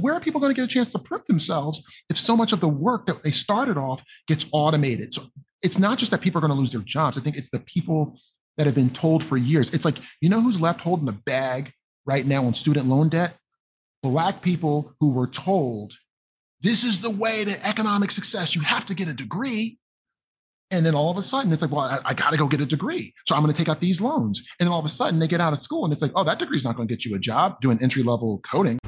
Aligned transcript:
Where 0.00 0.14
are 0.14 0.20
people 0.20 0.40
going 0.40 0.54
to 0.54 0.60
get 0.60 0.64
a 0.64 0.72
chance 0.72 0.90
to 0.90 0.98
prove 0.98 1.24
themselves 1.26 1.82
if 2.08 2.18
so 2.18 2.36
much 2.36 2.52
of 2.52 2.60
the 2.60 2.68
work 2.68 3.06
that 3.06 3.22
they 3.22 3.30
started 3.30 3.76
off 3.76 4.02
gets 4.26 4.46
automated? 4.52 5.14
So 5.14 5.24
it's 5.62 5.78
not 5.78 5.98
just 5.98 6.10
that 6.10 6.20
people 6.20 6.38
are 6.38 6.46
going 6.46 6.52
to 6.52 6.58
lose 6.58 6.72
their 6.72 6.80
jobs. 6.80 7.18
I 7.18 7.20
think 7.20 7.36
it's 7.36 7.50
the 7.50 7.60
people 7.60 8.18
that 8.56 8.66
have 8.66 8.74
been 8.74 8.90
told 8.90 9.24
for 9.24 9.36
years. 9.36 9.72
It's 9.72 9.84
like, 9.84 9.98
you 10.20 10.28
know 10.28 10.40
who's 10.40 10.60
left 10.60 10.80
holding 10.80 11.06
the 11.06 11.12
bag 11.12 11.72
right 12.06 12.26
now 12.26 12.44
on 12.44 12.54
student 12.54 12.86
loan 12.86 13.08
debt? 13.08 13.36
Black 14.02 14.42
people 14.42 14.94
who 15.00 15.10
were 15.10 15.26
told 15.26 15.94
this 16.62 16.84
is 16.84 17.00
the 17.00 17.10
way 17.10 17.44
to 17.44 17.66
economic 17.66 18.10
success. 18.10 18.54
You 18.54 18.60
have 18.62 18.86
to 18.86 18.94
get 18.94 19.08
a 19.08 19.14
degree. 19.14 19.78
And 20.70 20.86
then 20.86 20.94
all 20.94 21.10
of 21.10 21.16
a 21.16 21.22
sudden, 21.22 21.52
it's 21.52 21.62
like, 21.62 21.72
well, 21.72 21.80
I, 21.80 21.98
I 22.04 22.14
got 22.14 22.30
to 22.30 22.36
go 22.36 22.46
get 22.46 22.60
a 22.60 22.66
degree. 22.66 23.12
So 23.26 23.34
I'm 23.34 23.42
going 23.42 23.52
to 23.52 23.58
take 23.58 23.68
out 23.68 23.80
these 23.80 24.00
loans. 24.00 24.40
And 24.60 24.66
then 24.66 24.72
all 24.72 24.78
of 24.78 24.84
a 24.84 24.90
sudden, 24.90 25.18
they 25.18 25.26
get 25.26 25.40
out 25.40 25.52
of 25.52 25.58
school 25.58 25.84
and 25.84 25.92
it's 25.92 26.02
like, 26.02 26.12
oh, 26.14 26.22
that 26.24 26.38
degree 26.38 26.56
is 26.56 26.64
not 26.64 26.76
going 26.76 26.86
to 26.86 26.94
get 26.94 27.04
you 27.04 27.16
a 27.16 27.18
job 27.18 27.60
doing 27.60 27.78
entry 27.82 28.02
level 28.02 28.40
coding. 28.40 28.78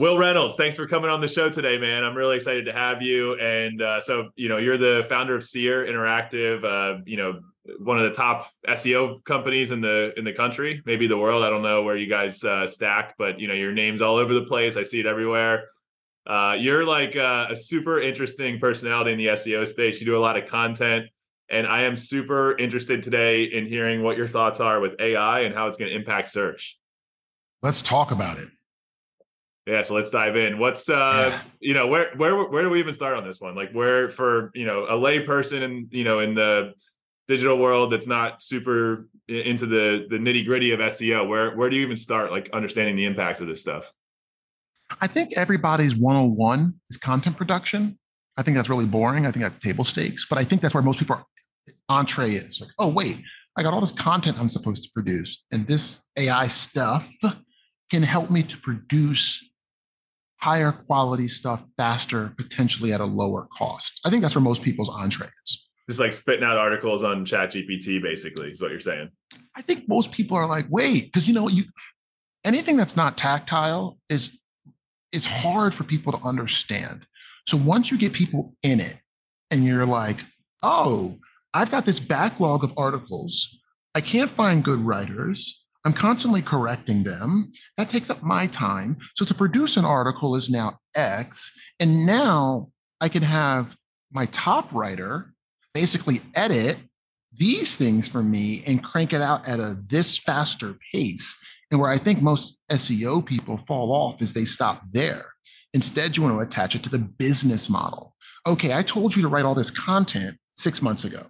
Wil 0.00 0.16
Reynolds, 0.16 0.54
thanks 0.54 0.76
for 0.76 0.86
coming 0.86 1.10
on 1.10 1.20
the 1.20 1.28
show 1.28 1.50
today, 1.50 1.76
man. 1.76 2.04
I'm 2.04 2.16
really 2.16 2.34
excited 2.34 2.64
to 2.64 2.72
have 2.72 3.02
you. 3.02 3.38
And 3.38 3.82
uh, 3.82 4.00
so, 4.00 4.30
you 4.34 4.48
know, 4.48 4.56
you're 4.56 4.78
the 4.78 5.04
founder 5.10 5.36
of 5.36 5.44
Seer 5.44 5.84
Interactive. 5.84 6.64
Uh, 6.64 7.02
you 7.04 7.18
know, 7.18 7.40
one 7.80 7.98
of 7.98 8.04
the 8.04 8.14
top 8.14 8.50
SEO 8.66 9.22
companies 9.24 9.72
in 9.72 9.82
the 9.82 10.14
in 10.16 10.24
the 10.24 10.32
country, 10.32 10.80
maybe 10.86 11.06
the 11.06 11.18
world. 11.18 11.44
I 11.44 11.50
don't 11.50 11.60
know 11.60 11.82
where 11.82 11.98
you 11.98 12.06
guys 12.06 12.42
uh, 12.42 12.66
stack, 12.66 13.14
but 13.18 13.38
you 13.38 13.46
know, 13.46 13.52
your 13.52 13.72
name's 13.72 14.00
all 14.00 14.16
over 14.16 14.32
the 14.32 14.44
place. 14.44 14.78
I 14.78 14.84
see 14.84 15.00
it 15.00 15.06
everywhere. 15.06 15.64
Uh, 16.26 16.56
you're 16.58 16.86
like 16.86 17.14
uh, 17.14 17.48
a 17.50 17.56
super 17.56 18.00
interesting 18.00 18.58
personality 18.58 19.12
in 19.12 19.18
the 19.18 19.26
SEO 19.26 19.68
space. 19.68 20.00
You 20.00 20.06
do 20.06 20.16
a 20.16 20.18
lot 20.18 20.38
of 20.38 20.48
content, 20.48 21.10
and 21.50 21.66
I 21.66 21.82
am 21.82 21.98
super 21.98 22.56
interested 22.56 23.02
today 23.02 23.42
in 23.42 23.66
hearing 23.66 24.02
what 24.02 24.16
your 24.16 24.28
thoughts 24.28 24.60
are 24.60 24.80
with 24.80 24.98
AI 24.98 25.40
and 25.40 25.54
how 25.54 25.68
it's 25.68 25.76
going 25.76 25.90
to 25.90 25.94
impact 25.94 26.30
search. 26.30 26.78
Let's 27.62 27.82
talk 27.82 28.12
about 28.12 28.38
it. 28.38 28.48
Yeah, 29.70 29.82
so 29.82 29.94
let's 29.94 30.10
dive 30.10 30.34
in. 30.34 30.58
What's 30.58 30.88
uh, 30.88 31.38
you 31.60 31.74
know, 31.74 31.86
where 31.86 32.12
where 32.16 32.44
where 32.44 32.62
do 32.64 32.70
we 32.70 32.80
even 32.80 32.92
start 32.92 33.16
on 33.16 33.24
this 33.24 33.40
one? 33.40 33.54
Like, 33.54 33.70
where 33.70 34.10
for 34.10 34.50
you 34.52 34.66
know 34.66 34.86
a 34.88 34.96
lay 34.96 35.20
person 35.20 35.62
and 35.62 35.86
you 35.92 36.02
know 36.02 36.18
in 36.18 36.34
the 36.34 36.74
digital 37.28 37.56
world 37.56 37.92
that's 37.92 38.08
not 38.08 38.42
super 38.42 39.08
into 39.28 39.66
the 39.66 40.06
the 40.10 40.18
nitty 40.18 40.44
gritty 40.44 40.72
of 40.72 40.80
SEO, 40.80 41.28
where 41.28 41.56
where 41.56 41.70
do 41.70 41.76
you 41.76 41.82
even 41.82 41.96
start? 41.96 42.32
Like 42.32 42.50
understanding 42.52 42.96
the 42.96 43.04
impacts 43.04 43.40
of 43.40 43.46
this 43.46 43.60
stuff. 43.60 43.92
I 45.00 45.06
think 45.06 45.34
everybody's 45.36 45.94
101 45.94 46.74
is 46.88 46.96
content 46.96 47.36
production. 47.36 47.96
I 48.36 48.42
think 48.42 48.56
that's 48.56 48.68
really 48.68 48.86
boring. 48.86 49.24
I 49.24 49.30
think 49.30 49.44
that's 49.44 49.58
table 49.58 49.84
stakes, 49.84 50.26
but 50.28 50.36
I 50.36 50.42
think 50.42 50.62
that's 50.62 50.74
where 50.74 50.82
most 50.82 50.98
people 50.98 51.14
are 51.14 51.26
entree 51.88 52.32
is 52.32 52.60
like, 52.60 52.70
oh 52.80 52.88
wait, 52.88 53.22
I 53.56 53.62
got 53.62 53.72
all 53.72 53.80
this 53.80 53.92
content 53.92 54.36
I'm 54.40 54.48
supposed 54.48 54.82
to 54.82 54.90
produce, 54.92 55.44
and 55.52 55.64
this 55.68 56.00
AI 56.18 56.48
stuff 56.48 57.08
can 57.90 58.02
help 58.02 58.30
me 58.30 58.42
to 58.42 58.58
produce 58.58 59.49
higher 60.40 60.72
quality 60.72 61.28
stuff 61.28 61.64
faster, 61.76 62.32
potentially 62.36 62.92
at 62.92 63.00
a 63.00 63.04
lower 63.04 63.46
cost. 63.56 64.00
I 64.04 64.10
think 64.10 64.22
that's 64.22 64.34
where 64.34 64.42
most 64.42 64.62
people's 64.62 64.88
entree 64.88 65.28
is. 65.44 65.68
Just 65.88 66.00
like 66.00 66.12
spitting 66.12 66.44
out 66.44 66.56
articles 66.56 67.02
on 67.02 67.24
ChatGPT, 67.24 68.00
basically, 68.02 68.52
is 68.52 68.60
what 68.60 68.70
you're 68.70 68.80
saying. 68.80 69.10
I 69.56 69.62
think 69.62 69.88
most 69.88 70.12
people 70.12 70.36
are 70.36 70.46
like, 70.46 70.66
wait, 70.68 71.06
because 71.06 71.26
you 71.26 71.34
know, 71.34 71.48
you 71.48 71.64
anything 72.44 72.76
that's 72.76 72.96
not 72.96 73.18
tactile 73.18 73.98
is 74.08 74.30
is 75.12 75.26
hard 75.26 75.74
for 75.74 75.84
people 75.84 76.12
to 76.12 76.24
understand. 76.24 77.06
So 77.46 77.56
once 77.56 77.90
you 77.90 77.98
get 77.98 78.12
people 78.12 78.54
in 78.62 78.80
it 78.80 78.96
and 79.50 79.64
you're 79.64 79.86
like, 79.86 80.20
oh, 80.62 81.18
I've 81.52 81.70
got 81.70 81.84
this 81.84 81.98
backlog 81.98 82.62
of 82.62 82.72
articles. 82.76 83.58
I 83.94 84.00
can't 84.00 84.30
find 84.30 84.62
good 84.62 84.78
writers. 84.80 85.64
I'm 85.84 85.92
constantly 85.92 86.42
correcting 86.42 87.04
them. 87.04 87.52
That 87.76 87.88
takes 87.88 88.10
up 88.10 88.22
my 88.22 88.46
time. 88.46 88.98
So 89.14 89.24
to 89.24 89.34
produce 89.34 89.76
an 89.76 89.84
article 89.84 90.36
is 90.36 90.50
now 90.50 90.78
X. 90.94 91.50
And 91.78 92.04
now 92.04 92.68
I 93.00 93.08
can 93.08 93.22
have 93.22 93.76
my 94.12 94.26
top 94.26 94.72
writer 94.74 95.32
basically 95.72 96.20
edit 96.34 96.76
these 97.32 97.76
things 97.76 98.08
for 98.08 98.22
me 98.22 98.62
and 98.66 98.84
crank 98.84 99.12
it 99.12 99.22
out 99.22 99.48
at 99.48 99.60
a 99.60 99.76
this 99.88 100.18
faster 100.18 100.76
pace. 100.92 101.36
And 101.70 101.80
where 101.80 101.90
I 101.90 101.98
think 101.98 102.20
most 102.20 102.58
SEO 102.70 103.24
people 103.24 103.56
fall 103.56 103.92
off 103.92 104.20
is 104.20 104.32
they 104.32 104.44
stop 104.44 104.82
there. 104.92 105.26
Instead, 105.72 106.16
you 106.16 106.24
want 106.24 106.34
to 106.34 106.40
attach 106.40 106.74
it 106.74 106.82
to 106.82 106.90
the 106.90 106.98
business 106.98 107.70
model. 107.70 108.16
Okay, 108.46 108.74
I 108.74 108.82
told 108.82 109.14
you 109.14 109.22
to 109.22 109.28
write 109.28 109.44
all 109.44 109.54
this 109.54 109.70
content 109.70 110.36
six 110.52 110.82
months 110.82 111.04
ago. 111.04 111.26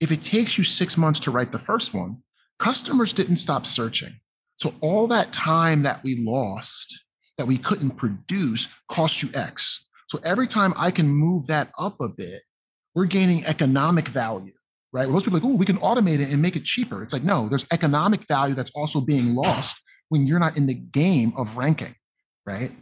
If 0.00 0.10
it 0.10 0.22
takes 0.22 0.56
you 0.56 0.64
six 0.64 0.96
months 0.96 1.20
to 1.20 1.30
write 1.30 1.52
the 1.52 1.58
first 1.58 1.92
one, 1.92 2.22
customers 2.58 3.12
didn't 3.12 3.36
stop 3.36 3.66
searching. 3.66 4.20
So 4.56 4.74
all 4.80 5.06
that 5.08 5.32
time 5.32 5.82
that 5.82 6.02
we 6.02 6.16
lost 6.16 7.04
that 7.36 7.46
we 7.46 7.56
couldn't 7.56 7.92
produce 7.92 8.68
cost 8.88 9.22
you 9.22 9.30
X. 9.34 9.86
So 10.08 10.18
every 10.24 10.46
time 10.46 10.74
I 10.76 10.90
can 10.90 11.08
move 11.08 11.46
that 11.46 11.70
up 11.78 12.00
a 12.00 12.08
bit, 12.08 12.42
we're 12.94 13.04
gaining 13.04 13.44
economic 13.44 14.08
value, 14.08 14.52
right? 14.92 15.08
Most 15.08 15.24
people 15.24 15.38
are 15.38 15.42
like, 15.42 15.50
oh, 15.50 15.56
we 15.56 15.66
can 15.66 15.78
automate 15.78 16.20
it 16.20 16.32
and 16.32 16.42
make 16.42 16.56
it 16.56 16.64
cheaper. 16.64 17.02
It's 17.02 17.12
like, 17.12 17.22
no, 17.22 17.48
there's 17.48 17.66
economic 17.72 18.26
value 18.26 18.54
that's 18.54 18.72
also 18.74 19.00
being 19.00 19.34
lost 19.34 19.80
when 20.08 20.26
you're 20.26 20.40
not 20.40 20.56
in 20.56 20.66
the 20.66 20.74
game 20.74 21.32
of 21.36 21.56
ranking, 21.56 21.94
right? 22.44 22.72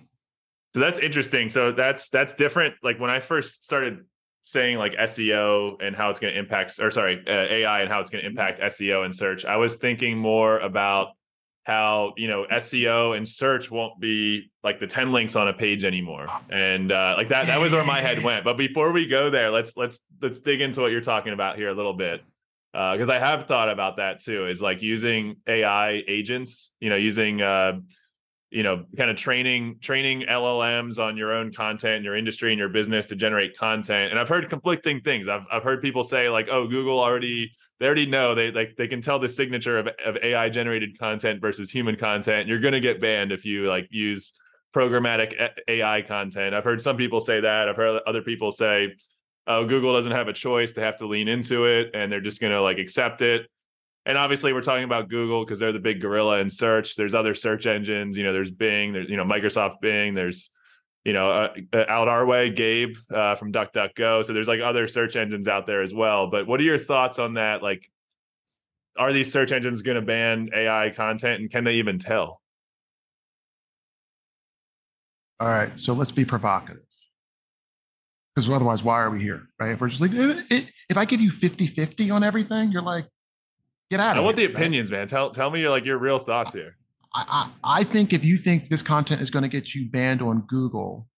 So 0.75 0.81
that's 0.81 1.01
interesting. 1.01 1.49
So 1.49 1.73
that's 1.73 2.09
that's 2.09 2.35
different. 2.35 2.75
Like 2.83 3.01
when 3.01 3.11
I 3.11 3.21
first 3.21 3.65
started 3.65 4.05
saying 4.47 4.79
like 4.79 4.95
SEO 4.95 5.77
and 5.83 5.97
how 5.97 6.09
it's 6.09 6.21
going 6.21 6.33
to 6.33 6.39
impact, 6.39 6.79
or 6.79 6.93
sorry, 6.93 7.21
uh, 7.27 7.31
AI 7.31 7.81
and 7.81 7.91
how 7.91 7.99
it's 7.99 8.11
going 8.11 8.23
to 8.23 8.31
impact 8.31 8.61
SEO 8.61 9.05
and 9.05 9.13
search. 9.13 9.45
I 9.45 9.57
was 9.57 9.75
thinking 9.75 10.17
more 10.17 10.61
about 10.61 11.09
how 11.65 12.15
you 12.17 12.29
know 12.29 12.47
SEO 12.53 13.17
and 13.17 13.27
search 13.27 13.73
won't 13.73 13.99
be 13.99 14.53
like 14.63 14.79
the 14.79 14.87
10 14.87 15.11
links 15.11 15.35
on 15.35 15.49
a 15.49 15.53
page 15.53 15.83
anymore. 15.83 16.27
And 16.49 16.93
uh, 16.93 17.15
like 17.17 17.29
that 17.31 17.47
that 17.49 17.59
was 17.59 17.73
where 17.73 17.85
my 17.85 18.01
head 18.01 18.23
went. 18.23 18.45
But 18.45 18.57
before 18.57 18.93
we 18.93 19.09
go 19.09 19.31
there, 19.31 19.51
let's 19.51 19.77
let's 19.77 19.99
let's 20.23 20.39
dig 20.39 20.61
into 20.61 20.81
what 20.81 20.93
you're 20.93 21.01
talking 21.01 21.33
about 21.33 21.57
here 21.57 21.69
a 21.69 21.75
little 21.75 21.95
bit. 21.95 22.23
because 22.73 23.09
uh, 23.09 23.15
I 23.15 23.19
have 23.19 23.47
thought 23.47 23.69
about 23.69 23.97
that 23.97 24.21
too, 24.21 24.47
is 24.47 24.63
like 24.63 24.81
using 24.81 25.39
AI 25.49 26.05
agents, 26.07 26.73
you 26.79 26.89
know, 26.89 26.97
using 26.97 27.43
uh, 27.43 27.81
you 28.57 28.63
know 28.63 28.87
kind 28.97 29.11
of 29.11 29.19
training 29.19 29.77
training 29.83 30.25
llms 30.27 30.99
on 30.99 31.15
your 31.15 31.35
own 31.35 31.53
content 31.53 32.03
your 32.03 32.17
industry 32.17 32.53
and 32.53 32.59
your 32.59 32.71
business 32.71 33.07
to 33.07 33.15
generate 33.15 33.57
content. 33.57 34.11
And 34.11 34.19
i've 34.19 34.31
heard 34.31 34.49
conflicting 34.49 35.03
things. 35.03 35.29
I've, 35.29 35.45
I've 35.53 35.63
heard 35.63 35.83
people 35.83 36.03
say 36.03 36.31
like 36.31 36.49
oh 36.51 36.67
google 36.67 36.99
already 36.99 37.53
they 37.79 37.85
already 37.85 38.07
know. 38.07 38.35
They 38.35 38.51
like 38.51 38.75
they 38.79 38.89
can 38.89 39.03
tell 39.03 39.19
the 39.19 39.29
signature 39.29 39.79
of, 39.79 39.89
of 40.03 40.17
ai 40.23 40.49
generated 40.49 40.99
content 40.99 41.43
versus 41.43 41.71
human 41.71 41.97
content. 41.97 42.49
You're 42.49 42.61
going 42.61 42.73
to 42.73 42.81
get 42.81 43.03
banned 43.03 43.33
if 43.33 43.45
you 43.45 43.69
like 43.69 43.89
use 43.91 44.33
programmatic 44.75 45.35
ai 45.69 46.01
content. 46.01 46.55
I've 46.55 46.65
heard 46.65 46.81
some 46.81 46.97
people 46.97 47.21
say 47.21 47.41
that. 47.41 47.69
I've 47.69 47.77
heard 47.77 48.01
other 48.07 48.23
people 48.23 48.51
say 48.51 48.95
oh 49.47 49.67
google 49.67 49.93
doesn't 49.93 50.13
have 50.13 50.29
a 50.29 50.33
choice. 50.33 50.73
They 50.73 50.81
have 50.81 50.97
to 50.99 51.07
lean 51.07 51.29
into 51.29 51.67
it 51.67 51.91
and 51.93 52.11
they're 52.11 52.23
just 52.23 52.41
going 52.41 52.55
to 52.55 52.63
like 52.63 52.79
accept 52.79 53.21
it 53.21 53.47
and 54.07 54.17
obviously 54.17 54.53
we're 54.53 54.63
talking 54.63 54.85
about 54.85 55.09
Google 55.09 55.45
because 55.45 55.59
they're 55.59 55.73
the 55.73 55.81
big 55.81 56.01
gorilla 56.01 56.39
in 56.39 56.49
search. 56.49 56.95
There's 56.95 57.15
other 57.15 57.35
search 57.35 57.67
engines, 57.67 58.17
you 58.17 58.23
know, 58.23 58.33
there's 58.33 58.53
Bing, 58.53 58.93
there's 58.93 59.11
you 59.11 59.17
know 59.17 59.25
Microsoft 59.25 59.81
Bing, 59.83 60.15
there's 60.15 60.51
you 61.05 61.13
know 61.13 61.31
uh, 61.31 61.55
uh 61.73 61.85
out 61.89 62.07
our 62.07 62.25
way 62.25 62.51
Gabe 62.51 62.97
uh, 63.13 63.35
from 63.35 63.53
DuckDuckGo. 63.53 64.25
So 64.25 64.33
there's 64.33 64.47
like 64.47 64.61
other 64.61 64.87
search 64.87 65.17
engines 65.17 65.49
out 65.49 65.67
there 65.67 65.83
as 65.83 65.93
well. 65.93 66.31
But 66.31 66.47
what 66.47 66.61
are 66.61 66.65
your 66.65 66.79
thoughts 66.79 67.19
on 67.19 67.35
that? 67.35 67.65
Like, 67.65 67.91
are 68.97 69.13
these 69.13 69.31
search 69.33 69.51
engines 69.51 69.83
going 69.83 69.97
to 69.97 70.03
ban 70.03 70.51
AI 70.55 70.93
content, 70.95 71.41
and 71.41 71.51
can 71.51 71.65
they 71.65 71.75
even 71.75 71.99
tell? 71.99 72.41
All 75.41 75.49
right, 75.49 75.79
so 75.79 75.93
let's 75.93 76.13
be 76.13 76.25
provocative. 76.25 76.83
Because 78.35 78.49
otherwise, 78.49 78.85
why 78.85 79.01
are 79.01 79.11
we 79.11 79.21
here? 79.21 79.49
Right? 79.61 79.73
If 79.73 79.81
we're 79.81 79.89
just 79.89 80.01
like, 80.01 80.13
if 80.15 80.97
I 80.97 81.05
give 81.07 81.21
you 81.21 81.31
50 81.31 81.67
50 81.67 82.11
on 82.11 82.23
everything, 82.23 82.71
you're 82.71 82.83
like, 82.83 83.07
Get 83.91 84.01
out 84.01 84.17
of 84.17 84.23
I 84.23 84.25
want 84.25 84.39
here, 84.39 84.49
the 84.49 84.55
opinions, 84.55 84.91
right? 84.91 84.99
man. 84.99 85.09
Tell 85.09 85.31
tell 85.31 85.51
me 85.51 85.61
your 85.61 85.71
like 85.71 85.85
your 85.85 85.99
real 85.99 86.19
thoughts 86.19 86.53
here. 86.53 86.77
I, 87.15 87.51
I, 87.65 87.81
I 87.81 87.85
think 87.85 88.13
if 88.13 88.25
you 88.25 88.37
think 88.37 88.69
this 88.69 88.83
content 88.83 89.21
is 89.23 89.31
going 89.31 89.45
to 89.45 89.49
get 89.49 89.75
you 89.75 89.89
banned 89.89 90.21
on 90.21 90.43
Google, 90.43 91.09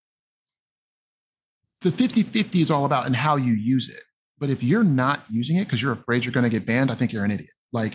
the 1.80 1.90
50-50 1.90 2.60
is 2.60 2.70
all 2.70 2.84
about 2.84 3.06
and 3.06 3.16
how 3.16 3.36
you 3.36 3.52
use 3.52 3.88
it. 3.88 4.02
But 4.38 4.50
if 4.50 4.62
you're 4.62 4.84
not 4.84 5.24
using 5.28 5.56
it 5.56 5.64
because 5.64 5.82
you're 5.82 5.92
afraid 5.92 6.24
you're 6.24 6.32
going 6.32 6.44
to 6.44 6.50
get 6.50 6.66
banned, 6.66 6.92
I 6.92 6.94
think 6.94 7.12
you're 7.12 7.24
an 7.24 7.32
idiot. 7.32 7.50
Like, 7.72 7.94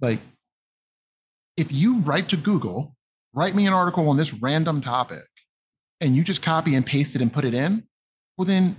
like 0.00 0.20
if 1.56 1.72
you 1.72 1.98
write 2.00 2.28
to 2.28 2.36
Google, 2.36 2.96
write 3.34 3.56
me 3.56 3.66
an 3.66 3.72
article 3.72 4.08
on 4.08 4.16
this 4.16 4.32
random 4.34 4.80
topic, 4.80 5.24
and 6.00 6.14
you 6.14 6.22
just 6.22 6.42
copy 6.42 6.74
and 6.74 6.86
paste 6.86 7.16
it 7.16 7.22
and 7.22 7.32
put 7.32 7.44
it 7.44 7.54
in, 7.54 7.82
well 8.38 8.46
then 8.46 8.76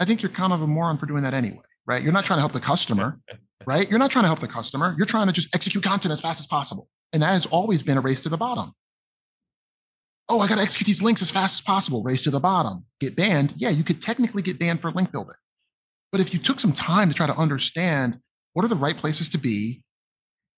I 0.00 0.04
think 0.04 0.22
you're 0.22 0.30
kind 0.30 0.52
of 0.52 0.62
a 0.62 0.66
moron 0.66 0.96
for 0.96 1.06
doing 1.06 1.22
that 1.22 1.34
anyway, 1.34 1.62
right? 1.86 2.02
You're 2.02 2.12
not 2.12 2.24
trying 2.24 2.38
to 2.38 2.42
help 2.42 2.52
the 2.52 2.60
customer 2.60 3.20
right? 3.66 3.88
You're 3.88 3.98
not 3.98 4.10
trying 4.10 4.24
to 4.24 4.28
help 4.28 4.40
the 4.40 4.48
customer. 4.48 4.94
You're 4.98 5.06
trying 5.06 5.26
to 5.26 5.32
just 5.32 5.54
execute 5.54 5.84
content 5.84 6.12
as 6.12 6.20
fast 6.20 6.40
as 6.40 6.46
possible. 6.46 6.88
And 7.12 7.22
that 7.22 7.32
has 7.32 7.46
always 7.46 7.82
been 7.82 7.98
a 7.98 8.00
race 8.00 8.22
to 8.22 8.28
the 8.28 8.38
bottom. 8.38 8.72
oh, 10.28 10.40
I 10.40 10.46
got 10.46 10.56
to 10.56 10.62
execute 10.62 10.86
these 10.86 11.02
links 11.02 11.22
as 11.22 11.30
fast 11.30 11.58
as 11.58 11.60
possible, 11.60 12.02
race 12.04 12.22
to 12.22 12.30
the 12.30 12.40
bottom, 12.40 12.84
get 13.00 13.16
banned. 13.16 13.52
Yeah, 13.56 13.70
you 13.70 13.82
could 13.82 14.00
technically 14.00 14.42
get 14.42 14.60
banned 14.60 14.80
for 14.80 14.92
link 14.92 15.10
building. 15.10 15.34
But 16.12 16.20
if 16.20 16.32
you 16.32 16.38
took 16.38 16.60
some 16.60 16.72
time 16.72 17.08
to 17.08 17.14
try 17.14 17.26
to 17.26 17.36
understand 17.36 18.18
what 18.52 18.64
are 18.64 18.68
the 18.68 18.76
right 18.76 18.96
places 18.96 19.28
to 19.30 19.38
be, 19.38 19.82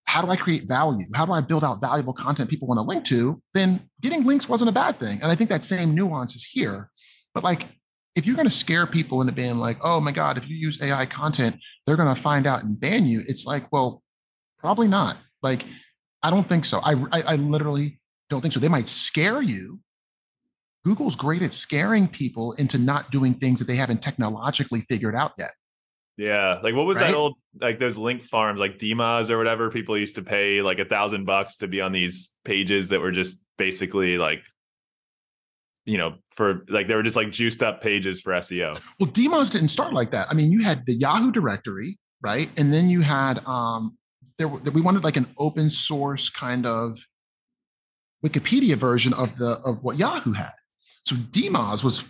how 0.05 0.21
do 0.21 0.29
I 0.29 0.35
create 0.35 0.67
value? 0.67 1.05
How 1.15 1.25
do 1.25 1.31
I 1.31 1.41
build 1.41 1.63
out 1.63 1.81
valuable 1.81 2.13
content 2.13 2.49
people 2.49 2.67
want 2.67 2.77
to 2.79 2.83
link 2.83 3.03
to? 3.05 3.41
Then 3.53 3.89
getting 4.01 4.25
links 4.25 4.47
wasn't 4.47 4.69
a 4.69 4.73
bad 4.73 4.97
thing. 4.97 5.19
And 5.21 5.31
I 5.31 5.35
think 5.35 5.49
that 5.49 5.63
same 5.63 5.95
nuance 5.95 6.35
is 6.35 6.45
here. 6.45 6.91
But 7.33 7.43
like, 7.43 7.67
if 8.15 8.25
you're 8.25 8.35
going 8.35 8.47
to 8.47 8.53
scare 8.53 8.85
people 8.85 9.21
into 9.21 9.33
being 9.33 9.57
like, 9.57 9.77
oh 9.81 9.99
my 9.99 10.11
God, 10.11 10.37
if 10.37 10.49
you 10.49 10.55
use 10.55 10.81
AI 10.81 11.05
content, 11.05 11.55
they're 11.85 11.97
going 11.97 12.13
to 12.13 12.21
find 12.21 12.45
out 12.45 12.63
and 12.63 12.79
ban 12.79 13.05
you. 13.05 13.23
It's 13.27 13.45
like, 13.45 13.71
well, 13.71 14.03
probably 14.59 14.87
not. 14.87 15.17
Like, 15.41 15.65
I 16.21 16.29
don't 16.29 16.47
think 16.47 16.65
so. 16.65 16.79
I, 16.83 16.93
I, 17.11 17.21
I 17.27 17.35
literally 17.35 17.99
don't 18.29 18.41
think 18.41 18.53
so. 18.53 18.59
They 18.59 18.69
might 18.69 18.87
scare 18.87 19.41
you. 19.41 19.79
Google's 20.85 21.15
great 21.15 21.41
at 21.41 21.53
scaring 21.53 22.07
people 22.07 22.51
into 22.53 22.77
not 22.77 23.09
doing 23.09 23.33
things 23.35 23.59
that 23.59 23.67
they 23.67 23.75
haven't 23.75 24.01
technologically 24.01 24.81
figured 24.81 25.15
out 25.15 25.31
yet. 25.37 25.51
Yeah, 26.17 26.59
like 26.61 26.75
what 26.75 26.85
was 26.85 26.99
Right? 26.99 27.11
that 27.11 27.17
old 27.17 27.35
like 27.59 27.79
those 27.79 27.97
link 27.97 28.21
farms 28.23 28.59
like 28.59 28.77
DMOZ 28.77 29.31
or 29.31 29.37
whatever? 29.37 29.71
People 29.71 29.97
used 29.97 30.15
to 30.15 30.21
pay 30.21 30.61
like 30.61 30.77
a 30.79 30.85
thousand 30.85 31.25
bucks 31.25 31.57
to 31.57 31.67
be 31.67 31.81
on 31.81 31.91
these 31.91 32.31
pages 32.45 32.89
that 32.89 32.99
were 32.99 33.11
just 33.11 33.41
basically 33.57 34.17
like, 34.17 34.41
you 35.85 35.97
know, 35.97 36.15
for 36.35 36.65
like 36.69 36.87
they 36.87 36.95
were 36.95 37.03
just 37.03 37.15
like 37.15 37.31
juiced 37.31 37.61
up 37.61 37.81
pages 37.81 38.21
for 38.21 38.31
SEO. 38.33 38.79
Well, 38.99 39.09
DMOZ 39.09 39.51
didn't 39.51 39.69
start 39.69 39.93
like 39.93 40.11
that. 40.11 40.27
I 40.29 40.33
mean, 40.33 40.51
you 40.51 40.63
had 40.63 40.85
the 40.85 40.93
Yahoo 40.93 41.31
directory, 41.31 41.97
right? 42.21 42.49
And 42.57 42.73
then 42.73 42.89
you 42.89 43.01
had 43.01 43.45
um 43.45 43.97
there 44.37 44.47
we 44.47 44.81
wanted 44.81 45.03
like 45.03 45.17
an 45.17 45.27
open 45.37 45.69
source 45.69 46.29
kind 46.29 46.65
of 46.65 46.99
Wikipedia 48.25 48.75
version 48.75 49.13
of 49.13 49.37
the 49.37 49.59
of 49.65 49.83
what 49.83 49.97
Yahoo 49.97 50.31
had. 50.31 50.53
So 51.05 51.15
DMOZ 51.15 51.83
was 51.83 52.05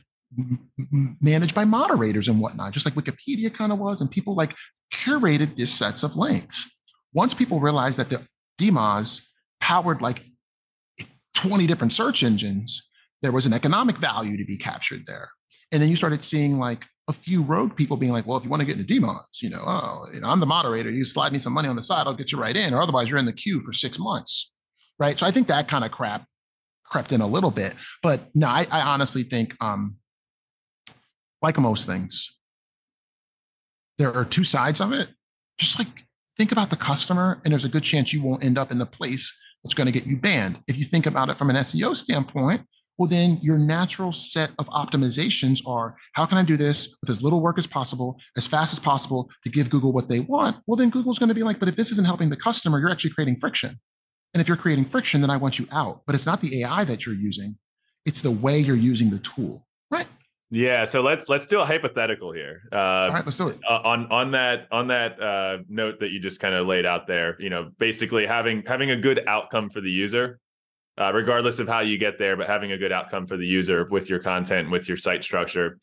managed 1.21 1.55
by 1.55 1.65
moderators 1.65 2.27
and 2.27 2.39
whatnot, 2.39 2.73
just 2.73 2.85
like 2.85 2.95
Wikipedia 2.95 3.53
kind 3.53 3.71
of 3.71 3.79
was, 3.79 4.01
and 4.01 4.09
people 4.09 4.35
like 4.35 4.55
curated 4.93 5.55
these 5.55 5.73
sets 5.73 6.03
of 6.03 6.15
links. 6.15 6.69
Once 7.13 7.33
people 7.33 7.59
realized 7.59 7.97
that 7.99 8.09
the 8.09 8.25
DMOZ 8.59 9.21
powered 9.59 10.01
like 10.01 10.23
20 11.35 11.67
different 11.67 11.93
search 11.93 12.23
engines, 12.23 12.89
there 13.23 13.31
was 13.31 13.47
an 13.47 13.53
economic 13.53 13.97
value 13.97 14.37
to 14.37 14.45
be 14.45 14.57
captured 14.57 15.05
there. 15.07 15.31
And 15.71 15.81
then 15.81 15.89
you 15.89 15.95
started 15.95 16.21
seeing 16.21 16.59
like 16.59 16.85
a 17.07 17.13
few 17.13 17.41
rogue 17.41 17.75
people 17.75 17.97
being 17.97 18.11
like, 18.11 18.27
well, 18.27 18.37
if 18.37 18.43
you 18.43 18.49
want 18.49 18.59
to 18.59 18.65
get 18.65 18.77
into 18.77 18.93
DMOZ, 18.93 19.41
you 19.41 19.49
know, 19.49 19.63
oh, 19.65 20.05
you 20.13 20.19
know, 20.21 20.27
I'm 20.27 20.39
the 20.39 20.45
moderator. 20.45 20.91
You 20.91 21.03
slide 21.03 21.33
me 21.33 21.39
some 21.39 21.53
money 21.53 21.67
on 21.67 21.75
the 21.75 21.83
side, 21.83 22.05
I'll 22.05 22.13
get 22.13 22.31
you 22.31 22.37
right 22.37 22.55
in, 22.55 22.73
or 22.73 22.81
otherwise 22.81 23.09
you're 23.09 23.17
in 23.17 23.25
the 23.25 23.33
queue 23.33 23.59
for 23.59 23.73
six 23.73 23.97
months. 23.97 24.51
Right. 24.99 25.17
So 25.17 25.25
I 25.25 25.31
think 25.31 25.47
that 25.47 25.67
kind 25.67 25.83
of 25.83 25.91
crap 25.91 26.27
crept 26.85 27.11
in 27.11 27.21
a 27.21 27.27
little 27.27 27.49
bit. 27.49 27.73
But 28.03 28.29
no, 28.35 28.47
I, 28.47 28.67
I 28.71 28.81
honestly 28.81 29.23
think 29.23 29.55
um 29.59 29.95
like 31.41 31.57
most 31.57 31.87
things, 31.87 32.31
there 33.97 34.13
are 34.13 34.25
two 34.25 34.43
sides 34.43 34.79
of 34.79 34.93
it. 34.93 35.09
Just 35.57 35.79
like 35.79 36.05
think 36.37 36.51
about 36.51 36.69
the 36.69 36.75
customer, 36.75 37.41
and 37.43 37.51
there's 37.51 37.65
a 37.65 37.69
good 37.69 37.83
chance 37.83 38.13
you 38.13 38.21
won't 38.21 38.43
end 38.43 38.57
up 38.57 38.71
in 38.71 38.77
the 38.77 38.85
place 38.85 39.33
that's 39.63 39.73
going 39.73 39.85
to 39.85 39.91
get 39.91 40.05
you 40.05 40.17
banned. 40.17 40.61
If 40.67 40.77
you 40.77 40.85
think 40.85 41.05
about 41.05 41.29
it 41.29 41.37
from 41.37 41.49
an 41.49 41.55
SEO 41.57 41.95
standpoint, 41.95 42.61
well, 42.97 43.07
then 43.07 43.39
your 43.41 43.57
natural 43.57 44.11
set 44.11 44.51
of 44.59 44.67
optimizations 44.67 45.65
are 45.67 45.95
how 46.13 46.25
can 46.25 46.37
I 46.37 46.43
do 46.43 46.57
this 46.57 46.95
with 47.01 47.09
as 47.09 47.21
little 47.21 47.41
work 47.41 47.57
as 47.57 47.65
possible, 47.65 48.19
as 48.37 48.45
fast 48.45 48.73
as 48.73 48.79
possible 48.79 49.29
to 49.43 49.49
give 49.49 49.69
Google 49.69 49.91
what 49.93 50.09
they 50.09 50.19
want? 50.19 50.57
Well, 50.67 50.77
then 50.77 50.89
Google's 50.89 51.17
going 51.17 51.29
to 51.29 51.35
be 51.35 51.43
like, 51.43 51.59
but 51.59 51.67
if 51.67 51.75
this 51.75 51.91
isn't 51.91 52.05
helping 52.05 52.29
the 52.29 52.37
customer, 52.37 52.79
you're 52.79 52.91
actually 52.91 53.11
creating 53.11 53.37
friction. 53.37 53.79
And 54.33 54.41
if 54.41 54.47
you're 54.47 54.57
creating 54.57 54.85
friction, 54.85 55.21
then 55.21 55.29
I 55.29 55.37
want 55.37 55.59
you 55.59 55.67
out. 55.71 56.01
But 56.05 56.15
it's 56.15 56.25
not 56.25 56.41
the 56.41 56.63
AI 56.63 56.83
that 56.85 57.05
you're 57.05 57.15
using, 57.15 57.57
it's 58.05 58.21
the 58.21 58.31
way 58.31 58.59
you're 58.59 58.75
using 58.75 59.09
the 59.09 59.19
tool. 59.19 59.65
Right. 59.89 60.07
Yeah, 60.49 60.85
so 60.85 61.01
let's 61.01 61.29
let's 61.29 61.47
do 61.47 61.61
a 61.61 61.65
hypothetical 61.65 62.31
here. 62.31 62.61
Uh, 62.71 62.77
All 62.77 63.09
right, 63.09 63.25
let's 63.25 63.37
do 63.37 63.47
it. 63.47 63.59
uh, 63.67 63.79
on 63.83 64.05
on 64.11 64.29
that 64.31 64.67
on 64.71 64.87
that 64.89 65.19
uh, 65.19 65.57
note 65.67 65.99
that 65.99 66.11
you 66.11 66.19
just 66.19 66.39
kind 66.39 66.53
of 66.53 66.67
laid 66.67 66.85
out 66.85 67.07
there, 67.07 67.35
you 67.39 67.49
know, 67.49 67.71
basically 67.79 68.27
having 68.27 68.61
having 68.67 68.91
a 68.91 68.95
good 68.95 69.23
outcome 69.25 69.71
for 69.71 69.81
the 69.81 69.89
user, 69.89 70.39
uh, 70.99 71.11
regardless 71.13 71.59
of 71.59 71.67
how 71.67 71.79
you 71.79 71.97
get 71.97 72.19
there, 72.19 72.37
but 72.37 72.47
having 72.47 72.71
a 72.71 72.77
good 72.77 72.91
outcome 72.91 73.25
for 73.27 73.37
the 73.37 73.45
user 73.45 73.87
with 73.89 74.09
your 74.09 74.19
content, 74.19 74.69
with 74.69 74.87
your 74.87 74.97
site 74.97 75.23
structure. 75.23 75.79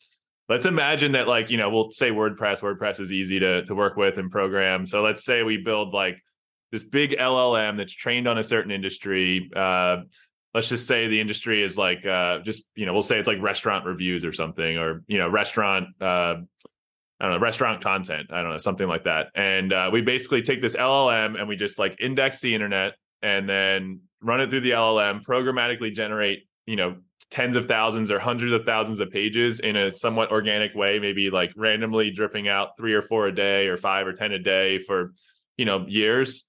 Let's 0.49 0.65
imagine 0.65 1.13
that, 1.13 1.27
like, 1.27 1.49
you 1.49 1.57
know, 1.57 1.69
we'll 1.69 1.91
say 1.91 2.11
WordPress. 2.11 2.59
WordPress 2.59 2.99
is 2.99 3.11
easy 3.11 3.39
to 3.39 3.63
to 3.65 3.75
work 3.75 3.95
with 3.95 4.17
and 4.17 4.29
program. 4.29 4.85
So 4.85 5.01
let's 5.01 5.23
say 5.23 5.43
we 5.43 5.57
build 5.57 5.93
like 5.93 6.21
this 6.71 6.83
big 6.83 7.11
LLM 7.11 7.77
that's 7.77 7.93
trained 7.93 8.27
on 8.27 8.37
a 8.37 8.43
certain 8.43 8.71
industry. 8.71 9.49
Uh, 9.55 9.97
let's 10.53 10.67
just 10.67 10.87
say 10.87 11.07
the 11.07 11.19
industry 11.19 11.63
is 11.63 11.77
like 11.77 12.05
uh, 12.05 12.39
just 12.39 12.65
you 12.75 12.85
know 12.85 12.93
we'll 12.93 13.01
say 13.01 13.17
it's 13.17 13.27
like 13.27 13.41
restaurant 13.41 13.85
reviews 13.85 14.25
or 14.25 14.33
something 14.33 14.77
or 14.77 15.03
you 15.07 15.17
know 15.17 15.29
restaurant 15.29 15.87
uh, 16.01 16.35
I 17.21 17.25
don't 17.25 17.33
know, 17.33 17.39
restaurant 17.39 17.83
content. 17.83 18.31
I 18.33 18.41
don't 18.41 18.51
know, 18.51 18.57
something 18.57 18.87
like 18.87 19.03
that. 19.03 19.27
And 19.35 19.71
uh, 19.71 19.91
we 19.93 20.01
basically 20.01 20.41
take 20.41 20.59
this 20.59 20.75
LLM 20.75 21.39
and 21.39 21.47
we 21.47 21.55
just 21.55 21.77
like 21.77 21.95
index 22.01 22.41
the 22.41 22.55
internet 22.55 22.93
and 23.21 23.47
then 23.47 24.01
run 24.21 24.41
it 24.41 24.49
through 24.49 24.61
the 24.61 24.71
LLM, 24.71 25.23
programmatically 25.23 25.93
generate, 25.93 26.47
you 26.65 26.75
know, 26.75 26.97
tens 27.29 27.55
of 27.55 27.65
thousands 27.65 28.11
or 28.11 28.19
hundreds 28.19 28.51
of 28.51 28.65
thousands 28.65 28.99
of 28.99 29.09
pages 29.09 29.61
in 29.61 29.75
a 29.75 29.91
somewhat 29.91 30.31
organic 30.31 30.75
way, 30.75 30.99
maybe 30.99 31.29
like 31.29 31.51
randomly 31.55 32.11
dripping 32.11 32.47
out 32.47 32.77
three 32.77 32.93
or 32.93 33.01
four 33.01 33.27
a 33.27 33.35
day 33.35 33.67
or 33.67 33.77
five 33.77 34.05
or 34.05 34.13
10 34.13 34.33
a 34.33 34.39
day 34.39 34.77
for, 34.79 35.13
you 35.57 35.65
know, 35.65 35.85
years. 35.87 36.45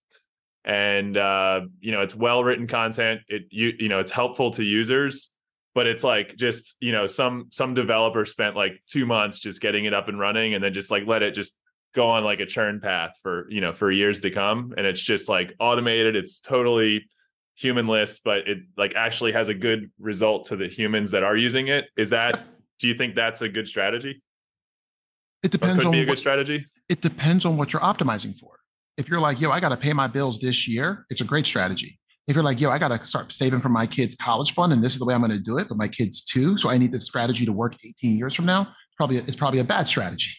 And, 0.65 1.17
uh, 1.17 1.63
you 1.81 1.93
know, 1.93 2.01
it's 2.01 2.15
well 2.15 2.43
written 2.43 2.67
content. 2.67 3.21
It, 3.29 3.45
you, 3.51 3.73
you 3.79 3.89
know, 3.89 4.01
it's 4.01 4.13
helpful 4.13 4.51
to 4.53 4.65
users 4.65 5.31
but 5.75 5.87
it's 5.87 6.05
like 6.05 6.37
just 6.37 6.77
you 6.81 6.93
know 6.93 7.07
some 7.07 7.47
some 7.51 7.75
developer 7.75 8.25
spent 8.25 8.57
like 8.57 8.83
two 8.87 9.07
months 9.07 9.39
just 9.39 9.61
getting 9.61 9.85
it 9.85 9.95
up 9.95 10.09
and 10.09 10.19
running 10.19 10.55
and 10.55 10.63
then 10.63 10.73
just 10.73 10.91
like 10.91 11.07
let 11.07 11.23
it 11.23 11.33
just 11.33 11.57
go 11.95 12.07
on 12.07 12.25
like 12.25 12.41
a 12.41 12.47
churn 12.47 12.81
path 12.81 13.13
for 13.23 13.47
you 13.51 13.61
know 13.61 13.73
for 13.73 13.91
years 13.91 14.21
to 14.21 14.31
come 14.31 14.73
and 14.77 14.87
it's 14.87 15.01
just 15.01 15.29
like 15.29 15.55
automated 15.59 16.17
it's 16.17 16.41
totally 16.41 17.05
humanless 17.55 18.19
but 18.19 18.49
it 18.49 18.59
like 18.77 18.95
actually 18.97 19.33
has 19.33 19.49
a 19.49 19.55
good 19.55 19.91
result 19.99 20.47
to 20.47 20.57
the 20.57 20.69
humans 20.69 21.11
that 21.11 21.23
are 21.23 21.37
using 21.37 21.69
it 21.69 21.87
is 21.97 22.11
that 22.11 22.43
do 22.79 22.89
you 22.89 22.95
think 22.95 23.15
that's 23.15 23.43
a 23.43 23.49
good 23.49 23.69
strategy 23.69 24.23
It 25.43 25.51
depends 25.51 25.85
on 25.85 25.93
be 25.93 26.01
a 26.01 26.05
good 26.05 26.11
what, 26.11 26.19
strategy 26.19 26.67
it 26.93 27.01
depends 27.01 27.47
on 27.47 27.57
what 27.57 27.73
you're 27.73 27.81
optimizing 27.81 28.39
for. 28.39 28.59
If 28.99 29.09
you're 29.09 29.19
like, 29.19 29.41
yo, 29.41 29.51
I 29.51 29.61
got 29.61 29.71
to 29.71 29.79
pay 29.79 29.95
my 29.95 30.07
bills 30.07 30.39
this 30.39 30.69
year, 30.69 31.07
it's 31.09 31.23
a 31.23 31.25
great 31.25 31.47
strategy. 31.47 31.99
If 32.29 32.37
you're 32.37 32.45
like, 32.45 32.61
yo, 32.61 32.69
I 32.69 32.79
got 32.79 32.89
to 32.89 33.03
start 33.03 33.33
saving 33.33 33.63
for 33.63 33.71
my 33.71 33.87
kids' 33.87 34.15
college 34.15 34.53
fund, 34.53 34.75
and 34.75 34.85
this 34.85 34.93
is 34.93 34.99
the 34.99 35.07
way 35.07 35.15
I'm 35.15 35.21
going 35.21 35.33
to 35.33 35.41
do 35.41 35.57
it, 35.57 35.69
but 35.69 35.79
my 35.79 35.89
kids 35.89 36.21
too, 36.21 36.59
so 36.59 36.69
I 36.69 36.77
need 36.77 36.93
this 36.93 37.05
strategy 37.05 37.47
to 37.47 37.53
work 37.53 37.77
18 37.83 38.19
years 38.19 38.35
from 38.35 38.45
now. 38.45 38.75
Probably, 38.99 39.17
it's 39.17 39.35
probably 39.35 39.61
a 39.61 39.65
bad 39.65 39.89
strategy, 39.89 40.37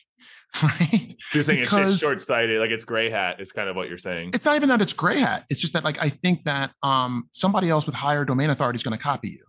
right? 0.64 1.14
you're 1.34 1.44
saying 1.44 1.60
it's, 1.60 1.70
Because- 1.70 1.94
it's 1.94 2.02
short-sighted 2.02 2.60
like 2.60 2.70
it's 2.72 2.86
gray 2.86 3.10
hat 3.10 3.40
is 3.42 3.52
kind 3.52 3.70
of 3.70 3.76
what 3.76 3.90
you're 3.90 3.98
saying 3.98 4.32
It's 4.34 4.46
not 4.46 4.56
even 4.56 4.70
that 4.70 4.82
it's 4.82 4.94
gray 4.94 5.20
hat. 5.20 5.46
It's 5.50 5.60
just 5.62 5.74
that, 5.74 5.84
like, 5.84 6.02
I 6.02 6.10
think 6.10 6.44
that 6.46 6.72
um, 6.84 7.28
somebody 7.32 7.70
else 7.70 7.86
with 7.86 7.96
higher 7.96 8.26
domain 8.26 8.50
authority 8.50 8.78
is 8.78 8.84
going 8.84 8.98
to 8.98 9.04
copy 9.04 9.30
you. 9.30 9.44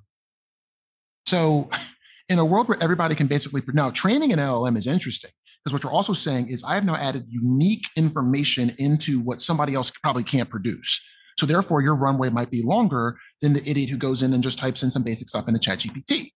So, 1.26 1.68
in 2.28 2.38
a 2.38 2.44
world 2.44 2.68
where 2.68 2.82
everybody 2.82 3.14
can 3.14 3.26
basically 3.26 3.62
now 3.74 3.90
training 3.90 4.32
an 4.32 4.38
LLM 4.38 4.78
is 4.78 4.86
interesting 4.86 5.30
because 5.62 5.72
what 5.74 5.82
you're 5.82 5.92
also 5.92 6.12
saying 6.12 6.48
is 6.48 6.64
I 6.64 6.74
have 6.74 6.84
now 6.84 6.94
added 6.96 7.26
unique 7.28 7.84
information 7.96 8.72
into 8.78 9.20
what 9.20 9.40
somebody 9.40 9.74
else 9.74 9.90
probably 10.02 10.22
can't 10.22 10.48
produce. 10.48 11.00
So 11.38 11.46
therefore, 11.46 11.82
your 11.82 11.94
runway 11.94 12.30
might 12.30 12.50
be 12.50 12.62
longer 12.62 13.16
than 13.40 13.54
the 13.54 13.68
idiot 13.68 13.90
who 13.90 13.96
goes 13.96 14.22
in 14.22 14.32
and 14.34 14.42
just 14.42 14.58
types 14.58 14.82
in 14.82 14.90
some 14.90 15.02
basic 15.02 15.28
stuff 15.28 15.48
into 15.48 15.60
ChatGPT. 15.60 16.28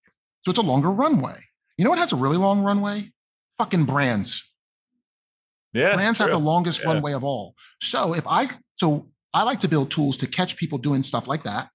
So 0.45 0.51
it's 0.51 0.59
a 0.59 0.63
longer 0.63 0.91
runway. 0.91 1.37
You 1.77 1.85
know 1.85 1.91
what 1.91 1.99
has 1.99 2.13
a 2.13 2.17
really 2.17 2.37
long 2.37 2.61
runway? 2.61 3.13
Fucking 3.59 3.85
brands. 3.85 4.43
Yeah 5.73 5.95
Brands 5.95 6.19
have 6.19 6.31
the 6.31 6.39
longest 6.39 6.81
Yeah. 6.81 6.89
runway 6.89 7.13
of 7.13 7.25
all. 7.25 7.55
So 7.81 8.15
if 8.15 8.27
I 8.27 8.49
so 8.77 9.11
I 9.35 9.43
like 9.43 9.61
to 9.61 9.69
build 9.69 9.91
tools 9.91 10.17
to 10.19 10.27
catch 10.27 10.57
people 10.57 10.79
doing 10.79 11.03
stuff 11.03 11.29
like 11.29 11.43
that, 11.45 11.69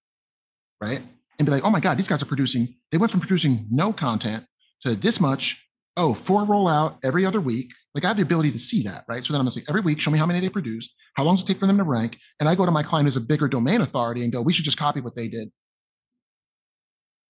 right? 0.82 1.02
And 1.40 1.46
be 1.46 1.52
like, 1.52 1.64
oh 1.64 1.70
my 1.70 1.80
God, 1.80 1.98
these 1.98 2.08
guys 2.08 2.22
are 2.22 2.26
producing, 2.28 2.76
they 2.92 2.98
went 2.98 3.12
from 3.12 3.20
producing 3.20 3.68
no 3.72 3.94
content 3.94 4.46
to 4.84 4.96
this 4.96 5.20
much. 5.20 5.60
Oh, 5.96 6.14
four 6.16 6.44
rollout 6.46 6.98
every 7.04 7.26
other 7.26 7.40
week. 7.40 7.72
Like 7.94 8.04
I 8.04 8.08
have 8.08 8.18
the 8.18 8.24
ability 8.24 8.52
to 8.52 8.60
see 8.60 8.82
that, 8.84 9.06
right? 9.08 9.24
So 9.24 9.32
then 9.34 9.40
I'm 9.40 9.46
just 9.46 9.58
like, 9.58 9.66
every 9.70 9.82
week, 9.82 10.02
show 10.02 10.10
me 10.10 10.18
how 10.18 10.26
many 10.26 10.40
they 10.40 10.50
produced, 10.50 10.92
how 11.16 11.24
long 11.24 11.36
does 11.36 11.44
it 11.44 11.48
take 11.48 11.60
for 11.60 11.68
them 11.68 11.78
to 11.78 11.84
rank? 11.84 12.18
And 12.40 12.50
I 12.50 12.56
go 12.56 12.66
to 12.66 12.72
my 12.72 12.82
client 12.82 13.08
who's 13.08 13.16
a 13.16 13.22
bigger 13.22 13.48
domain 13.48 13.82
authority 13.82 14.24
and 14.24 14.32
go, 14.34 14.42
we 14.42 14.52
should 14.54 14.66
just 14.66 14.78
copy 14.78 15.02
what 15.02 15.16
they 15.16 15.28
did. 15.28 15.50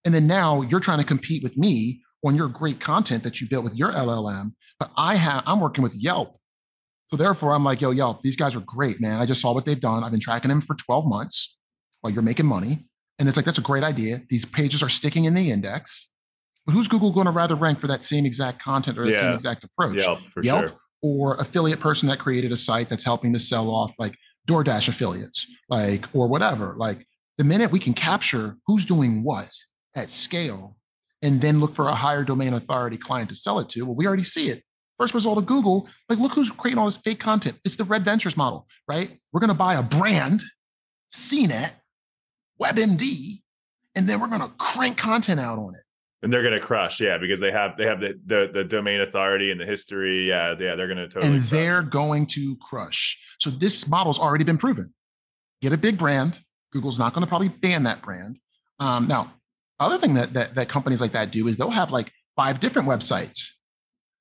And 0.06 0.14
then 0.14 0.28
now 0.28 0.62
you're 0.62 0.80
trying 0.80 1.00
to 1.00 1.06
compete 1.06 1.44
with 1.44 1.58
me 1.58 2.02
on 2.26 2.36
your 2.36 2.48
great 2.48 2.80
content 2.80 3.24
that 3.24 3.42
you 3.42 3.48
built 3.50 3.64
with 3.64 3.76
your 3.76 3.92
LLM, 3.92 4.54
but 4.80 4.92
I 4.98 5.16
have 5.16 5.44
I'm 5.46 5.60
working 5.60 5.84
with 5.84 5.96
Yelp. 5.96 6.36
So 7.14 7.18
therefore, 7.18 7.54
I'm 7.54 7.64
like, 7.64 7.80
yo, 7.80 7.92
Yelp, 7.92 8.24
these 8.24 8.36
guys 8.36 8.56
are 8.56 8.62
great, 8.62 9.00
man. 9.00 9.20
I 9.20 9.28
just 9.28 9.40
saw 9.40 9.54
what 9.54 9.68
they've 9.68 9.80
done. 9.80 10.04
I've 10.04 10.10
been 10.10 10.20
tracking 10.20 10.50
them 10.50 10.62
for 10.62 10.74
12 10.74 11.06
months 11.06 11.60
while 12.02 12.12
you're 12.12 12.24
making 12.24 12.48
money. 12.48 12.88
And 13.20 13.30
it's 13.30 13.38
like, 13.38 13.46
that's 13.46 13.60
a 13.60 13.62
great 13.62 13.84
idea. 13.84 14.24
These 14.32 14.46
pages 14.46 14.82
are 14.82 14.90
sticking 14.90 15.26
in 15.26 15.36
the 15.36 15.52
index. 15.52 16.10
But 16.66 16.72
who's 16.72 16.88
Google 16.88 17.12
going 17.12 17.28
to 17.28 17.32
rather 17.32 17.54
rank 17.54 17.80
for 17.80 17.86
that 17.86 18.02
same 18.02 18.26
exact 18.26 18.64
content 18.64 18.98
or 18.98 19.06
the 19.06 19.14
same 19.14 19.32
exact 19.32 19.64
approach? 19.64 20.00
Yelp 20.00 20.22
for 20.22 20.42
Yelp 20.42 20.70
sure 20.70 20.80
or 21.04 21.36
affiliate 21.36 21.80
person 21.80 22.10
that 22.10 22.18
created 22.18 22.52
a 22.52 22.58
site 22.58 22.90
that's 22.90 23.04
helping 23.04 23.32
to 23.34 23.40
sell 23.40 23.70
off 23.70 23.94
like 24.00 24.16
DoorDash 24.48 24.88
affiliates, 24.88 25.46
like 25.70 26.08
or 26.16 26.28
whatever. 26.28 26.74
Like 26.80 27.06
the 27.38 27.44
minute 27.44 27.70
we 27.70 27.78
can 27.78 27.94
capture 27.94 28.58
who's 28.66 28.86
doing 28.86 29.24
what 29.24 29.52
at 29.96 30.10
scale 30.10 30.78
and 31.22 31.42
then 31.42 31.60
look 31.60 31.76
for 31.76 31.90
a 31.90 31.94
higher 31.94 32.24
domain 32.24 32.54
authority 32.54 32.98
client 32.98 33.30
to 33.30 33.36
sell 33.36 33.60
it 33.60 33.70
to. 33.70 33.86
Well, 33.86 33.94
we 33.94 34.08
already 34.08 34.24
see 34.24 34.48
it. 34.48 34.64
First 35.00 35.14
result 35.14 35.38
of 35.38 35.46
Google, 35.46 35.88
like 36.08 36.20
look 36.20 36.34
who's 36.34 36.52
creating 36.52 36.78
all 36.78 36.86
this 36.86 36.98
fake 36.98 37.20
content. 37.20 37.58
It's 37.66 37.76
the 37.76 37.84
Red 37.84 38.06
Ventures 38.06 38.38
model, 38.38 38.68
right? 38.88 39.20
We're 39.32 39.40
going 39.40 39.50
to 39.50 39.56
buy 39.56 39.76
a 39.76 39.84
brand, 39.84 40.44
CNET, 41.12 41.72
WebMD, 42.62 43.42
and 43.96 44.08
then 44.08 44.20
we're 44.20 44.28
going 44.28 44.42
to 44.42 44.52
crank 44.60 44.98
content 44.98 45.40
out 45.40 45.58
on 45.58 45.74
it. 45.76 45.82
And 46.22 46.32
they're 46.32 46.42
going 46.42 46.54
to 46.54 46.60
crush, 46.60 47.02
yeah, 47.02 47.18
because 47.18 47.42
they 47.42 47.52
have 47.52 47.76
they 47.76 47.86
have 47.86 48.00
the, 48.00 48.18
the 48.26 48.50
the 48.54 48.64
domain 48.64 49.02
authority 49.02 49.52
and 49.52 49.60
the 49.60 49.66
history. 49.66 50.30
Yeah, 50.30 50.56
yeah, 50.58 50.76
they're 50.76 50.88
going 50.88 50.98
to 50.98 51.10
totally. 51.10 51.34
And 51.34 51.42
crush. 51.42 51.50
they're 51.50 51.82
going 51.82 52.26
to 52.28 52.56
crush. 52.58 53.20
So 53.40 53.50
this 53.50 53.90
model's 53.90 54.20
already 54.20 54.46
been 54.46 54.58
proven. 54.58 54.94
Get 55.62 55.74
a 55.74 55.78
big 55.78 55.98
brand. 55.98 56.40
Google's 56.72 56.98
not 56.98 57.14
going 57.14 57.24
to 57.24 57.28
probably 57.28 57.50
ban 57.50 57.84
that 57.84 58.02
brand. 58.02 58.40
Um, 58.80 59.08
now, 59.08 59.34
other 59.82 59.98
thing 59.98 60.14
that, 60.14 60.34
that 60.34 60.56
that 60.56 60.70
companies 60.70 61.02
like 61.02 61.12
that 61.12 61.32
do 61.32 61.48
is 61.48 61.58
they'll 61.58 61.70
have 61.70 61.92
like 61.92 62.12
five 62.38 62.62
different 62.62 62.88
websites. 62.88 63.52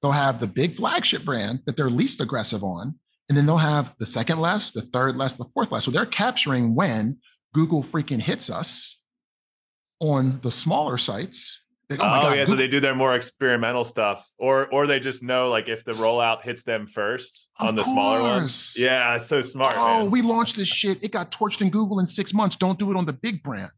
They'll 0.02 0.12
have 0.12 0.40
the 0.40 0.48
big 0.48 0.74
flagship 0.74 1.24
brand 1.24 1.60
that 1.66 1.76
they're 1.76 1.90
least 1.90 2.20
aggressive 2.20 2.64
on, 2.64 2.98
and 3.28 3.38
then 3.38 3.46
they'll 3.46 3.56
have 3.58 3.94
the 3.98 4.06
second 4.06 4.40
less, 4.40 4.70
the 4.70 4.82
third 4.82 5.16
less, 5.16 5.36
the 5.36 5.44
fourth 5.54 5.70
less. 5.70 5.84
So 5.84 5.90
they're 5.90 6.06
capturing 6.06 6.74
when 6.74 7.18
Google 7.54 7.82
freaking 7.82 8.20
hits 8.20 8.50
us 8.50 9.00
on 10.00 10.40
the 10.42 10.50
smaller 10.50 10.98
sites. 10.98 11.60
They, 11.88 11.96
oh, 11.96 12.00
oh 12.00 12.02
God, 12.02 12.24
yeah, 12.24 12.30
Google. 12.30 12.46
so 12.46 12.56
they 12.56 12.68
do 12.68 12.80
their 12.80 12.94
more 12.94 13.14
experimental 13.14 13.84
stuff, 13.84 14.28
or 14.38 14.66
or 14.72 14.86
they 14.86 14.98
just 14.98 15.22
know 15.22 15.50
like 15.50 15.68
if 15.68 15.84
the 15.84 15.92
rollout 15.92 16.42
hits 16.42 16.64
them 16.64 16.86
first 16.86 17.48
of 17.60 17.68
on 17.68 17.76
the 17.76 17.82
course. 17.82 17.94
smaller 17.94 18.22
ones. 18.22 18.76
Yeah, 18.78 19.18
so 19.18 19.40
smart. 19.40 19.74
Oh, 19.76 20.02
man. 20.02 20.10
we 20.10 20.22
launched 20.22 20.56
this 20.56 20.68
shit. 20.68 21.04
It 21.04 21.12
got 21.12 21.30
torched 21.30 21.60
in 21.60 21.70
Google 21.70 22.00
in 22.00 22.06
six 22.06 22.34
months. 22.34 22.56
Don't 22.56 22.78
do 22.78 22.90
it 22.90 22.96
on 22.96 23.06
the 23.06 23.12
big 23.12 23.42
brand 23.42 23.70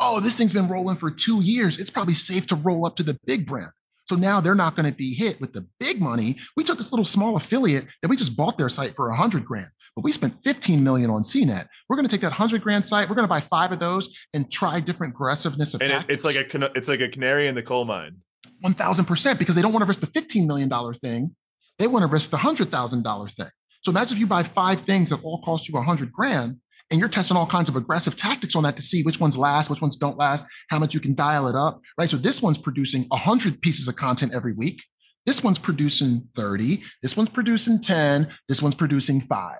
oh, 0.00 0.20
this 0.20 0.36
thing's 0.36 0.52
been 0.52 0.68
rolling 0.68 0.96
for 0.96 1.10
two 1.10 1.42
years. 1.42 1.78
It's 1.78 1.90
probably 1.90 2.14
safe 2.14 2.46
to 2.48 2.56
roll 2.56 2.86
up 2.86 2.96
to 2.96 3.02
the 3.02 3.18
big 3.26 3.46
brand. 3.46 3.70
So 4.06 4.16
now 4.16 4.40
they're 4.40 4.54
not 4.54 4.76
going 4.76 4.88
to 4.88 4.94
be 4.94 5.14
hit 5.14 5.40
with 5.40 5.52
the 5.52 5.66
big 5.80 6.00
money. 6.00 6.36
We 6.56 6.64
took 6.64 6.78
this 6.78 6.92
little 6.92 7.04
small 7.04 7.36
affiliate 7.36 7.86
that 8.02 8.08
we 8.08 8.16
just 8.16 8.36
bought 8.36 8.58
their 8.58 8.68
site 8.68 8.94
for 8.94 9.08
a 9.08 9.16
hundred 9.16 9.44
grand, 9.44 9.68
but 9.96 10.04
we 10.04 10.12
spent 10.12 10.38
15 10.44 10.82
million 10.84 11.10
on 11.10 11.22
CNET. 11.22 11.66
We're 11.88 11.96
going 11.96 12.06
to 12.06 12.10
take 12.10 12.20
that 12.20 12.32
hundred 12.32 12.62
grand 12.62 12.84
site. 12.84 13.08
We're 13.08 13.14
going 13.14 13.24
to 13.24 13.30
buy 13.32 13.40
five 13.40 13.72
of 13.72 13.78
those 13.78 14.14
and 14.34 14.50
try 14.50 14.80
different 14.80 15.14
aggressiveness 15.14 15.74
of 15.74 15.80
and 15.80 15.90
tactics. 15.90 16.24
it's 16.24 16.36
like 16.36 16.54
a 16.54 16.70
it's 16.74 16.88
like 16.88 17.00
a 17.00 17.08
canary 17.08 17.48
in 17.48 17.54
the 17.54 17.62
coal 17.62 17.84
mine. 17.84 18.16
One 18.60 18.74
thousand 18.74 19.06
percent 19.06 19.38
because 19.38 19.54
they 19.54 19.62
don't 19.62 19.72
want 19.72 19.82
to 19.82 19.88
risk 19.88 20.00
the 20.00 20.06
15 20.06 20.46
million 20.46 20.68
dollar 20.68 20.92
thing. 20.92 21.34
They 21.78 21.86
want 21.86 22.02
to 22.02 22.06
risk 22.06 22.30
the 22.30 22.36
hundred 22.36 22.70
thousand 22.70 23.02
dollar 23.02 23.28
thing. 23.28 23.48
So 23.82 23.90
imagine 23.90 24.14
if 24.14 24.20
you 24.20 24.26
buy 24.26 24.42
five 24.42 24.82
things 24.82 25.10
that 25.10 25.22
all 25.22 25.40
cost 25.42 25.68
you 25.68 25.76
a 25.78 25.82
hundred 25.82 26.12
grand 26.12 26.58
and 26.90 27.00
you're 27.00 27.08
testing 27.08 27.36
all 27.36 27.46
kinds 27.46 27.68
of 27.68 27.76
aggressive 27.76 28.16
tactics 28.16 28.54
on 28.54 28.62
that 28.64 28.76
to 28.76 28.82
see 28.82 29.02
which 29.02 29.20
ones 29.20 29.36
last, 29.36 29.70
which 29.70 29.80
ones 29.80 29.96
don't 29.96 30.18
last, 30.18 30.46
how 30.68 30.78
much 30.78 30.94
you 30.94 31.00
can 31.00 31.14
dial 31.14 31.48
it 31.48 31.54
up, 31.54 31.80
right? 31.98 32.08
So 32.08 32.16
this 32.16 32.42
one's 32.42 32.58
producing 32.58 33.04
100 33.08 33.62
pieces 33.62 33.88
of 33.88 33.96
content 33.96 34.34
every 34.34 34.52
week. 34.52 34.82
This 35.26 35.42
one's 35.42 35.58
producing 35.58 36.28
30. 36.36 36.82
This 37.02 37.16
one's 37.16 37.30
producing 37.30 37.80
10. 37.80 38.28
This 38.48 38.60
one's 38.60 38.74
producing 38.74 39.22
five. 39.22 39.56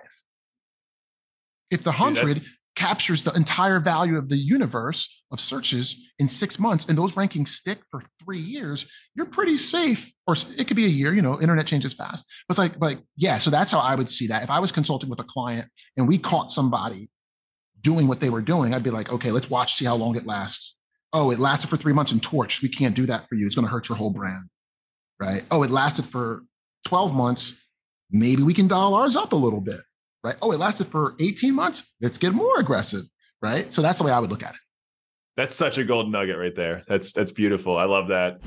If 1.71 1.83
the 1.83 1.91
100 1.91 2.37
captures 2.75 3.23
the 3.23 3.31
entire 3.33 3.79
value 3.79 4.17
of 4.17 4.29
the 4.29 4.37
universe 4.37 5.23
of 5.31 5.39
searches 5.39 5.95
in 6.19 6.27
six 6.27 6.59
months 6.59 6.85
and 6.85 6.97
those 6.97 7.13
rankings 7.13 7.47
stick 7.47 7.79
for 7.89 8.01
three 8.23 8.39
years, 8.39 8.85
you're 9.15 9.25
pretty 9.25 9.57
safe. 9.57 10.11
Or 10.27 10.35
it 10.57 10.67
could 10.67 10.77
be 10.77 10.85
a 10.85 10.89
year, 10.89 11.13
you 11.13 11.21
know, 11.21 11.39
internet 11.41 11.65
changes 11.65 11.93
fast. 11.93 12.25
But 12.47 12.53
it's 12.53 12.59
like, 12.59 12.81
like, 12.81 12.99
yeah, 13.15 13.39
so 13.39 13.49
that's 13.49 13.71
how 13.71 13.79
I 13.79 13.95
would 13.95 14.09
see 14.09 14.27
that. 14.27 14.43
If 14.43 14.49
I 14.51 14.59
was 14.59 14.71
consulting 14.71 15.09
with 15.09 15.19
a 15.19 15.23
client 15.23 15.67
and 15.97 16.07
we 16.07 16.17
caught 16.17 16.51
somebody 16.51 17.09
doing 17.85 18.07
what 18.07 18.19
they 18.19 18.31
were 18.31 18.41
doing, 18.41 18.73
I'd 18.73 18.81
be 18.81 18.89
like, 18.89 19.13
okay, 19.13 19.29
let's 19.29 19.47
watch, 19.47 19.75
see 19.75 19.85
how 19.85 19.95
long 19.95 20.17
it 20.17 20.25
lasts. 20.25 20.75
Oh, 21.13 21.29
it 21.29 21.37
lasted 21.37 21.69
for 21.69 21.77
three 21.77 21.93
months 21.93 22.11
and 22.11 22.19
torched. 22.19 22.63
We 22.63 22.67
can't 22.67 22.95
do 22.95 23.05
that 23.05 23.29
for 23.29 23.35
you. 23.35 23.45
It's 23.45 23.55
going 23.55 23.67
to 23.67 23.71
hurt 23.71 23.87
your 23.87 23.95
whole 23.95 24.09
brand. 24.09 24.49
Right. 25.19 25.43
Oh, 25.51 25.61
it 25.61 25.69
lasted 25.69 26.05
for 26.05 26.41
12 26.85 27.13
months. 27.13 27.61
Maybe 28.09 28.41
we 28.41 28.55
can 28.55 28.67
dial 28.67 28.95
ours 28.95 29.15
up 29.15 29.33
a 29.33 29.35
little 29.35 29.61
bit. 29.61 29.79
Right. 30.23 30.35
Oh, 30.41 30.51
it 30.51 30.57
lasted 30.57 30.87
for 30.87 31.13
18 31.21 31.53
months. 31.53 31.83
Let's 32.01 32.17
get 32.17 32.33
more 32.33 32.59
aggressive. 32.59 33.03
Right. 33.39 33.71
So 33.71 33.83
that's 33.83 33.99
the 33.99 34.03
way 34.03 34.11
I 34.11 34.19
would 34.19 34.31
look 34.31 34.43
at 34.43 34.55
it. 34.55 34.59
That's 35.37 35.53
such 35.53 35.77
a 35.77 35.83
golden 35.83 36.11
nugget 36.11 36.37
right 36.37 36.55
there. 36.55 36.83
That's 36.87 37.13
that's 37.13 37.31
beautiful. 37.31 37.77
I 37.77 37.85
love 37.85 38.07
that. 38.07 38.41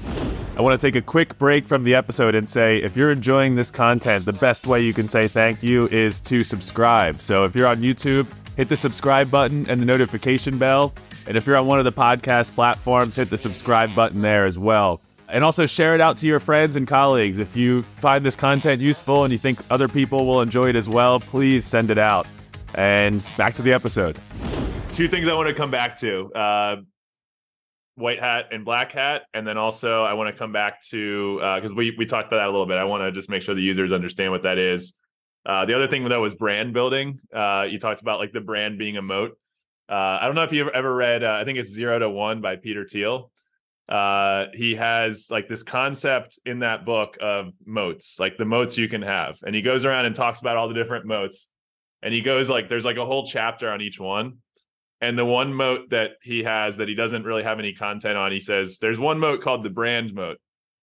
I 0.56 0.60
want 0.62 0.78
to 0.78 0.84
take 0.84 0.96
a 0.96 1.02
quick 1.02 1.38
break 1.38 1.66
from 1.66 1.84
the 1.84 1.94
episode 1.94 2.34
and 2.34 2.48
say 2.48 2.78
if 2.78 2.96
you're 2.96 3.12
enjoying 3.12 3.54
this 3.54 3.70
content, 3.70 4.24
the 4.24 4.32
best 4.32 4.66
way 4.66 4.82
you 4.82 4.92
can 4.92 5.06
say 5.06 5.28
thank 5.28 5.62
you 5.62 5.86
is 5.88 6.18
to 6.22 6.42
subscribe. 6.42 7.20
So 7.20 7.44
if 7.44 7.54
you're 7.54 7.68
on 7.68 7.76
YouTube, 7.76 8.26
hit 8.58 8.68
the 8.68 8.76
subscribe 8.76 9.30
button 9.30 9.70
and 9.70 9.80
the 9.80 9.86
notification 9.86 10.58
bell. 10.58 10.92
And 11.28 11.36
if 11.36 11.46
you're 11.46 11.56
on 11.56 11.68
one 11.68 11.78
of 11.78 11.84
the 11.84 11.92
podcast 11.92 12.52
platforms, 12.56 13.14
hit 13.14 13.30
the 13.30 13.38
subscribe 13.38 13.94
button 13.94 14.20
there 14.20 14.46
as 14.46 14.58
well. 14.58 15.00
And 15.28 15.44
also 15.44 15.64
share 15.64 15.94
it 15.94 16.00
out 16.00 16.16
to 16.18 16.26
your 16.26 16.40
friends 16.40 16.74
and 16.74 16.84
colleagues. 16.84 17.38
If 17.38 17.54
you 17.54 17.84
find 17.84 18.26
this 18.26 18.34
content 18.34 18.82
useful 18.82 19.22
and 19.22 19.30
you 19.30 19.38
think 19.38 19.60
other 19.70 19.86
people 19.86 20.26
will 20.26 20.42
enjoy 20.42 20.70
it 20.70 20.74
as 20.76 20.88
well, 20.88 21.20
please 21.20 21.64
send 21.64 21.88
it 21.88 21.98
out. 21.98 22.26
And 22.74 23.30
back 23.36 23.54
to 23.54 23.62
the 23.62 23.72
episode. 23.72 24.18
Two 24.92 25.06
things 25.06 25.28
I 25.28 25.36
want 25.36 25.46
to 25.46 25.54
come 25.54 25.70
back 25.70 25.96
to 25.98 26.32
uh, 26.32 26.76
white 27.94 28.18
hat 28.18 28.46
and 28.50 28.64
black 28.64 28.90
hat. 28.90 29.22
And 29.34 29.46
then 29.46 29.56
also, 29.56 30.02
I 30.02 30.14
want 30.14 30.34
to 30.34 30.36
come 30.36 30.50
back 30.50 30.82
to 30.88 31.36
because 31.36 31.70
uh, 31.70 31.76
we, 31.76 31.94
we 31.96 32.06
talked 32.06 32.26
about 32.26 32.38
that 32.38 32.48
a 32.48 32.50
little 32.50 32.66
bit. 32.66 32.76
I 32.76 32.84
want 32.84 33.02
to 33.04 33.12
just 33.12 33.30
make 33.30 33.42
sure 33.42 33.54
the 33.54 33.62
users 33.62 33.92
understand 33.92 34.32
what 34.32 34.42
that 34.42 34.58
is. 34.58 34.96
Uh, 35.46 35.64
the 35.64 35.74
other 35.74 35.86
thing 35.86 36.08
though 36.08 36.20
was 36.20 36.34
brand 36.34 36.72
building. 36.72 37.20
Uh, 37.32 37.66
you 37.68 37.78
talked 37.78 38.00
about 38.00 38.18
like 38.18 38.32
the 38.32 38.40
brand 38.40 38.78
being 38.78 38.96
a 38.96 39.02
moat. 39.02 39.38
Uh, 39.88 40.18
I 40.20 40.26
don't 40.26 40.34
know 40.34 40.42
if 40.42 40.52
you've 40.52 40.68
ever 40.68 40.94
read. 40.94 41.24
Uh, 41.24 41.38
I 41.40 41.44
think 41.44 41.58
it's 41.58 41.70
Zero 41.70 41.98
to 41.98 42.10
One 42.10 42.40
by 42.40 42.56
Peter 42.56 42.84
Thiel. 42.84 43.30
Uh, 43.88 44.46
he 44.52 44.74
has 44.74 45.30
like 45.30 45.48
this 45.48 45.62
concept 45.62 46.38
in 46.44 46.58
that 46.58 46.84
book 46.84 47.16
of 47.22 47.54
moats, 47.64 48.20
like 48.20 48.36
the 48.36 48.44
moats 48.44 48.76
you 48.76 48.86
can 48.86 49.00
have, 49.00 49.38
and 49.46 49.54
he 49.54 49.62
goes 49.62 49.86
around 49.86 50.04
and 50.04 50.14
talks 50.14 50.40
about 50.40 50.58
all 50.58 50.68
the 50.68 50.74
different 50.74 51.06
moats. 51.06 51.48
And 52.02 52.12
he 52.12 52.20
goes 52.20 52.50
like, 52.50 52.68
there's 52.68 52.84
like 52.84 52.98
a 52.98 53.06
whole 53.06 53.26
chapter 53.26 53.70
on 53.70 53.80
each 53.80 53.98
one. 53.98 54.38
And 55.00 55.18
the 55.18 55.24
one 55.24 55.54
moat 55.54 55.90
that 55.90 56.12
he 56.22 56.42
has 56.42 56.76
that 56.76 56.88
he 56.88 56.94
doesn't 56.94 57.24
really 57.24 57.44
have 57.44 57.58
any 57.58 57.72
content 57.72 58.16
on, 58.18 58.30
he 58.30 58.40
says 58.40 58.78
there's 58.78 58.98
one 58.98 59.18
moat 59.18 59.40
called 59.40 59.64
the 59.64 59.70
brand 59.70 60.12
moat 60.12 60.38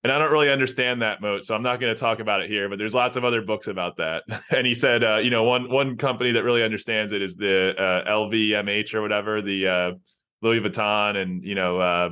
and 0.06 0.12
I 0.12 0.20
don't 0.20 0.32
really 0.32 0.52
understand 0.52 1.02
that 1.02 1.20
moat, 1.20 1.46
so 1.46 1.56
I'm 1.56 1.64
not 1.64 1.80
going 1.80 1.92
to 1.92 2.00
talk 2.00 2.20
about 2.20 2.44
it 2.44 2.48
here. 2.48 2.70
But 2.70 2.78
there's 2.78 2.94
lots 2.94 3.18
of 3.18 3.26
other 3.26 3.42
books 3.42 3.68
about 3.68 3.98
that. 3.98 4.22
And 4.52 4.68
he 4.68 4.76
said, 4.76 5.04
uh, 5.04 5.18
you 5.18 5.32
know, 5.32 5.42
one 5.42 5.68
one 5.72 5.98
company 5.98 6.34
that 6.34 6.44
really 6.44 6.62
understands 6.62 7.12
it 7.12 7.24
is 7.24 7.36
the 7.36 7.74
uh, 7.76 8.08
LVMH 8.08 8.94
or 8.94 9.02
whatever, 9.02 9.42
the 9.42 9.68
uh, 9.68 9.92
Louis 10.44 10.60
Vuitton, 10.60 11.16
and 11.18 11.44
you 11.44 11.56
know, 11.56 11.80
uh, 11.80 12.10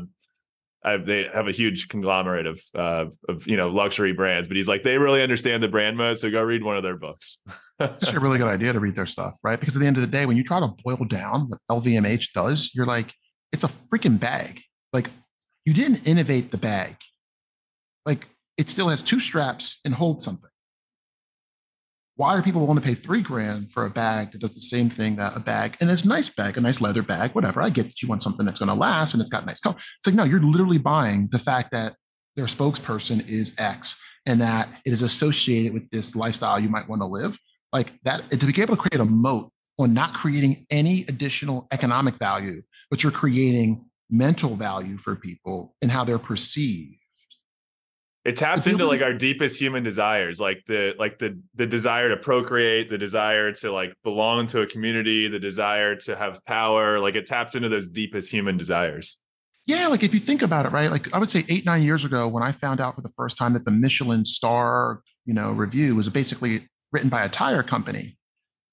I, 0.83 0.97
they 0.97 1.27
have 1.31 1.47
a 1.47 1.51
huge 1.51 1.87
conglomerate 1.87 2.47
of 2.47 2.61
uh, 2.73 3.05
of 3.29 3.45
you 3.45 3.57
know 3.57 3.69
luxury 3.69 4.11
brands. 4.11 4.47
But 4.47 4.57
he's 4.57 4.67
like, 4.67 4.81
they 4.81 4.97
really 4.97 5.21
understand 5.21 5.61
the 5.61 5.67
brand 5.67 5.95
moat, 5.95 6.17
so 6.17 6.31
go 6.31 6.41
read 6.41 6.63
one 6.63 6.77
of 6.77 6.81
their 6.81 6.97
books. 6.97 7.41
it's 7.79 8.11
a 8.11 8.19
really 8.19 8.39
good 8.39 8.47
idea 8.47 8.73
to 8.73 8.79
read 8.79 8.95
their 8.95 9.05
stuff, 9.05 9.35
right? 9.43 9.59
Because 9.59 9.75
at 9.75 9.81
the 9.81 9.87
end 9.87 9.97
of 9.97 10.01
the 10.01 10.07
day, 10.07 10.25
when 10.25 10.35
you 10.35 10.43
try 10.43 10.59
to 10.59 10.73
boil 10.83 11.05
down 11.05 11.47
what 11.47 11.59
LVMH 11.69 12.31
does, 12.33 12.71
you're 12.73 12.87
like, 12.87 13.13
it's 13.51 13.63
a 13.63 13.69
freaking 13.69 14.19
bag. 14.19 14.63
Like 14.93 15.11
you 15.63 15.75
didn't 15.75 16.07
innovate 16.07 16.49
the 16.49 16.57
bag 16.57 16.97
like 18.05 18.29
it 18.57 18.69
still 18.69 18.89
has 18.89 19.01
two 19.01 19.19
straps 19.19 19.79
and 19.85 19.93
holds 19.93 20.23
something. 20.23 20.49
Why 22.15 22.37
are 22.37 22.43
people 22.43 22.61
willing 22.61 22.75
to 22.75 22.87
pay 22.87 22.93
three 22.93 23.23
grand 23.23 23.71
for 23.71 23.85
a 23.85 23.89
bag 23.89 24.31
that 24.31 24.41
does 24.41 24.53
the 24.53 24.61
same 24.61 24.89
thing 24.89 25.15
that 25.15 25.35
a 25.35 25.39
bag 25.39 25.77
and 25.81 25.89
it's 25.89 26.03
a 26.03 26.07
nice 26.07 26.29
bag, 26.29 26.57
a 26.57 26.61
nice 26.61 26.79
leather 26.79 27.01
bag, 27.01 27.33
whatever? 27.33 27.61
I 27.61 27.69
get 27.69 27.87
that 27.87 28.01
you 28.03 28.07
want 28.07 28.21
something 28.21 28.45
that's 28.45 28.59
going 28.59 28.69
to 28.69 28.75
last 28.75 29.13
and 29.13 29.21
it's 29.21 29.31
got 29.31 29.47
nice 29.47 29.59
color. 29.59 29.75
It's 29.77 30.05
like, 30.05 30.15
no, 30.15 30.23
you're 30.23 30.39
literally 30.39 30.77
buying 30.77 31.27
the 31.31 31.39
fact 31.39 31.71
that 31.71 31.95
their 32.35 32.45
spokesperson 32.45 33.27
is 33.27 33.55
X 33.57 33.97
and 34.27 34.39
that 34.41 34.79
it 34.85 34.93
is 34.93 35.01
associated 35.01 35.73
with 35.73 35.89
this 35.89 36.15
lifestyle 36.15 36.59
you 36.59 36.69
might 36.69 36.87
want 36.87 37.01
to 37.01 37.07
live. 37.07 37.37
Like 37.71 37.93
that, 38.03 38.29
to 38.29 38.45
be 38.45 38.61
able 38.61 38.75
to 38.75 38.81
create 38.81 39.01
a 39.01 39.05
moat 39.05 39.51
on 39.79 39.95
not 39.95 40.13
creating 40.13 40.67
any 40.69 41.05
additional 41.09 41.67
economic 41.71 42.15
value, 42.17 42.61
but 42.91 43.01
you're 43.01 43.11
creating 43.11 43.85
mental 44.11 44.55
value 44.55 44.97
for 44.97 45.15
people 45.15 45.75
and 45.81 45.89
how 45.89 46.03
they're 46.03 46.19
perceived 46.19 46.97
it 48.25 48.37
taps 48.37 48.65
into 48.67 48.85
like 48.85 49.01
our 49.01 49.13
deepest 49.13 49.59
human 49.59 49.83
desires 49.83 50.39
like 50.39 50.63
the 50.67 50.93
like 50.97 51.19
the 51.19 51.39
the 51.55 51.65
desire 51.65 52.09
to 52.09 52.17
procreate 52.17 52.89
the 52.89 52.97
desire 52.97 53.51
to 53.51 53.71
like 53.71 53.93
belong 54.03 54.45
to 54.45 54.61
a 54.61 54.67
community 54.67 55.27
the 55.27 55.39
desire 55.39 55.95
to 55.95 56.15
have 56.15 56.43
power 56.45 56.99
like 56.99 57.15
it 57.15 57.25
taps 57.25 57.55
into 57.55 57.69
those 57.69 57.89
deepest 57.89 58.31
human 58.31 58.57
desires. 58.57 59.17
Yeah 59.65 59.87
like 59.87 60.03
if 60.03 60.13
you 60.13 60.19
think 60.19 60.41
about 60.41 60.65
it 60.65 60.69
right 60.73 60.91
like 60.91 61.13
i 61.15 61.17
would 61.17 61.29
say 61.29 61.45
eight 61.47 61.65
nine 61.65 61.83
years 61.83 62.03
ago 62.03 62.27
when 62.27 62.43
i 62.43 62.51
found 62.51 62.81
out 62.81 62.95
for 62.95 63.01
the 63.01 63.13
first 63.15 63.37
time 63.37 63.53
that 63.53 63.63
the 63.63 63.71
michelin 63.71 64.25
star 64.25 65.01
you 65.25 65.33
know 65.33 65.53
review 65.53 65.95
was 65.95 66.09
basically 66.09 66.67
written 66.91 67.09
by 67.09 67.23
a 67.23 67.29
tire 67.29 67.63
company 67.63 68.17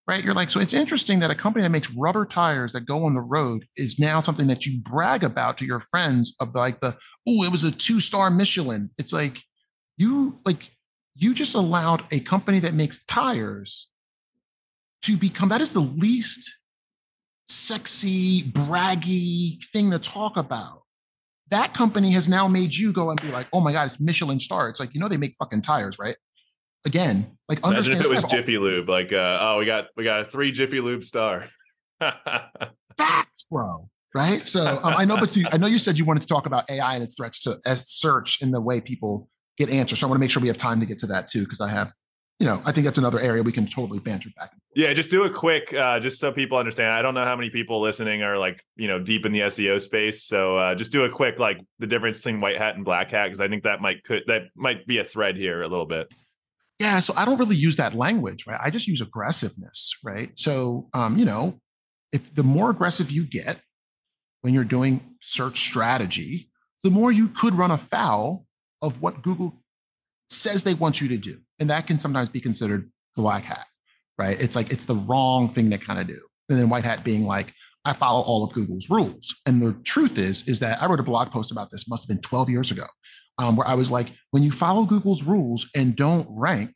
right 0.07 0.25
you're 0.25 0.35
like 0.35 0.51
so 0.51 0.61
it's 0.61 0.75
interesting 0.75 1.21
that 1.21 1.31
a 1.31 1.35
company 1.35 1.63
that 1.63 1.71
makes 1.71 1.91
rubber 1.93 2.25
tires 2.25 2.73
that 2.73 2.87
go 2.87 3.05
on 3.05 3.15
the 3.15 3.21
road 3.21 3.65
is 3.77 3.99
now 3.99 4.21
something 4.21 4.47
that 4.47 4.67
you 4.67 4.81
brag 4.81 5.25
about 5.25 5.59
to 5.59 5.65
your 5.65 5.81
friends 5.81 6.35
of 6.41 6.55
like 6.55 6.81
the 6.81 6.97
oh 7.29 7.45
it 7.45 7.51
was 7.51 7.65
a 7.65 7.71
two 7.71 8.01
star 8.01 8.31
michelin 8.31 8.91
it's 8.99 9.13
like 9.13 9.41
you 9.97 10.41
like 10.45 10.71
you 11.15 11.35
just 11.35 11.55
allowed 11.55 12.05
a 12.13 12.21
company 12.21 12.61
that 12.61 12.75
makes 12.75 13.05
tires 13.07 13.89
to 15.03 15.17
become 15.17 15.49
that 15.49 15.61
is 15.61 15.73
the 15.73 15.81
least 15.81 16.57
sexy 17.49 18.45
braggy 18.45 19.59
thing 19.73 19.91
to 19.91 19.99
talk 19.99 20.37
about 20.37 20.81
that 21.51 21.75
company 21.75 22.13
has 22.13 22.29
now 22.29 22.49
made 22.49 22.75
you 22.75 22.93
go 22.93 23.11
and 23.11 23.21
be 23.21 23.31
like, 23.31 23.49
oh 23.53 23.61
my 23.61 23.73
God, 23.73 23.89
it's 23.89 24.01
Michelin 24.01 24.41
star. 24.41 24.69
It's 24.69 24.81
like, 24.81 24.95
you 24.95 25.01
know, 25.01 25.09
they 25.09 25.17
make 25.17 25.35
fucking 25.39 25.63
tires, 25.63 25.99
right? 25.99 26.17
Again, 26.87 27.37
like 27.49 27.59
Imagine 27.59 27.77
understand 27.77 28.01
if 28.01 28.07
it 28.07 28.11
was 28.15 28.25
all- 28.25 28.31
Jiffy 28.31 28.59
Lube, 28.59 28.89
like 28.89 29.13
uh, 29.13 29.39
oh, 29.41 29.59
we 29.59 29.67
got 29.67 29.89
we 29.97 30.05
got 30.05 30.21
a 30.21 30.25
three 30.25 30.53
Jiffy 30.53 30.81
Lube 30.81 31.05
star. 31.05 31.47
facts, 32.97 33.47
bro. 33.51 33.89
Right. 34.15 34.47
So 34.47 34.67
um, 34.83 34.95
I 34.97 35.05
know, 35.05 35.17
but 35.17 35.37
you, 35.37 35.47
I 35.53 35.57
know 35.57 35.69
you 35.69 35.79
said 35.79 35.97
you 35.99 36.05
wanted 36.05 36.23
to 36.23 36.29
talk 36.29 36.47
about 36.47 36.69
AI 36.69 36.95
and 36.95 37.03
its 37.05 37.15
threats 37.15 37.41
to 37.45 37.59
as 37.67 37.89
search 37.89 38.43
in 38.43 38.51
the 38.51 38.61
way 38.61 38.81
people 38.81 39.29
get 39.57 39.71
answers. 39.71 40.01
So 40.01 40.07
I 40.07 40.11
want 40.11 40.19
to 40.19 40.21
make 40.21 40.31
sure 40.31 40.41
we 40.41 40.49
have 40.49 40.59
time 40.59 40.81
to 40.81 40.87
get 40.87 40.99
to 41.01 41.07
that 41.09 41.29
too, 41.29 41.45
because 41.45 41.61
I 41.61 41.69
have, 41.69 41.93
you 42.41 42.47
know, 42.47 42.61
I 42.65 42.73
think 42.73 42.87
that's 42.87 42.99
another 42.99 43.21
area 43.21 43.43
we 43.43 43.53
can 43.53 43.67
totally 43.67 44.01
banter 44.01 44.31
back. 44.37 44.51
and 44.53 44.61
forth. 44.61 44.73
Yeah, 44.75 44.93
just 44.95 45.11
do 45.11 45.25
a 45.25 45.31
quick, 45.31 45.73
uh, 45.75 46.01
just 46.01 46.19
so 46.19 46.33
people 46.33 46.59
understand. 46.59 46.93
I 46.93 47.03
don't 47.03 47.15
know 47.15 47.25
how 47.25 47.37
many 47.37 47.51
people 47.51 47.81
listening 47.81 48.23
are 48.25 48.37
like, 48.37 48.65
you 48.75 48.89
know, 48.89 48.99
deep 48.99 49.27
in 49.27 49.33
the 49.33 49.41
SEO 49.41 49.81
space. 49.81 50.25
So 50.25 50.57
uh, 50.57 50.75
just 50.75 50.91
do 50.91 51.05
a 51.05 51.11
quick, 51.11 51.39
like 51.39 51.61
the 51.79 51.87
difference 51.87 52.17
between 52.17 52.41
white 52.41 52.59
hat 52.59 52.75
and 52.75 52.85
black 52.85 53.13
hat, 53.13 53.27
because 53.27 53.41
I 53.41 53.47
think 53.47 53.63
that 53.63 53.81
might 53.81 54.03
could 54.03 54.25
that 54.27 54.45
might 54.57 54.87
be 54.89 54.99
a 54.99 55.05
thread 55.05 55.37
here 55.37 55.63
a 55.63 55.69
little 55.69 55.87
bit. 55.87 56.09
Yeah. 56.81 57.01
So 57.01 57.13
I 57.15 57.27
don't 57.27 57.39
really 57.39 57.57
use 57.57 57.77
that 57.77 57.95
language, 57.95 58.47
right? 58.47 58.59
I 58.61 58.71
just 58.71 58.89
use 58.89 59.03
aggressiveness, 59.03 59.93
right? 60.03 60.31
So, 60.35 60.89
um, 60.95 61.19
you 61.19 61.27
know, 61.27 61.61
if 62.11 62.35
the 62.35 62.43
more 62.43 62.71
aggressive 62.71 63.11
you 63.11 63.25
get 63.25 63.61
when 64.41 64.55
you're 64.55 64.65
doing 64.65 65.17
search 65.21 65.61
strategy, 65.61 66.51
the 66.83 66.91
more 66.91 67.13
you 67.13 67.29
could 67.29 67.55
run 67.55 67.71
afoul 67.71 68.47
of 68.81 69.03
what 69.03 69.23
Google 69.23 69.63
says 70.31 70.65
they 70.65 70.73
want 70.73 71.03
you 71.03 71.09
to 71.09 71.19
do. 71.19 71.39
And 71.59 71.69
that 71.69 71.87
can 71.87 71.99
sometimes 71.99 72.31
be 72.31 72.41
considered 72.41 72.91
black 73.15 73.45
hat, 73.45 73.67
right? 74.19 74.41
It's 74.41 74.57
like 74.57 74.71
it's 74.73 74.87
the 74.87 74.95
wrong 74.95 75.51
thing 75.51 75.71
to 75.71 75.79
kind 75.79 76.01
of 76.01 76.07
do. 76.07 76.21
And 76.49 76.59
then 76.59 76.71
white 76.71 76.85
hat 76.85 77.05
being 77.05 77.27
like, 77.27 77.53
I 77.85 77.93
follow 77.93 78.21
all 78.21 78.45
of 78.45 78.53
Google's 78.53 78.91
rules. 78.91 79.35
And 79.47 79.63
the 79.63 79.73
truth 79.85 80.19
is, 80.19 80.47
is 80.49 80.61
that 80.61 80.83
I 80.83 80.87
wrote 80.87 81.01
a 81.01 81.05
blog 81.05 81.31
post 81.31 81.51
about 81.51 81.71
this, 81.71 81.89
must 81.89 82.05
have 82.05 82.09
been 82.09 82.23
12 82.23 82.51
years 82.51 82.71
ago, 82.71 82.85
um, 83.39 83.57
where 83.57 83.67
I 83.67 83.75
was 83.75 83.91
like, 83.91 84.13
when 84.33 84.43
you 84.43 84.53
follow 84.53 84.85
Google's 84.85 85.23
rules 85.23 85.67
and 85.75 85.97
don't 85.97 86.29
rank, 86.31 86.73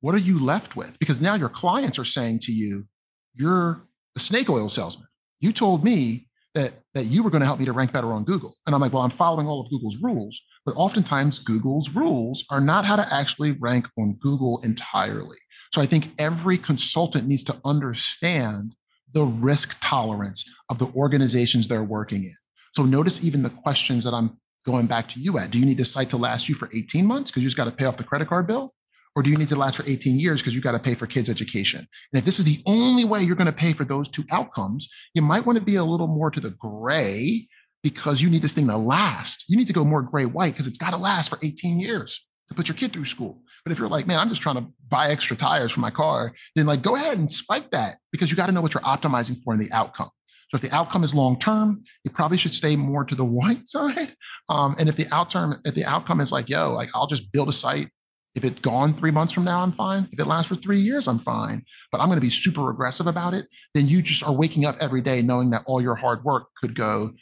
what 0.00 0.14
are 0.14 0.18
you 0.18 0.38
left 0.38 0.76
with? 0.76 0.98
Because 0.98 1.20
now 1.20 1.34
your 1.34 1.48
clients 1.48 1.98
are 1.98 2.04
saying 2.04 2.40
to 2.40 2.52
you, 2.52 2.86
you're 3.34 3.86
a 4.16 4.20
snake 4.20 4.48
oil 4.48 4.68
salesman. 4.68 5.08
You 5.40 5.52
told 5.52 5.84
me 5.84 6.28
that 6.54 6.74
that 6.94 7.06
you 7.06 7.22
were 7.22 7.30
going 7.30 7.40
to 7.40 7.46
help 7.46 7.58
me 7.58 7.64
to 7.64 7.72
rank 7.72 7.92
better 7.92 8.12
on 8.12 8.24
Google. 8.24 8.54
And 8.66 8.74
I'm 8.74 8.80
like, 8.80 8.92
well, 8.92 9.02
I'm 9.02 9.10
following 9.10 9.48
all 9.48 9.60
of 9.60 9.68
Google's 9.70 9.96
rules, 10.00 10.40
but 10.64 10.76
oftentimes 10.76 11.40
Google's 11.40 11.90
rules 11.90 12.44
are 12.50 12.60
not 12.60 12.84
how 12.84 12.96
to 12.96 13.14
actually 13.14 13.52
rank 13.60 13.88
on 13.98 14.16
Google 14.20 14.60
entirely. 14.62 15.36
So 15.74 15.82
I 15.82 15.86
think 15.86 16.12
every 16.18 16.56
consultant 16.56 17.26
needs 17.26 17.42
to 17.44 17.60
understand 17.64 18.76
the 19.14 19.24
risk 19.24 19.78
tolerance 19.80 20.44
of 20.68 20.78
the 20.78 20.86
organizations 20.88 21.66
they're 21.66 21.84
working 21.84 22.24
in. 22.24 22.34
So 22.74 22.84
notice 22.84 23.24
even 23.24 23.42
the 23.42 23.50
questions 23.50 24.04
that 24.04 24.12
I'm 24.12 24.38
going 24.66 24.86
back 24.86 25.08
to 25.08 25.20
you 25.20 25.38
at. 25.38 25.50
Do 25.50 25.58
you 25.58 25.64
need 25.64 25.78
the 25.78 25.84
site 25.84 26.10
to 26.10 26.16
last 26.16 26.48
you 26.48 26.54
for 26.54 26.68
18 26.74 27.06
months 27.06 27.30
because 27.30 27.42
you 27.42 27.48
just 27.48 27.56
got 27.56 27.66
to 27.66 27.70
pay 27.70 27.84
off 27.84 27.96
the 27.96 28.04
credit 28.04 28.28
card 28.28 28.46
bill? 28.46 28.74
Or 29.16 29.22
do 29.22 29.30
you 29.30 29.36
need 29.36 29.48
to 29.50 29.56
last 29.56 29.76
for 29.76 29.84
18 29.86 30.18
years 30.18 30.40
because 30.40 30.56
you 30.56 30.60
got 30.60 30.72
to 30.72 30.80
pay 30.80 30.94
for 30.94 31.06
kids' 31.06 31.30
education? 31.30 31.80
And 31.80 32.18
if 32.18 32.24
this 32.24 32.40
is 32.40 32.44
the 32.44 32.62
only 32.66 33.04
way 33.04 33.22
you're 33.22 33.36
going 33.36 33.46
to 33.46 33.52
pay 33.52 33.72
for 33.72 33.84
those 33.84 34.08
two 34.08 34.24
outcomes, 34.32 34.88
you 35.14 35.22
might 35.22 35.46
want 35.46 35.56
to 35.56 35.64
be 35.64 35.76
a 35.76 35.84
little 35.84 36.08
more 36.08 36.30
to 36.32 36.40
the 36.40 36.50
gray 36.50 37.46
because 37.84 38.20
you 38.20 38.28
need 38.28 38.42
this 38.42 38.54
thing 38.54 38.66
to 38.66 38.76
last. 38.76 39.44
You 39.48 39.56
need 39.56 39.68
to 39.68 39.72
go 39.72 39.84
more 39.84 40.02
gray 40.02 40.24
white 40.24 40.54
because 40.54 40.66
it's 40.66 40.78
got 40.78 40.90
to 40.90 40.96
last 40.96 41.28
for 41.28 41.38
18 41.42 41.78
years 41.78 42.26
to 42.48 42.54
put 42.54 42.66
your 42.66 42.74
kid 42.74 42.92
through 42.92 43.04
school. 43.04 43.42
But 43.64 43.72
if 43.72 43.78
you're 43.78 43.88
like, 43.88 44.06
man, 44.06 44.18
I'm 44.18 44.28
just 44.28 44.42
trying 44.42 44.56
to 44.56 44.66
buy 44.88 45.10
extra 45.10 45.36
tires 45.36 45.72
for 45.72 45.80
my 45.80 45.90
car, 45.90 46.32
then 46.54 46.66
like 46.66 46.82
go 46.82 46.96
ahead 46.96 47.18
and 47.18 47.30
spike 47.30 47.70
that 47.70 47.96
because 48.12 48.30
you 48.30 48.36
got 48.36 48.46
to 48.46 48.52
know 48.52 48.60
what 48.60 48.74
you're 48.74 48.82
optimizing 48.82 49.36
for 49.42 49.54
in 49.54 49.58
the 49.58 49.72
outcome. 49.72 50.10
So 50.48 50.56
if 50.56 50.60
the 50.60 50.74
outcome 50.74 51.02
is 51.02 51.14
long 51.14 51.38
term, 51.38 51.82
you 52.04 52.10
probably 52.10 52.36
should 52.36 52.54
stay 52.54 52.76
more 52.76 53.04
to 53.04 53.14
the 53.14 53.24
white 53.24 53.68
side. 53.68 54.14
Um, 54.48 54.76
and 54.78 54.88
if 54.88 54.96
the 54.96 55.06
outcome, 55.12 55.60
if 55.64 55.74
the 55.74 55.84
outcome 55.84 56.20
is 56.20 56.30
like, 56.30 56.48
yo, 56.48 56.72
like 56.72 56.90
I'll 56.94 57.06
just 57.06 57.32
build 57.32 57.48
a 57.48 57.52
site. 57.52 57.88
If 58.34 58.44
it's 58.44 58.60
gone 58.60 58.94
three 58.94 59.12
months 59.12 59.32
from 59.32 59.44
now, 59.44 59.60
I'm 59.60 59.70
fine. 59.70 60.08
If 60.10 60.18
it 60.18 60.26
lasts 60.26 60.48
for 60.48 60.56
three 60.56 60.80
years, 60.80 61.06
I'm 61.06 61.20
fine. 61.20 61.62
But 61.92 62.00
I'm 62.00 62.08
going 62.08 62.16
to 62.16 62.24
be 62.24 62.30
super 62.30 62.68
aggressive 62.68 63.06
about 63.06 63.32
it. 63.32 63.46
Then 63.74 63.86
you 63.86 64.02
just 64.02 64.24
are 64.24 64.32
waking 64.32 64.66
up 64.66 64.76
every 64.80 65.00
day 65.00 65.22
knowing 65.22 65.50
that 65.50 65.62
all 65.66 65.80
your 65.80 65.94
hard 65.94 66.24
work 66.24 66.48
could 66.60 66.74
go 66.74 67.12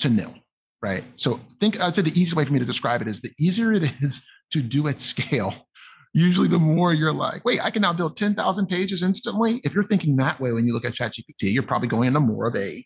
to 0.00 0.08
nil. 0.08 0.34
Right. 0.82 1.04
So 1.16 1.40
think 1.60 1.80
I'd 1.80 1.94
say 1.94 2.02
the 2.02 2.10
easiest 2.10 2.34
way 2.34 2.44
for 2.44 2.52
me 2.52 2.58
to 2.58 2.64
describe 2.64 3.00
it 3.00 3.06
is 3.06 3.20
the 3.20 3.30
easier 3.38 3.70
it 3.72 3.84
is 4.02 4.22
to 4.50 4.60
do 4.60 4.88
at 4.88 4.98
scale, 4.98 5.54
usually 6.12 6.48
the 6.48 6.58
more 6.58 6.92
you're 6.92 7.12
like, 7.12 7.44
wait, 7.44 7.64
I 7.64 7.70
can 7.70 7.82
now 7.82 7.92
build 7.92 8.16
10,000 8.16 8.66
pages 8.66 9.02
instantly. 9.02 9.60
If 9.64 9.74
you're 9.74 9.84
thinking 9.84 10.16
that 10.16 10.40
way 10.40 10.52
when 10.52 10.66
you 10.66 10.72
look 10.72 10.84
at 10.84 10.94
ChatGPT, 10.94 11.52
you're 11.52 11.62
probably 11.62 11.88
going 11.88 12.08
into 12.08 12.20
more 12.20 12.46
of 12.48 12.56
a 12.56 12.84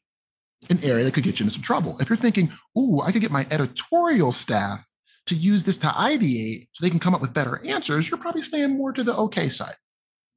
an 0.70 0.82
area 0.82 1.04
that 1.04 1.12
could 1.12 1.24
get 1.24 1.38
you 1.38 1.44
into 1.44 1.54
some 1.54 1.62
trouble. 1.62 1.98
If 2.00 2.08
you're 2.08 2.16
thinking, 2.16 2.50
ooh, 2.78 3.00
I 3.00 3.12
could 3.12 3.20
get 3.20 3.30
my 3.30 3.46
editorial 3.50 4.32
staff 4.32 4.87
to 5.26 5.34
use 5.34 5.64
this 5.64 5.78
to 5.78 5.88
ideate 5.88 6.68
so 6.72 6.84
they 6.84 6.90
can 6.90 7.00
come 7.00 7.14
up 7.14 7.20
with 7.20 7.34
better 7.34 7.60
answers, 7.66 8.10
you're 8.10 8.18
probably 8.18 8.42
staying 8.42 8.76
more 8.76 8.92
to 8.92 9.02
the 9.02 9.14
okay 9.14 9.48
side. 9.48 9.74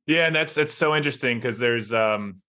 Yeah, 0.05 0.25
and 0.25 0.35
that's 0.35 0.55
that's 0.55 0.73
so 0.73 0.95
interesting 0.95 1.37
because 1.37 1.59
there's 1.59 1.93
um 1.93 2.41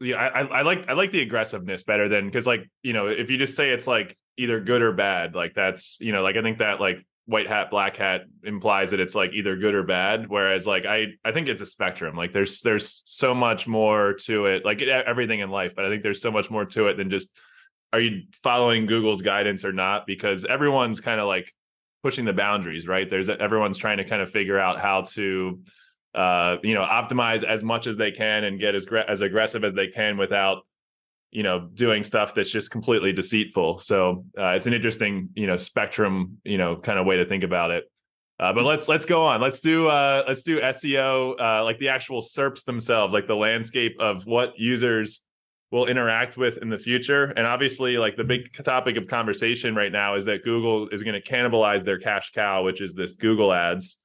yeah, 0.00 0.16
I, 0.16 0.40
I 0.40 0.62
like 0.62 0.88
I 0.88 0.94
like 0.94 1.10
the 1.10 1.20
aggressiveness 1.20 1.84
better 1.84 2.08
than 2.08 2.26
because 2.26 2.46
like 2.46 2.68
you 2.82 2.92
know 2.92 3.06
if 3.06 3.30
you 3.30 3.38
just 3.38 3.54
say 3.54 3.70
it's 3.70 3.86
like 3.86 4.16
either 4.38 4.60
good 4.60 4.82
or 4.82 4.92
bad 4.92 5.34
like 5.34 5.54
that's 5.54 5.98
you 6.00 6.12
know 6.12 6.22
like 6.22 6.36
I 6.36 6.42
think 6.42 6.58
that 6.58 6.80
like 6.80 6.98
white 7.26 7.48
hat 7.48 7.70
black 7.70 7.96
hat 7.96 8.22
implies 8.44 8.90
that 8.90 9.00
it's 9.00 9.14
like 9.14 9.32
either 9.32 9.56
good 9.56 9.74
or 9.74 9.82
bad 9.82 10.28
whereas 10.28 10.66
like 10.66 10.86
I 10.86 11.08
I 11.24 11.32
think 11.32 11.48
it's 11.48 11.62
a 11.62 11.66
spectrum. 11.66 12.16
Like 12.16 12.32
there's 12.32 12.62
there's 12.62 13.02
so 13.06 13.34
much 13.34 13.66
more 13.66 14.14
to 14.24 14.46
it 14.46 14.64
like 14.64 14.80
everything 14.82 15.40
in 15.40 15.50
life 15.50 15.74
but 15.74 15.84
I 15.84 15.88
think 15.88 16.02
there's 16.02 16.22
so 16.22 16.30
much 16.30 16.50
more 16.50 16.64
to 16.64 16.86
it 16.86 16.96
than 16.96 17.10
just 17.10 17.30
are 17.92 18.00
you 18.00 18.22
following 18.42 18.86
Google's 18.86 19.22
guidance 19.22 19.64
or 19.64 19.72
not? 19.72 20.06
Because 20.06 20.44
everyone's 20.44 21.00
kind 21.00 21.20
of 21.20 21.26
like 21.26 21.52
pushing 22.02 22.24
the 22.24 22.32
boundaries 22.32 22.86
right? 22.86 23.08
There's 23.08 23.28
everyone's 23.28 23.78
trying 23.78 23.98
to 23.98 24.04
kind 24.04 24.22
of 24.22 24.30
figure 24.30 24.58
out 24.58 24.78
how 24.78 25.02
to 25.02 25.60
uh, 26.16 26.56
you 26.62 26.72
know, 26.72 26.80
optimize 26.84 27.44
as 27.44 27.62
much 27.62 27.86
as 27.86 27.96
they 27.96 28.10
can 28.10 28.44
and 28.44 28.58
get 28.58 28.74
as 28.74 28.88
as 29.06 29.20
aggressive 29.20 29.62
as 29.64 29.74
they 29.74 29.88
can 29.88 30.16
without, 30.16 30.62
you 31.30 31.42
know, 31.42 31.68
doing 31.74 32.02
stuff 32.02 32.34
that's 32.34 32.50
just 32.50 32.70
completely 32.70 33.12
deceitful. 33.12 33.78
So 33.80 34.24
uh, 34.38 34.50
it's 34.50 34.66
an 34.66 34.72
interesting, 34.72 35.30
you 35.34 35.46
know, 35.46 35.56
spectrum, 35.56 36.38
you 36.44 36.58
know, 36.58 36.76
kind 36.76 36.98
of 36.98 37.06
way 37.06 37.16
to 37.16 37.24
think 37.24 37.44
about 37.44 37.70
it. 37.70 37.84
Uh, 38.38 38.52
but 38.52 38.64
let's 38.64 38.86
let's 38.88 39.06
go 39.06 39.22
on. 39.22 39.40
Let's 39.40 39.60
do 39.60 39.88
uh, 39.88 40.24
let's 40.28 40.42
do 40.42 40.60
SEO, 40.60 41.40
uh, 41.40 41.64
like 41.64 41.78
the 41.78 41.88
actual 41.88 42.20
SERPs 42.20 42.64
themselves, 42.64 43.14
like 43.14 43.26
the 43.26 43.36
landscape 43.36 43.96
of 43.98 44.26
what 44.26 44.52
users 44.58 45.22
will 45.70 45.86
interact 45.86 46.36
with 46.36 46.58
in 46.58 46.68
the 46.68 46.78
future. 46.78 47.24
And 47.24 47.46
obviously, 47.46 47.96
like 47.96 48.16
the 48.16 48.24
big 48.24 48.52
topic 48.62 48.96
of 48.96 49.06
conversation 49.06 49.74
right 49.74 49.90
now 49.90 50.14
is 50.14 50.26
that 50.26 50.44
Google 50.44 50.88
is 50.88 51.02
going 51.02 51.20
to 51.20 51.22
cannibalize 51.22 51.82
their 51.82 51.98
cash 51.98 52.30
cow, 52.32 52.62
which 52.62 52.80
is 52.80 52.94
this 52.94 53.12
Google 53.12 53.52
Ads 53.52 53.98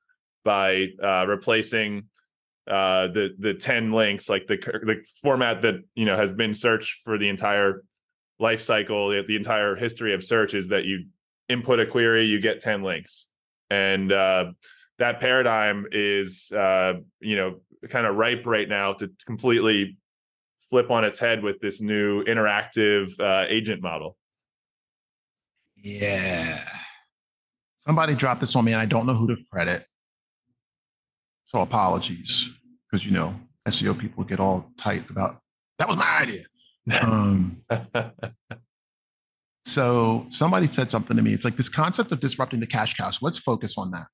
by 0.44 0.88
uh, 1.04 1.26
replacing 1.28 2.06
uh, 2.68 3.08
the 3.08 3.30
the 3.40 3.54
ten 3.54 3.92
links, 3.92 4.30
like 4.30 4.48
the 4.48 4.58
the 4.58 5.04
format 5.22 5.62
that 5.64 5.76
you 5.96 6.06
know 6.06 6.16
has 6.16 6.32
been 6.32 6.54
searched 6.54 7.02
for 7.04 7.18
the 7.18 7.30
entire 7.30 7.84
life 8.40 8.62
cycle, 8.62 9.10
the, 9.10 9.36
entire 9.36 9.76
history 9.76 10.14
of 10.14 10.24
search 10.24 10.56
is 10.56 10.70
that 10.70 10.84
you 10.84 11.06
input 11.48 11.80
a 11.80 11.86
query, 11.86 12.26
you 12.26 12.40
get 12.40 12.60
ten 12.60 12.84
links, 12.84 13.28
and 13.70 14.12
uh, 14.12 14.52
that 15.00 15.20
paradigm 15.20 15.86
is 15.92 16.52
uh, 16.52 16.94
you 17.20 17.36
know 17.36 17.62
kind 17.90 18.06
of 18.06 18.16
ripe 18.16 18.46
right 18.46 18.70
now 18.70 18.94
to 18.94 19.10
completely 19.26 19.98
flip 20.70 20.92
on 20.92 21.04
its 21.04 21.20
head 21.20 21.44
with 21.44 21.60
this 21.60 21.82
new 21.82 22.24
interactive 22.26 23.20
uh, 23.20 23.46
agent 23.50 23.82
model. 23.82 24.16
Yeah. 25.76 26.64
Somebody 27.78 28.14
dropped 28.14 28.42
this 28.42 28.56
on 28.56 28.66
me, 28.66 28.74
and 28.74 28.82
I 28.82 28.86
don't 28.86 29.08
know 29.08 29.16
who 29.16 29.36
to 29.36 29.44
credit. 29.52 29.86
So 31.52 31.60
apologies, 31.60 32.50
because 32.90 33.06
you 33.06 33.12
know 33.12 33.36
SEO 33.68 34.00
people 34.00 34.24
get 34.24 34.40
all 34.40 34.72
tight 34.78 35.10
about 35.10 35.40
that 35.80 35.88
was 35.90 35.98
my 35.98 36.20
idea. 36.22 36.44
Um, 37.04 37.62
so 39.66 40.28
somebody 40.30 40.68
said 40.68 40.90
something 40.90 41.18
to 41.18 41.22
me. 41.22 41.34
It's 41.34 41.44
like 41.44 41.58
this 41.58 41.68
concept 41.68 42.14
of 42.14 42.22
disrupting 42.22 42.62
the 42.62 42.68
cash 42.68 42.94
cow. 42.94 43.10
So 43.10 43.26
let's 43.26 43.38
focus 43.38 43.74
on 43.78 43.92
that. 43.92 44.06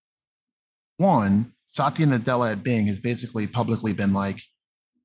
One, 0.98 1.54
Satya 1.68 2.08
Nadella 2.08 2.54
at 2.54 2.64
Bing 2.64 2.88
has 2.88 3.00
basically 3.00 3.46
publicly 3.46 3.94
been 3.94 4.14
like, 4.14 4.42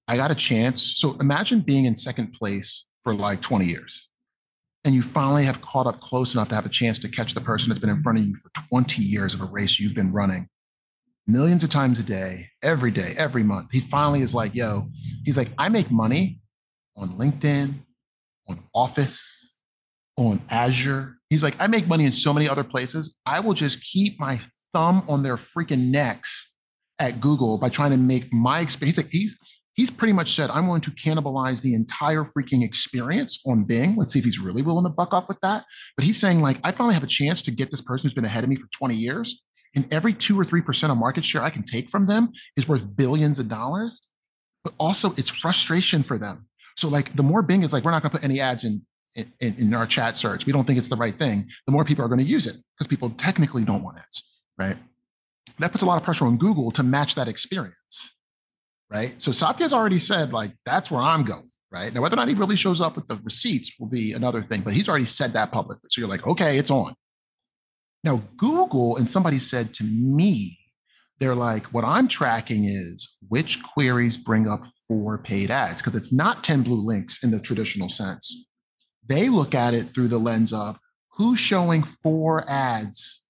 I 0.09 0.17
got 0.17 0.31
a 0.31 0.35
chance. 0.35 0.95
So 0.97 1.19
imagine 1.21 1.61
being 1.61 1.85
in 1.85 1.97
second 1.97 2.33
place 2.33 2.87
for 3.03 3.15
like 3.15 3.43
20 3.43 3.67
years 3.67 4.09
and 4.87 4.95
you 4.95 5.03
finally 5.03 5.45
have 5.45 5.61
caught 5.61 5.87
up 5.87 6.01
close 6.01 6.33
enough 6.33 6.49
to 6.49 6.55
have 6.55 6.65
a 6.65 6.71
chance 6.71 6.99
to 7.01 7.09
catch 7.09 7.35
the 7.35 7.43
person 7.43 7.69
that's 7.69 7.79
been 7.79 7.91
in 7.91 8.01
front 8.01 8.19
of 8.19 8.25
you 8.25 8.35
for 8.37 8.51
20 8.71 9.03
years 9.03 9.35
of 9.35 9.43
a 9.43 9.45
race 9.45 9.79
you've 9.79 9.95
been 9.95 10.13
running 10.13 10.49
millions 11.27 11.63
of 11.65 11.71
times 11.71 11.99
a 11.99 12.03
day, 12.03 12.45
every 12.63 12.91
day, 12.91 13.15
every 13.17 13.43
month. 13.43 13.73
He 13.73 13.81
finally 13.81 14.21
is 14.21 14.35
like, 14.35 14.55
yo, 14.55 14.89
he's 15.25 15.37
like, 15.37 15.49
I 15.59 15.69
make 15.69 15.91
money 15.91 16.41
on 16.97 17.19
LinkedIn, 17.19 17.75
on 18.49 18.61
Office, 18.75 19.63
on 20.17 20.43
Azure. 20.51 21.17
He's 21.31 21.43
like, 21.43 21.61
I 21.61 21.67
make 21.67 21.87
money 21.87 22.05
in 22.05 22.13
so 22.13 22.33
many 22.35 22.49
other 22.49 22.65
places. 22.65 23.17
I 23.25 23.41
will 23.41 23.55
just 23.55 23.83
keep 23.83 24.19
my 24.21 24.41
thumb 24.75 25.05
on 25.09 25.23
their 25.23 25.37
freaking 25.37 25.91
necks 25.91 26.53
at 26.99 27.21
Google 27.21 27.59
by 27.59 27.69
trying 27.69 27.91
to 27.91 27.97
make 27.97 28.33
my 28.33 28.61
experience. 28.61 28.97
He's 28.97 29.05
like, 29.05 29.13
he's 29.13 29.37
he's 29.75 29.91
pretty 29.91 30.13
much 30.13 30.35
said, 30.35 30.51
I'm 30.51 30.67
going 30.67 30.81
to 30.83 30.91
cannibalize 30.91 31.63
the 31.63 31.75
entire 31.75 32.25
freaking 32.25 32.63
experience 32.65 33.41
on 33.47 33.65
Bing. 33.65 33.97
Let's 33.97 34.13
see 34.13 34.19
if 34.19 34.25
he's 34.25 34.39
really 34.39 34.63
willing 34.63 34.85
to 34.85 34.91
buck 34.91 35.15
up 35.15 35.29
with 35.29 35.41
that. 35.41 35.65
But 35.97 36.05
he's 36.05 36.21
saying, 36.21 36.43
like, 36.43 36.59
I 36.65 36.73
finally 36.73 36.95
have 36.95 37.03
a 37.03 37.09
chance 37.09 37.43
to 37.45 37.51
get 37.51 37.71
this 37.71 37.81
person 37.81 38.05
who's 38.05 38.15
been 38.15 38.25
ahead 38.25 38.45
of 38.45 38.51
me 38.51 38.57
for 38.57 38.69
20 38.77 38.95
years. 38.95 39.43
And 39.75 39.91
every 39.93 40.13
two 40.13 40.39
or 40.39 40.45
3% 40.45 40.91
of 40.91 40.99
market 40.99 41.25
share 41.25 41.43
I 41.43 41.51
can 41.51 41.63
take 41.63 41.89
from 41.89 42.07
them 42.07 42.33
is 42.57 42.69
worth 42.69 42.97
billions 42.97 43.39
of 43.39 43.49
dollars. 43.49 44.03
But 44.65 44.75
also, 44.79 45.13
it's 45.13 45.29
frustration 45.29 46.03
for 46.03 46.19
them. 46.19 46.47
So, 46.77 46.89
like, 46.89 47.15
the 47.17 47.23
more 47.23 47.43
Bing 47.43 47.63
is 47.63 47.73
like, 47.73 47.85
we're 47.85 47.91
not 47.91 48.03
going 48.03 48.11
to 48.13 48.19
put 48.19 48.25
any 48.25 48.41
ads 48.41 48.65
in, 48.65 48.83
in, 49.17 49.33
in 49.41 49.75
our 49.75 49.87
chat 49.87 50.17
search. 50.17 50.47
We 50.47 50.53
don't 50.53 50.65
think 50.65 50.79
it's 50.79 50.89
the 50.89 50.97
right 50.97 51.15
thing. 51.15 51.51
The 51.67 51.73
more 51.73 51.85
people 51.85 52.05
are 52.05 52.09
going 52.09 52.21
to 52.21 52.25
use 52.25 52.47
it 52.47 52.57
because 52.77 52.87
people 52.87 53.11
technically 53.11 53.65
don't 53.65 53.83
want 53.83 53.99
ads, 53.99 54.23
right? 54.57 54.77
That 55.59 55.73
puts 55.73 55.83
a 55.83 55.87
lot 55.87 55.97
of 55.97 56.05
pressure 56.05 56.27
on 56.27 56.37
Google 56.37 56.71
to 56.73 56.83
match 56.83 57.17
that 57.17 57.29
experience 57.29 58.15
right? 58.93 59.21
So 59.21 59.33
Satya's 59.33 59.73
already 59.73 59.99
said, 59.99 60.33
like, 60.33 60.53
that's 60.67 60.91
where 60.91 61.01
I'm 61.01 61.25
going, 61.25 61.49
right? 61.71 61.93
Now, 61.93 62.03
whether 62.03 62.15
or 62.15 62.17
not 62.17 62.29
he 62.29 62.35
really 62.35 62.57
shows 62.57 62.81
up 62.81 62.95
with 62.95 63.09
the 63.09 63.19
receipts 63.25 63.73
will 63.81 63.89
be 63.89 64.13
another 64.13 64.43
thing, 64.43 64.61
but 64.61 64.75
he's 64.75 64.89
already 64.89 65.07
said 65.07 65.33
that 65.33 65.51
publicly. 65.51 65.89
So 65.91 66.01
you're 66.01 66.11
like, 66.11 66.27
okay, 66.27 66.59
it's 66.59 66.71
on. 66.71 66.95
Now, 68.05 68.23
Google, 68.37 68.97
and 68.97 69.09
somebody 69.09 69.39
said 69.39 69.73
to 69.75 69.85
me, 69.85 70.59
they're 71.21 71.35
like, 71.37 71.67
what 71.67 71.85
I'm 71.85 72.09
tracking 72.09 72.65
is 72.65 73.17
which 73.29 73.63
queries 73.63 74.19
bring 74.19 74.49
up 74.49 74.65
four 74.89 75.19
paid 75.19 75.53
ads, 75.53 75.81
because 75.81 75.95
it's 75.95 76.13
not 76.13 76.43
10 76.43 76.65
blue 76.65 76.81
links 76.81 77.23
in 77.23 77.31
the 77.31 77.39
traditional 77.39 77.89
sense. 77.89 78.49
They 79.07 79.29
look 79.29 79.55
at 79.55 79.73
it 79.73 79.85
through 79.85 80.09
the 80.09 80.19
lens 80.19 80.53
of 80.53 80.79
who's 81.13 81.39
showing 81.39 81.85
four 81.85 82.49
ads, 82.51 83.21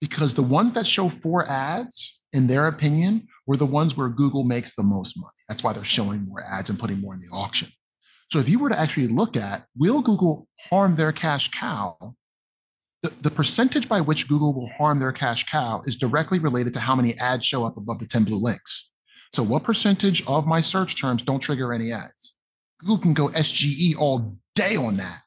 because 0.00 0.34
the 0.34 0.42
ones 0.42 0.74
that 0.74 0.86
show 0.86 1.08
four 1.08 1.48
ads, 1.48 2.22
in 2.34 2.48
their 2.48 2.66
opinion, 2.66 3.28
were 3.46 3.56
the 3.56 3.66
ones 3.66 3.96
where 3.96 4.08
Google 4.08 4.44
makes 4.44 4.74
the 4.74 4.82
most 4.82 5.16
money. 5.16 5.32
That's 5.48 5.62
why 5.62 5.72
they're 5.72 5.84
showing 5.84 6.26
more 6.26 6.42
ads 6.42 6.68
and 6.68 6.78
putting 6.78 7.00
more 7.00 7.14
in 7.14 7.20
the 7.20 7.30
auction. 7.32 7.68
So 8.30 8.40
if 8.40 8.48
you 8.48 8.58
were 8.58 8.70
to 8.70 8.78
actually 8.78 9.08
look 9.08 9.36
at 9.36 9.64
will 9.76 10.02
Google 10.02 10.48
harm 10.68 10.96
their 10.96 11.12
cash 11.12 11.50
cow, 11.50 12.14
the, 13.02 13.12
the 13.20 13.30
percentage 13.30 13.88
by 13.88 14.00
which 14.00 14.28
Google 14.28 14.54
will 14.54 14.70
harm 14.78 15.00
their 15.00 15.12
cash 15.12 15.44
cow 15.46 15.82
is 15.86 15.96
directly 15.96 16.38
related 16.38 16.72
to 16.74 16.80
how 16.80 16.94
many 16.94 17.18
ads 17.18 17.44
show 17.44 17.64
up 17.64 17.76
above 17.76 17.98
the 17.98 18.06
10 18.06 18.24
blue 18.24 18.36
links. 18.36 18.90
So 19.32 19.42
what 19.42 19.64
percentage 19.64 20.24
of 20.26 20.46
my 20.46 20.60
search 20.60 21.00
terms 21.00 21.22
don't 21.22 21.40
trigger 21.40 21.72
any 21.72 21.90
ads? 21.90 22.34
Google 22.80 22.98
can 22.98 23.14
go 23.14 23.28
SGE 23.28 23.96
all 23.98 24.36
day 24.54 24.76
on 24.76 24.98
that, 24.98 25.22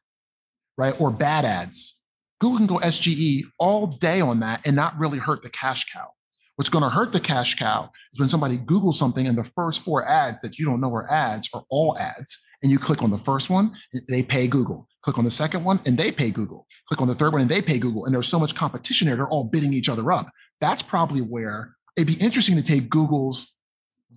right? 0.78 1.00
Or 1.02 1.12
bad 1.12 1.44
ads. 1.44 2.00
Google 2.40 2.58
can 2.58 2.68
go 2.68 2.78
SGE 2.78 3.44
all 3.60 3.88
day 3.88 4.22
on 4.22 4.42
that 4.42 4.66
and 4.66 4.76
not 4.76 4.98
really 5.00 5.18
hurt 5.18 5.42
the 5.42 5.50
cash 5.50 5.92
cow. 5.92 6.10
What's 6.56 6.70
going 6.70 6.84
to 6.84 6.90
hurt 6.90 7.12
the 7.12 7.20
cash 7.20 7.56
cow 7.56 7.90
is 8.14 8.20
when 8.20 8.30
somebody 8.30 8.58
Googles 8.58 8.94
something 8.94 9.28
and 9.28 9.38
the 9.38 9.44
first 9.44 9.82
four 9.82 10.08
ads 10.08 10.40
that 10.42 10.58
you 10.58 10.66
don't 10.66 10.80
know 10.80 10.94
are 10.94 11.12
ads 11.12 11.50
are 11.54 11.64
all 11.70 11.98
ads. 12.00 12.40
And 12.64 12.72
you 12.72 12.80
click 12.80 13.04
on 13.04 13.12
the 13.12 13.18
first 13.18 13.50
one, 13.50 13.74
they 14.08 14.24
pay 14.24 14.48
Google. 14.48 14.88
Click 15.04 15.18
on 15.18 15.26
the 15.26 15.32
second 15.32 15.64
one, 15.66 15.82
and 15.86 15.98
they 15.98 16.12
pay 16.12 16.32
Google. 16.32 16.66
Click 16.88 17.02
on 17.02 17.08
the 17.08 17.14
third 17.14 17.34
one, 17.34 17.42
and 17.42 17.52
they 17.52 17.62
pay 17.62 17.78
Google. 17.78 18.06
And 18.06 18.16
there's 18.16 18.30
so 18.30 18.40
much 18.40 18.56
competition 18.56 19.08
there, 19.08 19.18
they're 19.18 19.28
all 19.28 19.44
bidding 19.44 19.74
each 19.74 19.90
other 19.90 20.12
up. 20.12 20.30
That's 20.62 20.82
probably 20.82 21.22
where 21.22 21.76
it'd 21.98 22.08
be 22.08 22.14
interesting 22.14 22.56
to 22.56 22.64
take 22.64 22.90
Google's 22.90 23.54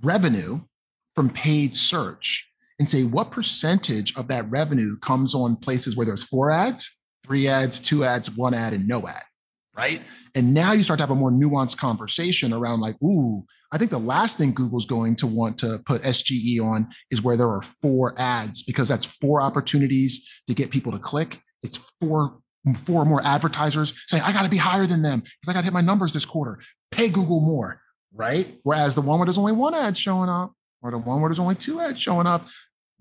revenue 0.02 0.60
from 1.14 1.30
paid 1.30 1.74
search 1.74 2.48
and 2.78 2.88
say 2.88 3.02
what 3.02 3.32
percentage 3.32 4.16
of 4.16 4.28
that 4.28 4.48
revenue 4.48 4.96
comes 4.98 5.34
on 5.34 5.56
places 5.56 5.96
where 5.96 6.06
there's 6.06 6.24
four 6.24 6.52
ads, 6.52 6.96
three 7.26 7.48
ads, 7.48 7.80
two 7.80 8.04
ads, 8.04 8.30
one 8.30 8.54
ad, 8.54 8.72
and 8.72 8.86
no 8.86 9.06
ad 9.08 9.24
right? 9.78 10.02
And 10.34 10.52
now 10.52 10.72
you 10.72 10.82
start 10.82 10.98
to 10.98 11.02
have 11.04 11.10
a 11.10 11.14
more 11.14 11.30
nuanced 11.30 11.76
conversation 11.76 12.52
around 12.52 12.80
like, 12.80 13.00
ooh, 13.02 13.44
I 13.70 13.78
think 13.78 13.92
the 13.92 14.00
last 14.00 14.36
thing 14.36 14.52
Google's 14.52 14.86
going 14.86 15.14
to 15.16 15.26
want 15.26 15.56
to 15.58 15.80
put 15.86 16.02
SGE 16.02 16.60
on 16.60 16.88
is 17.10 17.22
where 17.22 17.36
there 17.36 17.48
are 17.48 17.62
four 17.62 18.18
ads 18.18 18.62
because 18.62 18.88
that's 18.88 19.04
four 19.04 19.40
opportunities 19.40 20.28
to 20.48 20.54
get 20.54 20.70
people 20.70 20.90
to 20.92 20.98
click. 20.98 21.40
It's 21.62 21.78
four 22.00 22.40
four 22.74 23.06
more 23.06 23.24
advertisers 23.24 23.94
saying, 24.08 24.22
I 24.24 24.32
got 24.32 24.42
to 24.42 24.50
be 24.50 24.56
higher 24.56 24.84
than 24.84 25.00
them 25.00 25.20
because 25.20 25.48
I 25.48 25.52
got 25.52 25.60
to 25.60 25.64
hit 25.64 25.72
my 25.72 25.80
numbers 25.80 26.12
this 26.12 26.26
quarter. 26.26 26.58
Pay 26.90 27.08
Google 27.08 27.40
more, 27.40 27.80
right? 28.12 28.58
Whereas 28.64 28.94
the 28.94 29.00
one 29.00 29.18
where 29.18 29.26
there's 29.26 29.38
only 29.38 29.52
one 29.52 29.74
ad 29.74 29.96
showing 29.96 30.28
up 30.28 30.52
or 30.82 30.90
the 30.90 30.98
one 30.98 31.20
where 31.20 31.30
there's 31.30 31.38
only 31.38 31.54
two 31.54 31.80
ads 31.80 32.00
showing 32.00 32.26
up, 32.26 32.46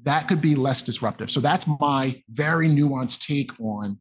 that 0.03 0.27
could 0.27 0.41
be 0.41 0.55
less 0.55 0.83
disruptive. 0.83 1.31
So 1.31 1.41
that's 1.41 1.65
my 1.67 2.21
very 2.29 2.69
nuanced 2.69 3.25
take 3.25 3.59
on 3.59 3.99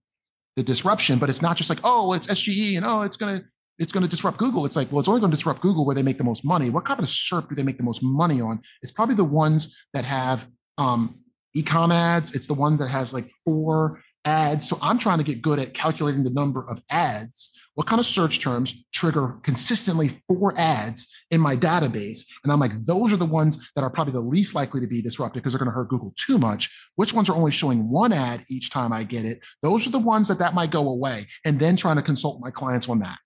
the 0.56 0.62
disruption, 0.62 1.18
but 1.18 1.28
it's 1.28 1.42
not 1.42 1.56
just 1.56 1.70
like, 1.70 1.80
oh, 1.84 2.14
it's 2.14 2.26
SGE 2.26 2.76
and 2.76 2.84
oh, 2.84 3.02
it's 3.02 3.16
gonna 3.16 3.42
it's 3.78 3.92
to 3.92 4.08
disrupt 4.08 4.38
Google. 4.38 4.64
It's 4.64 4.76
like, 4.76 4.90
well, 4.90 5.00
it's 5.00 5.08
only 5.08 5.20
to 5.20 5.36
disrupt 5.36 5.60
Google 5.60 5.84
where 5.84 5.94
they 5.94 6.02
make 6.02 6.18
the 6.18 6.24
most 6.24 6.44
money. 6.44 6.70
What 6.70 6.84
kind 6.84 6.98
of 6.98 7.06
SERP 7.06 7.50
do 7.50 7.54
they 7.54 7.62
make 7.62 7.76
the 7.76 7.84
most 7.84 8.02
money 8.02 8.40
on? 8.40 8.62
It's 8.82 8.92
probably 8.92 9.16
the 9.16 9.24
ones 9.24 9.76
that 9.92 10.04
have 10.04 10.48
um, 10.78 11.14
ecom 11.56 11.92
ads. 11.92 12.34
It's 12.34 12.46
the 12.46 12.54
one 12.54 12.78
that 12.78 12.88
has 12.88 13.12
like 13.12 13.28
four 13.44 14.00
ads. 14.26 14.68
So 14.68 14.78
I'm 14.82 14.98
trying 14.98 15.18
to 15.18 15.24
get 15.24 15.40
good 15.40 15.58
at 15.58 15.72
calculating 15.72 16.24
the 16.24 16.30
number 16.30 16.64
of 16.68 16.82
ads. 16.90 17.50
What 17.74 17.86
kind 17.86 18.00
of 18.00 18.06
search 18.06 18.40
terms 18.40 18.74
trigger 18.92 19.38
consistently 19.42 20.20
four 20.28 20.54
ads 20.56 21.08
in 21.30 21.40
my 21.40 21.56
database? 21.56 22.26
And 22.42 22.52
I'm 22.52 22.58
like, 22.58 22.72
those 22.86 23.12
are 23.12 23.18
the 23.18 23.26
ones 23.26 23.58
that 23.74 23.82
are 23.82 23.90
probably 23.90 24.12
the 24.12 24.20
least 24.20 24.54
likely 24.54 24.80
to 24.80 24.86
be 24.86 25.02
disrupted 25.02 25.42
because 25.42 25.52
they're 25.52 25.58
going 25.58 25.70
to 25.70 25.74
hurt 25.74 25.88
Google 25.88 26.14
too 26.16 26.38
much. 26.38 26.70
Which 26.96 27.12
ones 27.12 27.28
are 27.30 27.36
only 27.36 27.52
showing 27.52 27.90
one 27.90 28.12
ad 28.12 28.42
each 28.50 28.70
time 28.70 28.92
I 28.92 29.04
get 29.04 29.24
it? 29.24 29.40
Those 29.62 29.86
are 29.86 29.90
the 29.90 29.98
ones 29.98 30.28
that 30.28 30.38
that 30.38 30.54
might 30.54 30.70
go 30.70 30.88
away. 30.88 31.26
And 31.44 31.60
then 31.60 31.76
trying 31.76 31.96
to 31.96 32.02
consult 32.02 32.40
my 32.40 32.50
clients 32.50 32.88
on 32.88 33.00
that. 33.00 33.18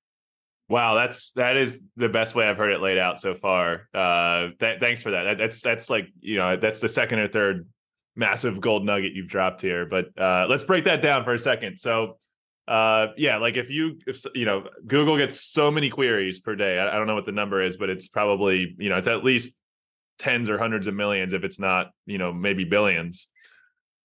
Wow, 0.69 0.95
that's 0.95 1.33
that 1.33 1.57
is 1.57 1.83
the 1.97 2.09
best 2.09 2.37
way 2.37 2.49
I've 2.49 2.57
heard 2.57 2.71
it 2.71 2.81
laid 2.81 2.97
out 2.97 3.19
so 3.19 3.35
far. 3.35 3.89
Uh, 3.93 4.51
th- 4.61 4.79
thanks 4.79 5.03
for 5.03 5.11
that. 5.11 5.25
that. 5.25 5.39
That's 5.39 5.61
that's 5.61 5.91
like 5.91 6.07
you 6.21 6.37
know 6.37 6.57
that's 6.57 6.79
the 6.79 6.89
second 6.89 7.19
or 7.19 7.27
third 7.27 7.67
massive 8.17 8.61
gold 8.61 8.85
nugget 8.85 9.13
you've 9.13 9.29
dropped 9.29 9.61
here. 9.61 9.87
But 9.87 10.19
uh, 10.19 10.47
let's 10.49 10.65
break 10.65 10.85
that 10.85 11.03
down 11.03 11.25
for 11.25 11.35
a 11.35 11.39
second. 11.39 11.79
So, 11.79 12.19
uh, 12.69 13.09
yeah, 13.17 13.39
like 13.39 13.57
if 13.57 13.71
you, 13.71 13.99
if, 14.07 14.23
you 14.35 14.45
know, 14.45 14.69
Google 14.87 15.17
gets 15.17 15.41
so 15.41 15.71
many 15.71 15.91
queries 15.91 16.39
per 16.39 16.55
day. 16.55 16.79
I, 16.79 16.89
I, 16.89 16.99
don't 16.99 17.07
know 17.07 17.15
what 17.15 17.25
the 17.25 17.33
number 17.33 17.63
is, 17.63 17.77
but 17.77 17.91
it's 17.91 18.09
probably, 18.09 18.77
you 18.79 18.89
know, 18.89 18.97
it's 18.97 19.09
at 19.09 19.25
least 19.25 19.57
tens 20.19 20.49
or 20.49 20.59
hundreds 20.59 20.87
of 20.87 20.95
millions, 20.95 21.33
if 21.33 21.43
it's 21.43 21.59
not, 21.59 21.91
you 22.07 22.19
know, 22.19 22.33
maybe 22.33 22.65
billions. 22.65 23.29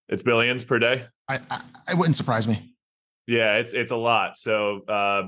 It's 0.09 0.23
billions 0.23 0.63
per 0.63 0.79
day. 0.79 1.05
I, 1.27 1.39
I 1.49 1.61
it 1.91 1.97
wouldn't 1.97 2.15
surprise 2.15 2.47
me. 2.47 2.73
Yeah, 3.27 3.55
it's 3.55 3.73
it's 3.73 3.91
a 3.91 3.95
lot. 3.95 4.37
So, 4.37 4.81
uh, 4.87 5.27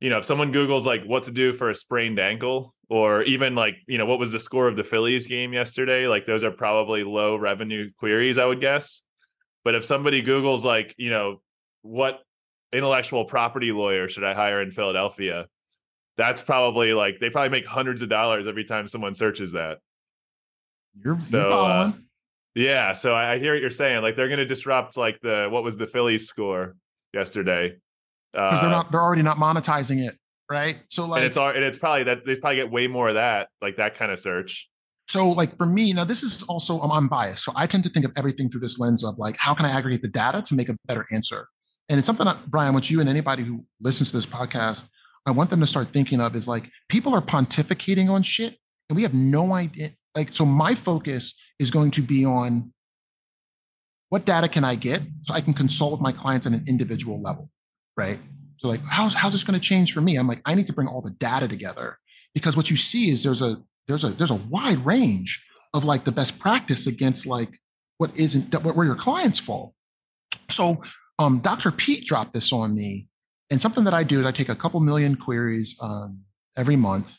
you 0.00 0.10
know, 0.10 0.18
if 0.18 0.24
someone 0.24 0.52
Google's 0.52 0.86
like 0.86 1.04
what 1.04 1.24
to 1.24 1.30
do 1.30 1.52
for 1.52 1.70
a 1.70 1.74
sprained 1.74 2.18
ankle, 2.18 2.74
or 2.88 3.22
even 3.24 3.54
like 3.54 3.76
you 3.86 3.98
know 3.98 4.06
what 4.06 4.18
was 4.18 4.32
the 4.32 4.40
score 4.40 4.68
of 4.68 4.76
the 4.76 4.84
Phillies 4.84 5.26
game 5.26 5.52
yesterday? 5.52 6.06
Like 6.06 6.26
those 6.26 6.44
are 6.44 6.50
probably 6.50 7.04
low 7.04 7.36
revenue 7.36 7.90
queries, 7.98 8.38
I 8.38 8.46
would 8.46 8.60
guess. 8.60 9.02
But 9.64 9.74
if 9.74 9.84
somebody 9.84 10.22
Google's 10.22 10.64
like 10.64 10.94
you 10.98 11.10
know 11.10 11.40
what 11.82 12.20
intellectual 12.72 13.24
property 13.24 13.72
lawyer 13.72 14.08
should 14.08 14.24
I 14.24 14.34
hire 14.34 14.62
in 14.62 14.70
Philadelphia? 14.70 15.46
That's 16.16 16.42
probably 16.42 16.94
like 16.94 17.18
they 17.20 17.30
probably 17.30 17.50
make 17.50 17.66
hundreds 17.66 18.02
of 18.02 18.08
dollars 18.08 18.46
every 18.46 18.64
time 18.64 18.88
someone 18.88 19.14
searches 19.14 19.52
that. 19.52 19.78
You're, 21.04 21.20
so, 21.20 21.40
you're 21.40 21.50
following. 21.50 21.92
Uh, 21.92 21.96
yeah, 22.54 22.92
so 22.92 23.14
I 23.14 23.38
hear 23.38 23.52
what 23.52 23.60
you're 23.60 23.70
saying. 23.70 24.02
Like 24.02 24.16
they're 24.16 24.28
going 24.28 24.38
to 24.38 24.46
disrupt 24.46 24.96
like 24.96 25.20
the 25.20 25.48
what 25.50 25.62
was 25.62 25.76
the 25.76 25.86
Phillies 25.86 26.26
score 26.26 26.74
yesterday? 27.12 27.76
Because 28.32 28.58
uh, 28.58 28.62
they're 28.62 28.70
not 28.70 28.92
they're 28.92 29.02
already 29.02 29.22
not 29.22 29.38
monetizing 29.38 30.06
it 30.06 30.16
right? 30.50 30.80
So 30.88 31.06
like, 31.06 31.18
and 31.18 31.26
it's 31.26 31.36
and 31.36 31.64
it's 31.64 31.78
probably 31.78 32.04
that 32.04 32.24
they 32.24 32.34
probably 32.34 32.56
get 32.56 32.70
way 32.70 32.86
more 32.86 33.08
of 33.08 33.14
that, 33.14 33.48
like 33.60 33.76
that 33.76 33.94
kind 33.94 34.10
of 34.10 34.18
search. 34.18 34.68
So 35.08 35.30
like 35.30 35.56
for 35.56 35.66
me, 35.66 35.92
now 35.92 36.04
this 36.04 36.22
is 36.22 36.42
also 36.44 36.80
I'm, 36.80 36.90
I'm 36.90 37.08
biased, 37.08 37.44
so 37.44 37.52
I 37.54 37.66
tend 37.66 37.84
to 37.84 37.90
think 37.90 38.04
of 38.04 38.12
everything 38.16 38.50
through 38.50 38.60
this 38.60 38.78
lens 38.78 39.04
of 39.04 39.18
like 39.18 39.36
how 39.38 39.54
can 39.54 39.66
I 39.66 39.70
aggregate 39.70 40.02
the 40.02 40.08
data 40.08 40.42
to 40.42 40.54
make 40.54 40.68
a 40.68 40.76
better 40.86 41.06
answer. 41.12 41.48
And 41.88 41.98
it's 41.98 42.06
something 42.06 42.26
that 42.26 42.50
Brian, 42.50 42.74
what 42.74 42.90
you 42.90 43.00
and 43.00 43.08
anybody 43.08 43.42
who 43.42 43.64
listens 43.80 44.10
to 44.10 44.16
this 44.16 44.26
podcast, 44.26 44.88
I 45.26 45.30
want 45.30 45.50
them 45.50 45.60
to 45.60 45.66
start 45.66 45.88
thinking 45.88 46.20
of 46.20 46.36
is 46.36 46.46
like 46.46 46.70
people 46.88 47.14
are 47.14 47.22
pontificating 47.22 48.10
on 48.10 48.22
shit, 48.22 48.56
and 48.88 48.96
we 48.96 49.02
have 49.02 49.14
no 49.14 49.52
idea. 49.52 49.90
Like, 50.14 50.32
so 50.32 50.44
my 50.44 50.74
focus 50.74 51.34
is 51.58 51.70
going 51.70 51.90
to 51.92 52.02
be 52.02 52.24
on 52.24 52.72
what 54.08 54.24
data 54.24 54.48
can 54.48 54.64
I 54.64 54.74
get 54.74 55.02
so 55.22 55.34
I 55.34 55.40
can 55.40 55.52
consult 55.52 55.92
with 55.92 56.00
my 56.00 56.12
clients 56.12 56.46
on 56.46 56.54
an 56.54 56.64
individual 56.66 57.20
level, 57.20 57.50
right? 57.98 58.18
So 58.56 58.68
like, 58.68 58.80
how's 58.88 59.12
how's 59.12 59.32
this 59.32 59.44
going 59.44 59.58
to 59.58 59.60
change 59.60 59.92
for 59.92 60.00
me? 60.00 60.16
I'm 60.16 60.28
like, 60.28 60.40
I 60.46 60.54
need 60.54 60.66
to 60.68 60.72
bring 60.72 60.88
all 60.88 61.02
the 61.02 61.10
data 61.10 61.48
together 61.48 61.98
because 62.34 62.56
what 62.56 62.70
you 62.70 62.76
see 62.76 63.10
is 63.10 63.22
there's 63.22 63.42
a 63.42 63.60
there's 63.88 64.04
a 64.04 64.08
there's 64.08 64.30
a 64.30 64.36
wide 64.36 64.78
range 64.86 65.44
of 65.74 65.84
like 65.84 66.04
the 66.04 66.12
best 66.12 66.38
practice 66.38 66.86
against 66.86 67.26
like 67.26 67.58
what 67.98 68.16
isn't 68.16 68.54
what 68.62 68.76
where 68.76 68.86
your 68.86 68.96
clients 68.96 69.38
fall. 69.38 69.74
So 70.50 70.82
um, 71.18 71.40
Dr. 71.40 71.72
Pete 71.72 72.06
dropped 72.06 72.32
this 72.32 72.52
on 72.52 72.74
me, 72.74 73.08
and 73.50 73.60
something 73.60 73.84
that 73.84 73.94
I 73.94 74.04
do 74.04 74.20
is 74.20 74.26
I 74.26 74.30
take 74.30 74.48
a 74.48 74.54
couple 74.54 74.80
million 74.80 75.16
queries 75.16 75.76
um, 75.80 76.20
every 76.56 76.76
month, 76.76 77.16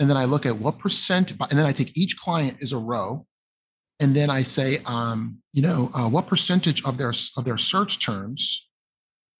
and 0.00 0.08
then 0.08 0.16
I 0.16 0.24
look 0.24 0.46
at 0.46 0.56
what 0.56 0.78
percent, 0.78 1.32
and 1.32 1.58
then 1.58 1.66
I 1.66 1.72
take 1.72 1.96
each 1.96 2.16
client 2.16 2.58
as 2.62 2.72
a 2.72 2.78
row, 2.78 3.26
and 4.00 4.14
then 4.14 4.30
I 4.30 4.42
say, 4.42 4.78
um, 4.86 5.38
you 5.52 5.62
know, 5.62 5.90
uh, 5.94 6.08
what 6.08 6.26
percentage 6.26 6.84
of 6.84 6.98
their 6.98 7.12
of 7.36 7.44
their 7.44 7.58
search 7.58 8.04
terms 8.04 8.68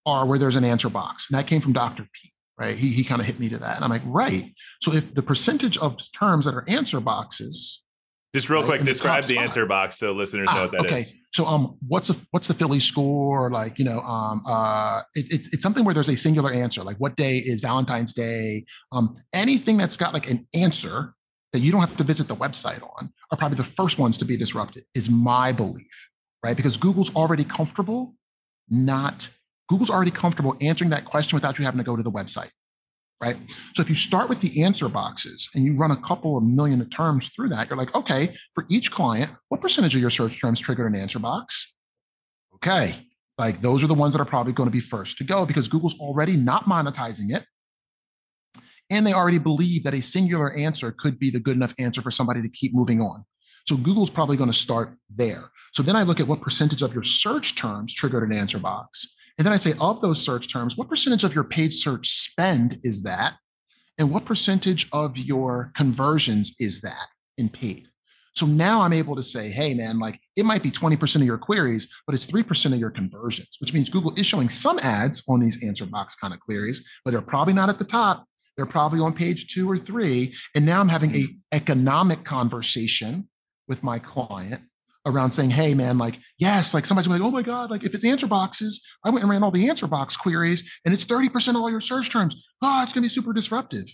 are 0.07 0.27
where 0.27 0.39
there's 0.39 0.57
an 0.57 0.65
answer 0.65 0.89
box. 0.89 1.27
And 1.31 1.39
that 1.39 1.47
came 1.47 1.61
from 1.61 1.73
Dr. 1.73 2.03
Pete, 2.13 2.33
right? 2.59 2.77
He, 2.77 2.89
he 2.89 3.05
kind 3.05 3.21
of 3.21 3.27
hit 3.27 3.39
me 3.39 3.49
to 3.49 3.59
that. 3.59 3.77
And 3.77 3.85
I'm 3.85 3.91
like, 3.91 4.03
right. 4.05 4.53
So 4.81 4.93
if 4.93 5.15
the 5.15 5.23
percentage 5.23 5.79
of 5.79 5.99
terms 6.13 6.45
that 6.45 6.55
are 6.55 6.65
answer 6.69 7.01
boxes 7.01 7.83
Just 8.35 8.51
real 8.51 8.61
right? 8.61 8.69
quick, 8.69 8.83
describe 8.83 9.25
the, 9.25 9.35
the 9.35 9.41
answer 9.41 9.67
box 9.67 9.99
so 9.99 10.13
listeners 10.13 10.49
ah, 10.51 10.55
know 10.55 10.63
what 10.63 10.71
that 10.73 10.81
okay. 10.87 11.01
is. 11.01 11.15
So 11.33 11.47
um 11.47 11.79
what's 11.87 12.11
a 12.11 12.17
what's 12.31 12.49
the 12.49 12.55
Philly 12.55 12.81
score? 12.81 13.51
Like, 13.51 13.79
you 13.79 13.85
know, 13.85 14.01
um 14.01 14.43
uh 14.47 15.03
it, 15.15 15.33
it's 15.33 15.55
it's 15.55 15.63
something 15.63 15.85
where 15.85 15.95
there's 15.95 16.09
a 16.09 16.17
singular 16.17 16.53
answer, 16.53 16.83
like 16.83 16.97
what 16.99 17.17
day 17.17 17.39
is 17.39 17.61
Valentine's 17.61 18.13
Day? 18.13 18.65
Um 18.91 19.15
anything 19.33 19.77
that's 19.77 19.97
got 19.97 20.13
like 20.13 20.31
an 20.31 20.47
answer 20.53 21.15
that 21.53 21.61
you 21.61 21.71
don't 21.71 21.81
have 21.81 21.97
to 21.97 22.05
visit 22.05 22.29
the 22.29 22.37
website 22.37 22.83
on 22.83 23.13
are 23.31 23.37
probably 23.37 23.57
the 23.57 23.65
first 23.65 23.99
ones 23.99 24.19
to 24.19 24.25
be 24.25 24.37
disrupted, 24.37 24.85
is 24.95 25.09
my 25.11 25.53
belief, 25.53 26.09
right? 26.43 26.57
Because 26.57 26.77
Google's 26.77 27.15
already 27.15 27.45
comfortable 27.45 28.15
not 28.69 29.29
Google's 29.69 29.91
already 29.91 30.11
comfortable 30.11 30.57
answering 30.61 30.91
that 30.91 31.05
question 31.05 31.37
without 31.37 31.59
you 31.59 31.65
having 31.65 31.79
to 31.79 31.85
go 31.85 31.97
to 31.97 32.03
the 32.03 32.11
website 32.11 32.51
right? 33.23 33.37
So 33.75 33.83
if 33.83 33.89
you 33.89 33.95
start 33.95 34.29
with 34.29 34.41
the 34.41 34.65
answer 34.65 34.89
boxes 34.89 35.49
and 35.55 35.65
you 35.65 35.77
run 35.77 35.93
a 35.93 35.97
couple 35.97 36.37
of 36.37 36.43
million 36.43 36.81
of 36.81 36.91
terms 36.91 37.29
through 37.29 37.51
that, 37.51 37.71
you're 37.71 37.79
like, 37.79 37.95
okay, 37.95 38.35
for 38.53 38.67
each 38.69 38.91
client, 38.91 39.31
what 39.49 39.61
percentage 39.61 39.95
of 39.95 40.01
your 40.01 40.11
search 40.11 40.41
terms 40.41 40.59
triggered 40.59 40.93
an 40.93 41.01
answer 41.01 41.21
box? 41.21 41.73
Okay, 42.57 43.07
like 43.39 43.63
those 43.63 43.85
are 43.85 43.87
the 43.87 43.95
ones 43.95 44.13
that 44.13 44.21
are 44.21 44.27
probably 44.27 44.53
going 44.53 44.67
to 44.67 44.73
be 44.73 44.81
first 44.81 45.19
to 45.19 45.25
go 45.25 45.47
because 45.47 45.69
Google's 45.69 45.99
already 46.01 46.37
not 46.37 46.65
monetizing 46.65 47.35
it. 47.35 47.47
And 48.91 49.07
they 49.07 49.13
already 49.13 49.39
believe 49.39 49.85
that 49.85 49.95
a 49.95 50.03
singular 50.03 50.53
answer 50.53 50.91
could 50.91 51.19
be 51.19 51.31
the 51.31 51.41
good 51.41 51.57
enough 51.57 51.75
answer 51.79 52.03
for 52.03 52.11
somebody 52.11 52.43
to 52.43 52.49
keep 52.49 52.75
moving 52.75 53.01
on. 53.01 53.25
So 53.69 53.77
Google's 53.77 54.11
probably 54.11 54.37
going 54.37 54.51
to 54.51 54.57
start 54.57 54.97
there. 55.09 55.51
So 55.73 55.85
then 55.85 55.95
I 55.95 56.03
look 56.03 56.19
at 56.19 56.27
what 56.27 56.41
percentage 56.41 56.83
of 56.83 56.93
your 56.93 57.05
search 57.05 57.55
terms 57.55 57.95
triggered 57.95 58.29
an 58.29 58.37
answer 58.37 58.59
box. 58.59 59.07
And 59.39 59.47
then 59.47 59.53
I 59.53 59.57
say, 59.57 59.75
of 59.81 60.01
those 60.01 60.23
search 60.23 60.53
terms, 60.53 60.77
what 60.77 60.89
percentage 60.89 61.25
of 61.25 61.35
your 61.35 61.45
paid 61.45 61.73
search 61.73 62.09
spend 62.09 62.79
is 62.85 63.03
that? 63.03 63.37
And 63.99 64.11
what 64.11 64.25
percentage 64.25 64.89
of 64.93 65.17
your 65.17 65.71
conversions 65.75 66.55
is 66.59 66.81
that 66.81 67.07
in 67.39 67.49
paid? 67.49 67.89
So 68.35 68.47
now 68.47 68.81
I'm 68.81 68.95
able 68.95 69.15
to 69.17 69.23
say, 69.23 69.51
hey, 69.51 69.75
man, 69.75 69.99
like 69.99 70.19
it 70.37 70.47
might 70.47 70.63
be 70.63 70.71
20% 70.71 71.17
of 71.17 71.23
your 71.23 71.37
queries, 71.37 71.87
but 72.07 72.15
it's 72.15 72.27
3% 72.27 72.73
of 72.73 72.79
your 72.79 72.91
conversions, 72.91 73.57
which 73.61 73.75
means 73.75 73.91
Google 73.91 74.15
is 74.17 74.27
showing 74.27 74.49
some 74.49 74.79
ads 74.79 75.23
on 75.29 75.41
these 75.41 75.63
answer 75.63 75.85
box 75.85 76.15
kind 76.15 76.33
of 76.33 76.41
queries, 76.41 76.87
but 77.05 77.11
they're 77.11 77.21
probably 77.21 77.53
not 77.53 77.69
at 77.69 77.79
the 77.79 77.85
top. 77.85 78.25
They're 78.57 78.67
probably 78.67 79.01
on 79.01 79.13
page 79.13 79.53
two 79.53 79.71
or 79.71 79.79
three. 79.79 80.35
And 80.55 80.65
now 80.65 80.81
I'm 80.81 80.89
having 80.89 81.11
a 81.13 81.19
mm-hmm. 81.19 81.37
economic 81.53 82.25
conversation 82.25 83.29
with 83.69 83.83
my 83.83 83.99
client 83.99 84.63
around 85.07 85.33
saying, 85.33 85.51
hey, 85.51 85.75
man, 85.75 85.99
like, 85.99 86.19
yes, 86.39 86.75
like 86.75 86.87
somebody's 86.87 87.09
like, 87.09 87.21
oh 87.21 87.31
my 87.31 87.43
God, 87.43 87.71
like 87.71 87.85
if 87.85 87.95
it's 87.95 88.05
answer 88.05 88.27
boxes, 88.27 88.81
I 89.05 89.11
went 89.11 89.23
and 89.23 89.31
ran 89.31 89.43
all 89.43 89.51
the 89.51 89.69
answer 89.69 89.87
box 89.87 90.17
queries 90.17 90.63
and 90.85 90.95
it's 90.95 91.05
30% 91.05 91.51
of 91.51 91.57
all 91.57 91.71
your 91.71 91.81
search 91.81 92.11
terms. 92.11 92.37
Oh, 92.63 92.83
it's 92.83 92.93
going 92.93 93.03
to 93.03 93.07
be 93.07 93.09
super 93.09 93.33
disruptive. 93.33 93.85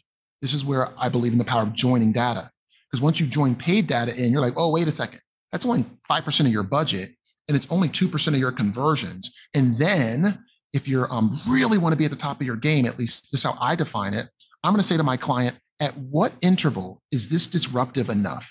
This 0.43 0.53
is 0.53 0.65
where 0.65 0.93
I 0.99 1.09
believe 1.09 1.33
in 1.33 1.39
the 1.39 1.45
power 1.45 1.63
of 1.63 1.73
joining 1.73 2.13
data. 2.13 2.51
Because 2.91 3.03
once 3.03 3.21
you 3.21 3.27
join 3.27 3.55
paid 3.55 3.87
data 3.87 4.15
in, 4.17 4.33
you're 4.33 4.43
like, 4.43 4.55
oh, 4.57 4.71
wait 4.71 4.89
a 4.89 4.93
second, 4.93 5.21
that's 5.53 5.67
only 5.67 5.85
5% 6.11 6.41
of 6.41 6.53
your 6.53 6.63
budget 6.63 7.11
and 7.49 7.57
it's 7.57 7.67
only 7.71 7.89
2% 7.89 8.29
of 8.29 8.39
your 8.39 8.53
conversions. 8.53 9.35
And 9.55 9.77
then 9.77 10.45
if 10.73 10.87
you're 10.87 11.13
um, 11.13 11.39
really 11.49 11.79
want 11.79 11.95
to 11.95 11.97
be 11.97 12.05
at 12.05 12.11
the 12.11 12.17
top 12.17 12.41
of 12.41 12.47
your 12.47 12.57
game, 12.57 12.85
at 12.85 12.99
least 12.99 13.31
this 13.33 13.41
is 13.41 13.45
how 13.45 13.57
I 13.61 13.75
define 13.75 14.15
it, 14.15 14.29
I'm 14.63 14.73
going 14.73 14.83
to 14.83 14.87
say 14.87 14.97
to 14.97 15.03
my 15.03 15.17
client, 15.17 15.57
at 15.81 15.97
what 15.97 16.33
interval 16.41 17.01
is 17.13 17.29
this 17.29 17.47
disruptive 17.47 18.09
enough 18.09 18.51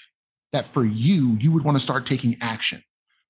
that 0.54 0.66
for 0.66 0.84
you, 0.84 1.38
you 1.40 1.52
would 1.52 1.64
want 1.64 1.78
to 1.78 1.84
start 1.84 2.06
taking 2.06 2.38
action. 2.42 2.82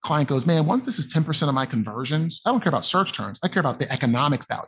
Client 0.04 0.30
goes, 0.30 0.46
man, 0.46 0.66
once 0.66 0.86
this 0.86 1.00
is 1.00 1.12
10% 1.12 1.48
of 1.48 1.54
my 1.54 1.66
conversions, 1.66 2.42
I 2.46 2.52
don't 2.52 2.62
care 2.62 2.70
about 2.70 2.86
search 2.86 3.12
terms. 3.12 3.40
I 3.44 3.48
care 3.48 3.60
about 3.60 3.80
the 3.80 3.92
economic 3.92 4.48
value. 4.48 4.68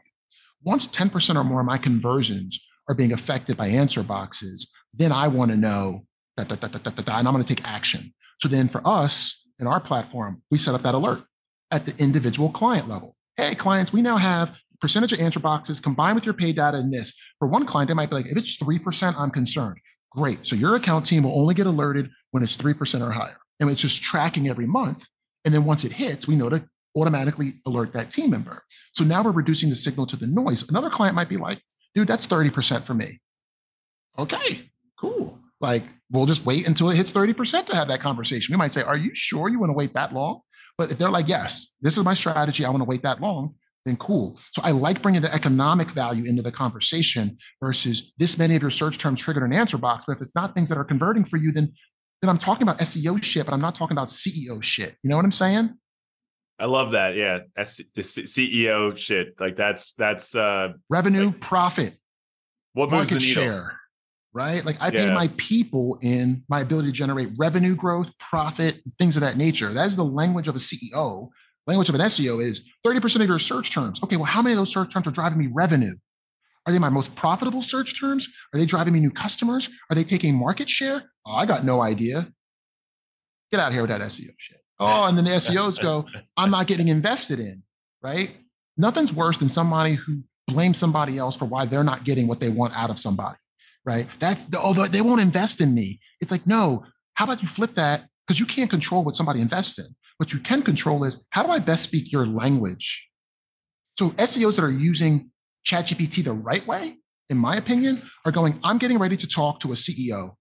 Once 0.63 0.87
10% 0.87 1.35
or 1.35 1.43
more 1.43 1.61
of 1.61 1.65
my 1.65 1.77
conversions 1.77 2.59
are 2.89 2.95
being 2.95 3.13
affected 3.13 3.55
by 3.55 3.67
answer 3.67 4.03
boxes, 4.03 4.69
then 4.93 5.11
I 5.11 5.27
want 5.27 5.51
to 5.51 5.57
know 5.57 6.05
da, 6.35 6.43
da, 6.43 6.55
da, 6.55 6.67
da, 6.67 6.89
da, 6.89 7.01
da, 7.01 7.17
and 7.19 7.27
I'm 7.27 7.33
going 7.33 7.43
to 7.43 7.55
take 7.55 7.67
action. 7.69 8.13
So 8.39 8.47
then 8.47 8.67
for 8.67 8.81
us 8.85 9.45
in 9.59 9.67
our 9.67 9.79
platform, 9.79 10.41
we 10.49 10.57
set 10.57 10.75
up 10.75 10.81
that 10.81 10.95
alert 10.95 11.23
at 11.71 11.85
the 11.85 11.95
individual 12.01 12.49
client 12.49 12.87
level. 12.87 13.15
Hey, 13.37 13.55
clients, 13.55 13.93
we 13.93 14.01
now 14.01 14.17
have 14.17 14.57
percentage 14.81 15.13
of 15.13 15.19
answer 15.19 15.39
boxes 15.39 15.79
combined 15.79 16.15
with 16.15 16.25
your 16.25 16.33
paid 16.33 16.55
data 16.55 16.79
in 16.79 16.89
this. 16.91 17.13
For 17.37 17.47
one 17.47 17.65
client, 17.65 17.89
they 17.89 17.93
might 17.93 18.09
be 18.09 18.15
like, 18.15 18.27
if 18.27 18.37
it's 18.37 18.57
3%, 18.57 19.15
I'm 19.17 19.29
concerned. 19.29 19.77
Great. 20.11 20.45
So 20.45 20.55
your 20.55 20.75
account 20.75 21.05
team 21.05 21.23
will 21.23 21.39
only 21.39 21.53
get 21.53 21.67
alerted 21.67 22.09
when 22.31 22.43
it's 22.43 22.57
3% 22.57 23.01
or 23.01 23.11
higher. 23.11 23.37
And 23.59 23.69
it's 23.69 23.81
just 23.81 24.01
tracking 24.01 24.47
every 24.47 24.67
month. 24.67 25.05
And 25.45 25.53
then 25.53 25.65
once 25.65 25.83
it 25.83 25.93
hits, 25.93 26.27
we 26.27 26.35
know 26.35 26.49
to 26.49 26.63
automatically 26.95 27.53
alert 27.65 27.93
that 27.93 28.11
team 28.11 28.29
member. 28.29 28.63
So 28.93 29.03
now 29.03 29.21
we're 29.23 29.31
reducing 29.31 29.69
the 29.69 29.75
signal 29.75 30.05
to 30.07 30.15
the 30.15 30.27
noise. 30.27 30.67
Another 30.69 30.89
client 30.89 31.15
might 31.15 31.29
be 31.29 31.37
like, 31.37 31.61
dude, 31.95 32.07
that's 32.07 32.27
30% 32.27 32.83
for 32.83 32.93
me. 32.93 33.19
Okay, 34.17 34.69
cool. 34.99 35.39
Like 35.61 35.83
we'll 36.11 36.25
just 36.25 36.45
wait 36.45 36.67
until 36.67 36.89
it 36.89 36.95
hits 36.95 37.11
30% 37.11 37.65
to 37.67 37.75
have 37.75 37.87
that 37.87 38.01
conversation. 38.01 38.53
We 38.53 38.57
might 38.57 38.71
say, 38.71 38.81
Are 38.81 38.97
you 38.97 39.11
sure 39.13 39.49
you 39.49 39.59
want 39.59 39.69
to 39.69 39.75
wait 39.75 39.93
that 39.93 40.13
long? 40.13 40.41
But 40.77 40.91
if 40.91 40.97
they're 40.97 41.09
like, 41.09 41.27
Yes, 41.27 41.69
this 41.81 41.97
is 41.97 42.03
my 42.03 42.13
strategy, 42.13 42.65
I 42.65 42.69
want 42.69 42.81
to 42.81 42.85
wait 42.85 43.03
that 43.03 43.21
long, 43.21 43.55
then 43.85 43.97
cool. 43.97 44.39
So 44.51 44.61
I 44.63 44.71
like 44.71 45.01
bringing 45.01 45.21
the 45.21 45.33
economic 45.33 45.91
value 45.91 46.25
into 46.25 46.41
the 46.41 46.51
conversation 46.51 47.37
versus 47.61 48.13
this 48.17 48.37
many 48.37 48.55
of 48.55 48.61
your 48.61 48.71
search 48.71 48.97
terms 48.97 49.21
triggered 49.21 49.43
an 49.43 49.53
answer 49.53 49.77
box. 49.77 50.05
But 50.07 50.17
if 50.17 50.21
it's 50.21 50.35
not 50.35 50.53
things 50.53 50.69
that 50.69 50.77
are 50.77 50.85
converting 50.85 51.25
for 51.25 51.37
you, 51.37 51.51
then 51.51 51.73
then 52.21 52.29
I'm 52.29 52.37
talking 52.37 52.63
about 52.63 52.79
SEO 52.79 53.23
shit, 53.23 53.45
but 53.45 53.53
I'm 53.53 53.61
not 53.61 53.75
talking 53.75 53.95
about 53.95 54.09
CEO 54.09 54.61
shit. 54.61 54.95
You 55.03 55.09
know 55.09 55.15
what 55.15 55.25
I'm 55.25 55.31
saying? 55.31 55.73
I 56.59 56.65
love 56.65 56.91
that. 56.91 57.15
Yeah, 57.15 57.39
S- 57.57 57.81
the 57.95 58.01
CEO 58.01 58.97
shit. 58.97 59.39
Like 59.39 59.55
that's 59.55 59.93
that's 59.93 60.35
uh 60.35 60.73
revenue, 60.89 61.27
like, 61.27 61.41
profit, 61.41 61.97
what 62.73 62.91
market 62.91 63.21
share, 63.21 63.79
right? 64.33 64.65
Like 64.65 64.81
I 64.81 64.89
yeah. 64.89 65.05
pay 65.05 65.13
my 65.13 65.29
people 65.37 65.97
in 66.01 66.43
my 66.49 66.59
ability 66.59 66.89
to 66.89 66.93
generate 66.93 67.29
revenue 67.37 67.75
growth, 67.75 68.11
profit, 68.17 68.81
things 68.97 69.15
of 69.15 69.21
that 69.21 69.37
nature. 69.37 69.73
That 69.73 69.87
is 69.87 69.95
the 69.95 70.05
language 70.05 70.49
of 70.49 70.55
a 70.55 70.59
CEO 70.59 71.29
language 71.69 71.89
of 71.89 71.95
an 71.95 72.01
SEO 72.01 72.41
is 72.41 72.61
30% 72.85 73.21
of 73.21 73.27
your 73.27 73.39
search 73.39 73.71
terms. 73.71 74.01
Okay, 74.03 74.17
well, 74.17 74.25
how 74.25 74.41
many 74.41 74.53
of 74.53 74.57
those 74.57 74.73
search 74.73 74.91
terms 74.91 75.07
are 75.07 75.11
driving 75.11 75.37
me 75.37 75.47
revenue? 75.53 75.93
Are 76.65 76.73
they 76.73 76.79
my 76.79 76.89
most 76.89 77.15
profitable 77.15 77.61
search 77.61 77.99
terms? 77.99 78.27
Are 78.53 78.59
they 78.59 78.65
driving 78.65 78.93
me 78.93 78.99
new 78.99 79.11
customers? 79.11 79.69
Are 79.89 79.95
they 79.95 80.03
taking 80.03 80.35
market 80.35 80.69
share? 80.69 81.03
Oh, 81.25 81.33
I 81.33 81.45
got 81.45 81.63
no 81.65 81.81
idea. 81.81 82.31
Get 83.51 83.59
out 83.59 83.69
of 83.69 83.73
here 83.73 83.81
with 83.81 83.89
that 83.89 84.01
SEO 84.01 84.31
shit. 84.37 84.61
Oh, 84.79 85.07
and 85.07 85.17
then 85.17 85.25
the 85.25 85.31
SEOs 85.31 85.81
go, 85.81 86.05
I'm 86.37 86.51
not 86.51 86.67
getting 86.67 86.87
invested 86.87 87.39
in, 87.39 87.63
right? 88.01 88.35
Nothing's 88.77 89.11
worse 89.11 89.37
than 89.37 89.49
somebody 89.49 89.95
who 89.95 90.23
blames 90.47 90.77
somebody 90.77 91.17
else 91.17 91.35
for 91.35 91.45
why 91.45 91.65
they're 91.65 91.83
not 91.83 92.05
getting 92.05 92.27
what 92.27 92.39
they 92.39 92.49
want 92.49 92.75
out 92.77 92.89
of 92.89 92.97
somebody, 92.97 93.37
right? 93.85 94.07
That's, 94.19 94.43
the, 94.43 94.59
oh, 94.61 94.73
they 94.73 95.01
won't 95.01 95.21
invest 95.21 95.59
in 95.59 95.73
me. 95.73 95.99
It's 96.21 96.31
like, 96.31 96.47
no, 96.47 96.85
how 97.15 97.25
about 97.25 97.41
you 97.41 97.47
flip 97.47 97.75
that? 97.75 98.07
Because 98.25 98.39
you 98.39 98.45
can't 98.45 98.69
control 98.69 99.03
what 99.03 99.15
somebody 99.15 99.41
invests 99.41 99.79
in. 99.79 99.85
What 100.17 100.31
you 100.31 100.39
can 100.39 100.61
control 100.61 101.03
is 101.03 101.17
how 101.31 101.43
do 101.43 101.49
I 101.49 101.59
best 101.59 101.83
speak 101.83 102.11
your 102.11 102.25
language? 102.25 103.09
So 103.97 104.11
SEOs 104.11 104.55
that 104.55 104.63
are 104.63 104.71
using 104.71 105.31
ChatGPT 105.69 106.23
the 106.23 106.33
right 106.33 106.65
way, 106.65 106.97
in 107.29 107.37
my 107.37 107.55
opinion, 107.55 108.01
are 108.25 108.31
going, 108.31 108.59
I'm 108.63 108.79
getting 108.79 108.97
ready 108.97 109.15
to 109.17 109.27
talk 109.27 109.59
to 109.59 109.71
a 109.71 109.75
CEO. 109.75 110.31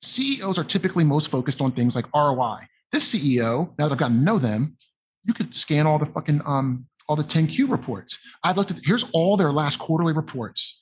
CEOs 0.00 0.58
are 0.58 0.64
typically 0.64 1.04
most 1.04 1.28
focused 1.30 1.60
on 1.60 1.72
things 1.72 1.94
like 1.94 2.06
ROI. 2.14 2.58
This 2.90 3.14
CEO, 3.14 3.68
now 3.78 3.86
that 3.86 3.92
I've 3.92 3.98
gotten 3.98 4.18
to 4.18 4.22
know 4.22 4.38
them, 4.38 4.76
you 5.24 5.34
could 5.34 5.54
scan 5.54 5.86
all 5.86 5.98
the 5.98 6.06
fucking 6.06 6.40
um, 6.46 6.86
all 7.08 7.16
the 7.16 7.22
10Q 7.22 7.70
reports. 7.70 8.18
I've 8.42 8.56
looked 8.56 8.70
at 8.70 8.78
here's 8.82 9.04
all 9.12 9.36
their 9.36 9.52
last 9.52 9.78
quarterly 9.78 10.12
reports. 10.12 10.78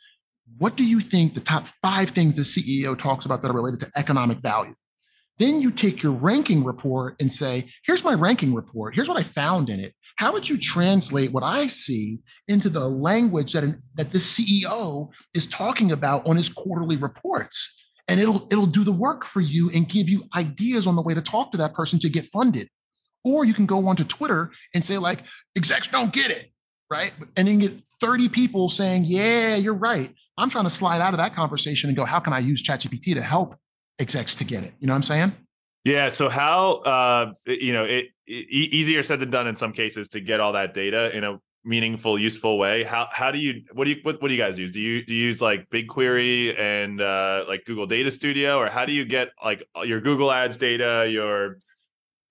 What 0.58 0.76
do 0.76 0.84
you 0.84 1.00
think 1.00 1.34
the 1.34 1.40
top 1.40 1.66
five 1.82 2.10
things 2.10 2.36
the 2.36 2.42
CEO 2.42 2.98
talks 2.98 3.24
about 3.24 3.42
that 3.42 3.50
are 3.50 3.54
related 3.54 3.80
to 3.80 3.90
economic 3.96 4.38
value? 4.38 4.74
Then 5.40 5.62
you 5.62 5.70
take 5.70 6.02
your 6.02 6.12
ranking 6.12 6.62
report 6.64 7.16
and 7.18 7.32
say, 7.32 7.70
here's 7.86 8.04
my 8.04 8.12
ranking 8.12 8.54
report. 8.54 8.94
Here's 8.94 9.08
what 9.08 9.18
I 9.18 9.22
found 9.22 9.70
in 9.70 9.80
it. 9.80 9.94
How 10.16 10.34
would 10.34 10.46
you 10.46 10.58
translate 10.58 11.32
what 11.32 11.42
I 11.42 11.66
see 11.66 12.18
into 12.46 12.68
the 12.68 12.86
language 12.86 13.54
that, 13.54 13.64
an, 13.64 13.80
that 13.94 14.12
the 14.12 14.18
CEO 14.18 15.08
is 15.32 15.46
talking 15.46 15.92
about 15.92 16.28
on 16.28 16.36
his 16.36 16.50
quarterly 16.50 16.98
reports? 16.98 17.74
And 18.06 18.20
it'll, 18.20 18.48
it'll 18.50 18.66
do 18.66 18.84
the 18.84 18.92
work 18.92 19.24
for 19.24 19.40
you 19.40 19.70
and 19.70 19.88
give 19.88 20.10
you 20.10 20.24
ideas 20.36 20.86
on 20.86 20.94
the 20.94 21.00
way 21.00 21.14
to 21.14 21.22
talk 21.22 21.52
to 21.52 21.58
that 21.58 21.72
person 21.72 21.98
to 22.00 22.10
get 22.10 22.26
funded. 22.26 22.68
Or 23.24 23.46
you 23.46 23.54
can 23.54 23.64
go 23.64 23.88
onto 23.88 24.04
Twitter 24.04 24.50
and 24.74 24.84
say, 24.84 24.98
like, 24.98 25.20
execs 25.56 25.88
don't 25.88 26.12
get 26.12 26.30
it, 26.30 26.50
right? 26.90 27.12
And 27.38 27.48
then 27.48 27.60
get 27.60 27.80
30 28.02 28.28
people 28.28 28.68
saying, 28.68 29.04
yeah, 29.06 29.56
you're 29.56 29.72
right. 29.72 30.14
I'm 30.36 30.50
trying 30.50 30.64
to 30.64 30.70
slide 30.70 31.00
out 31.00 31.14
of 31.14 31.18
that 31.18 31.32
conversation 31.32 31.88
and 31.88 31.96
go, 31.96 32.04
how 32.04 32.20
can 32.20 32.34
I 32.34 32.40
use 32.40 32.62
ChatGPT 32.62 33.14
to 33.14 33.22
help 33.22 33.56
execs 34.00 34.34
to 34.36 34.44
get 34.44 34.64
it. 34.64 34.72
You 34.80 34.86
know 34.86 34.94
what 34.94 34.96
I'm 34.96 35.02
saying? 35.02 35.32
Yeah. 35.84 36.08
So 36.08 36.28
how 36.28 36.82
uh, 36.82 37.32
you 37.46 37.72
know 37.72 37.84
it, 37.84 38.06
it, 38.26 38.48
easier 38.50 39.02
said 39.02 39.20
than 39.20 39.30
done 39.30 39.46
in 39.46 39.56
some 39.56 39.72
cases 39.72 40.08
to 40.10 40.20
get 40.20 40.40
all 40.40 40.52
that 40.52 40.74
data 40.74 41.14
in 41.16 41.24
a 41.24 41.38
meaningful, 41.64 42.18
useful 42.18 42.58
way. 42.58 42.84
How 42.84 43.08
how 43.10 43.30
do 43.30 43.38
you 43.38 43.62
what 43.72 43.84
do 43.84 43.90
you 43.90 43.96
what, 44.02 44.20
what 44.20 44.28
do 44.28 44.34
you 44.34 44.40
guys 44.40 44.58
use? 44.58 44.72
Do 44.72 44.80
you 44.80 45.04
do 45.04 45.14
you 45.14 45.24
use 45.24 45.40
like 45.42 45.68
BigQuery 45.70 46.58
and 46.58 47.00
uh, 47.00 47.44
like 47.48 47.64
Google 47.64 47.86
Data 47.86 48.10
Studio, 48.10 48.58
or 48.58 48.68
how 48.68 48.84
do 48.84 48.92
you 48.92 49.04
get 49.04 49.30
like 49.44 49.66
your 49.84 50.00
Google 50.00 50.30
Ads 50.30 50.56
data, 50.56 51.08
your 51.10 51.58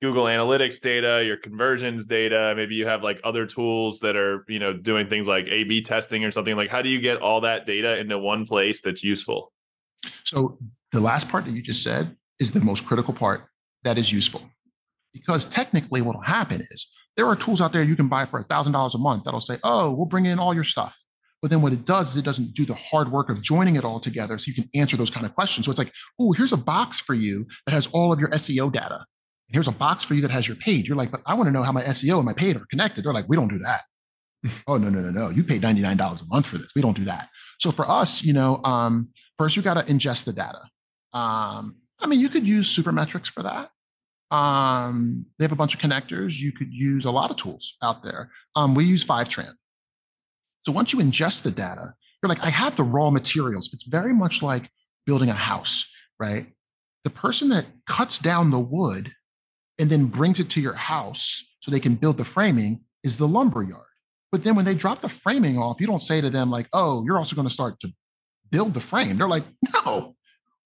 Google 0.02 0.26
Analytics 0.26 0.80
data, 0.82 1.24
your 1.26 1.38
conversions 1.38 2.06
data? 2.06 2.54
Maybe 2.56 2.76
you 2.76 2.88
have 2.88 3.04
like 3.04 3.20
other 3.24 3.46
tools 3.46 4.00
that 4.02 4.16
are 4.16 4.46
you 4.48 4.60
know 4.60 4.74
doing 4.74 5.08
things 5.08 5.28
like 5.28 5.48
A/B 5.48 5.82
testing 5.82 6.24
or 6.24 6.32
something. 6.32 6.56
Like 6.56 6.70
how 6.70 6.82
do 6.82 6.90
you 6.90 7.00
get 7.00 7.18
all 7.18 7.42
that 7.42 7.66
data 7.66 7.98
into 7.98 8.18
one 8.18 8.46
place 8.46 8.82
that's 8.82 9.04
useful? 9.04 9.52
So 10.24 10.58
the 10.91 11.02
last 11.02 11.30
part 11.30 11.45
that 11.45 11.52
you 11.52 11.62
just 11.62 11.84
said 11.84 12.15
is 12.39 12.52
the 12.52 12.62
most 12.62 12.86
critical 12.86 13.13
part. 13.13 13.45
that 13.84 13.97
is 13.97 14.12
useful. 14.12 14.41
Because 15.13 15.45
technically, 15.45 16.02
what 16.02 16.15
will 16.15 16.23
happen 16.23 16.60
is 16.60 16.88
there 17.15 17.25
are 17.28 17.36
tools 17.36 17.62
out 17.62 17.71
there 17.71 17.82
you 17.82 17.95
can 17.95 18.10
buy 18.10 18.25
for 18.25 18.43
$1,000 18.43 18.93
a 18.93 18.97
month 18.97 19.23
that'll 19.23 19.39
say, 19.39 19.58
oh, 19.63 19.91
we'll 19.91 20.06
bring 20.06 20.25
in 20.25 20.38
all 20.38 20.54
your 20.54 20.65
stuff. 20.65 20.97
But 21.41 21.52
then 21.52 21.62
what 21.62 21.71
it 21.71 21.86
does 21.86 22.12
is 22.12 22.17
it 22.17 22.25
doesn't 22.25 22.54
do 22.54 22.65
the 22.65 22.75
hard 22.75 23.12
work 23.12 23.30
of 23.30 23.41
joining 23.41 23.78
it 23.78 23.86
all 23.86 23.99
together 23.99 24.38
so 24.38 24.49
you 24.49 24.54
can 24.54 24.69
answer 24.75 24.97
those 24.97 25.10
kind 25.10 25.25
of 25.25 25.34
questions. 25.34 25.65
So 25.65 25.71
it's 25.71 25.80
like, 25.80 25.93
oh, 26.19 26.34
here's 26.34 26.52
a 26.52 26.58
box 26.58 26.99
for 26.99 27.13
you 27.13 27.45
that 27.65 27.71
has 27.71 27.88
all 27.93 28.12
of 28.12 28.19
your 28.19 28.30
SEO 28.30 28.71
data. 28.71 28.95
And 28.95 29.54
here's 29.54 29.67
a 29.67 29.71
box 29.71 30.04
for 30.04 30.13
you 30.13 30.21
that 30.21 30.32
has 30.32 30.47
your 30.47 30.58
paid. 30.58 30.88
You're 30.88 30.97
like, 30.97 31.12
but 31.12 31.21
I 31.25 31.34
want 31.36 31.47
to 31.47 31.52
know 31.52 31.63
how 31.63 31.71
my 31.71 31.84
SEO 31.84 32.17
and 32.17 32.25
my 32.25 32.34
paid 32.34 32.58
are 32.58 32.65
connected. 32.69 33.06
They're 33.06 33.13
like, 33.13 33.30
we 33.30 33.36
don't 33.36 33.47
do 33.47 33.60
that. 33.60 33.82
oh, 34.67 34.78
no, 34.78 34.89
no, 34.89 34.99
no, 34.99 35.12
no. 35.12 35.30
You 35.30 35.43
pay 35.43 35.60
$99 35.60 36.21
a 36.21 36.25
month 36.25 36.45
for 36.45 36.58
this. 36.58 36.71
We 36.75 36.82
don't 36.82 36.95
do 36.95 37.06
that. 37.06 37.30
So 37.60 37.71
for 37.71 37.89
us, 37.89 38.23
you 38.23 38.34
know, 38.34 38.62
um, 38.63 39.10
first 39.38 39.56
you 39.56 39.62
got 39.62 39.75
to 39.75 39.93
ingest 39.93 40.25
the 40.25 40.34
data. 40.34 40.62
Um, 41.13 41.76
I 42.00 42.08
mean, 42.08 42.19
you 42.19 42.30
could 42.30 42.48
use 42.48 42.76
Supermetrics 42.76 43.28
for 43.28 43.43
that. 43.43 43.72
Um, 44.36 45.26
they 45.38 45.45
have 45.45 45.52
a 45.52 45.56
bunch 45.56 45.74
of 45.74 45.80
connectors. 45.80 46.39
You 46.39 46.52
could 46.52 46.72
use 46.72 47.06
a 47.06 47.12
lot 47.12 47.32
of 47.32 47.38
tools 47.38 47.76
out 47.82 48.04
there. 48.04 48.32
Um, 48.56 48.76
we 48.76 48.86
use 48.86 49.04
Fivetran. 49.04 49.54
So 50.62 50.72
once 50.72 50.93
you 50.93 51.00
ingest 51.00 51.43
the 51.43 51.52
data, 51.52 51.93
you're 52.22 52.30
like, 52.30 52.43
I 52.43 52.50
have 52.50 52.76
the 52.76 52.84
raw 52.84 53.10
materials. 53.10 53.69
It's 53.74 53.84
very 53.84 54.13
much 54.13 54.43
like 54.43 54.69
building 55.06 55.30
a 55.30 55.34
house, 55.34 55.86
right? 56.19 56.48
The 57.04 57.10
person 57.10 57.50
that 57.50 57.65
cuts 57.88 58.19
down 58.19 58.52
the 58.52 58.60
wood 58.60 59.13
and 59.80 59.89
then 59.89 60.06
brings 60.06 60.39
it 60.39 60.50
to 60.52 60.62
your 60.62 60.74
house 60.74 61.43
so 61.62 61.72
they 61.72 61.80
can 61.80 61.95
build 61.95 62.17
the 62.17 62.26
framing 62.26 62.82
is 63.04 63.17
the 63.17 63.28
lumber 63.28 63.63
yard. 63.63 63.86
But 64.32 64.43
then 64.43 64.56
when 64.56 64.65
they 64.65 64.76
drop 64.76 65.02
the 65.02 65.10
framing 65.10 65.58
off, 65.58 65.82
you 65.82 65.88
don't 65.88 66.02
say 66.02 66.22
to 66.22 66.30
them, 66.30 66.52
like, 66.52 66.67
oh, 66.74 67.04
you're 67.06 67.17
also 67.17 67.36
going 67.36 67.48
to 67.48 67.54
start 67.54 67.80
to 67.80 67.91
build 68.52 68.74
the 68.74 68.82
frame. 68.82 69.17
They're 69.17 69.28
like, 69.28 69.45
no, 69.74 70.15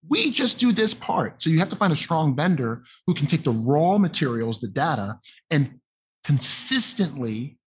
we 0.10 0.32
just 0.32 0.60
do 0.60 0.72
this 0.72 0.94
part. 0.94 1.42
So 1.42 1.50
you 1.50 1.60
have 1.60 1.70
to 1.70 1.76
find 1.76 1.94
a 1.94 1.98
strong 1.98 2.36
vendor 2.36 2.84
who 3.08 3.14
can 3.14 3.28
take 3.28 3.44
the 3.44 3.52
raw 3.52 3.98
materials, 3.98 4.60
the 4.60 4.68
data, 4.68 5.20
and 5.50 5.80
consistently, 6.24 7.58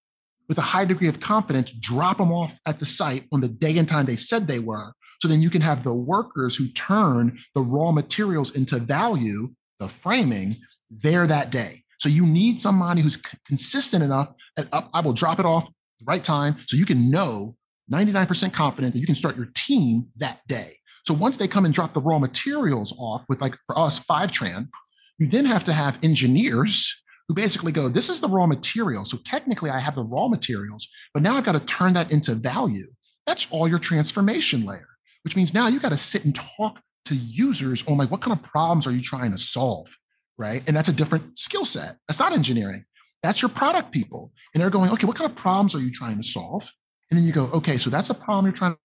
with 0.49 0.59
a 0.59 0.63
high 0.63 0.85
degree 0.85 1.09
of 1.09 1.21
confidence, 1.21 1.73
drop 1.73 2.19
them 2.19 2.33
off 2.33 2.59
at 2.67 2.79
the 2.79 2.87
site 2.87 3.25
on 3.33 3.41
the 3.41 3.49
day 3.49 3.77
and 3.79 3.89
time 3.89 4.07
they 4.07 4.17
said 4.17 4.47
they 4.47 4.59
were. 4.59 4.93
So 5.21 5.29
then 5.29 5.43
you 5.43 5.51
can 5.51 5.63
have 5.63 5.83
the 5.83 5.95
workers 5.95 6.57
who 6.57 6.69
turn 6.69 7.39
the 7.55 7.63
raw 7.63 7.91
materials 7.91 8.55
into 8.55 8.79
value, 8.79 9.51
the 9.81 9.89
framing, 9.89 10.57
there 10.91 11.27
that 11.27 11.51
day. 11.51 11.83
So 11.99 12.09
you 12.09 12.27
need 12.27 12.61
somebody 12.61 13.01
who's 13.01 13.19
consistent 13.47 14.05
enough 14.05 14.35
that 14.57 14.69
oh, 14.73 14.89
I 14.93 15.01
will 15.01 15.15
drop 15.15 15.41
it 15.41 15.47
off 15.47 15.67
the 15.99 16.05
right 16.05 16.23
time 16.23 16.57
so 16.67 16.77
you 16.77 16.85
can 16.85 17.11
know 17.11 17.57
99% 17.91 18.53
confident 18.53 18.93
that 18.93 19.01
you 19.01 19.07
can 19.07 19.15
start 19.15 19.37
your 19.37 19.49
team 19.55 20.09
that 20.17 20.41
day. 20.47 20.75
So 21.07 21.15
once 21.15 21.37
they 21.37 21.47
come 21.47 21.65
and 21.65 21.73
drop 21.73 21.93
the 21.93 22.01
raw 22.01 22.19
materials 22.19 22.93
off 22.99 23.27
with 23.29 23.41
like 23.41 23.57
for 23.67 23.79
us, 23.79 24.01
Fivetran, 24.01 24.69
you 25.19 25.29
then 25.29 25.45
have 25.45 25.63
to 25.65 25.73
have 25.73 26.03
engineers 26.03 26.93
who 27.29 27.35
basically 27.35 27.73
go, 27.73 27.89
this 27.89 28.09
is 28.09 28.21
the 28.21 28.29
raw 28.29 28.47
material. 28.47 29.05
So 29.05 29.19
technically 29.25 29.71
I 29.71 29.79
have 29.79 29.95
the 29.95 30.03
raw 30.03 30.29
materials, 30.29 30.89
but 31.15 31.23
now 31.23 31.37
I've 31.37 31.45
got 31.45 31.53
to 31.53 31.61
turn 31.61 31.93
that 31.95 32.11
into 32.11 32.35
value. 32.35 32.87
That's 33.27 33.47
all 33.51 33.69
your 33.69 33.79
transformation 33.79 34.65
layer, 34.65 34.89
which 35.23 35.37
means 35.37 35.55
now 35.55 35.69
you 35.69 35.81
got 35.81 35.91
to 35.91 35.97
sit 35.97 36.25
and 36.25 36.35
talk 36.35 36.81
to 37.07 37.15
users 37.15 37.87
on 37.87 37.99
like, 37.99 38.11
what 38.11 38.21
kind 38.21 38.37
of 38.37 38.43
problems 38.43 38.87
are 38.87 38.93
you 38.93 39.03
trying 39.03 39.31
to 39.31 39.39
solve? 39.39 39.97
Right. 40.39 40.63
And 40.67 40.77
that's 40.77 40.89
a 40.89 40.93
different 40.93 41.39
skill 41.39 41.65
set. 41.65 41.97
That's 42.09 42.21
not 42.21 42.33
engineering. 42.33 42.85
That's 43.23 43.43
your 43.43 43.49
product 43.49 43.91
people. 43.91 44.33
And 44.55 44.61
they're 44.61 44.71
going, 44.71 44.91
okay, 44.91 45.07
what 45.07 45.17
kind 45.17 45.31
of 45.31 45.37
problems 45.37 45.75
are 45.75 45.81
you 45.81 45.91
trying 45.91 46.19
to 46.19 46.25
solve? 46.25 46.71
And 47.11 47.19
then 47.19 47.25
you 47.25 47.33
go, 47.33 47.45
okay, 47.55 47.79
so 47.79 47.91
that's 47.91 48.11
a 48.11 48.15
problem 48.15 48.45
you're 48.45 48.53
trying 48.53 48.77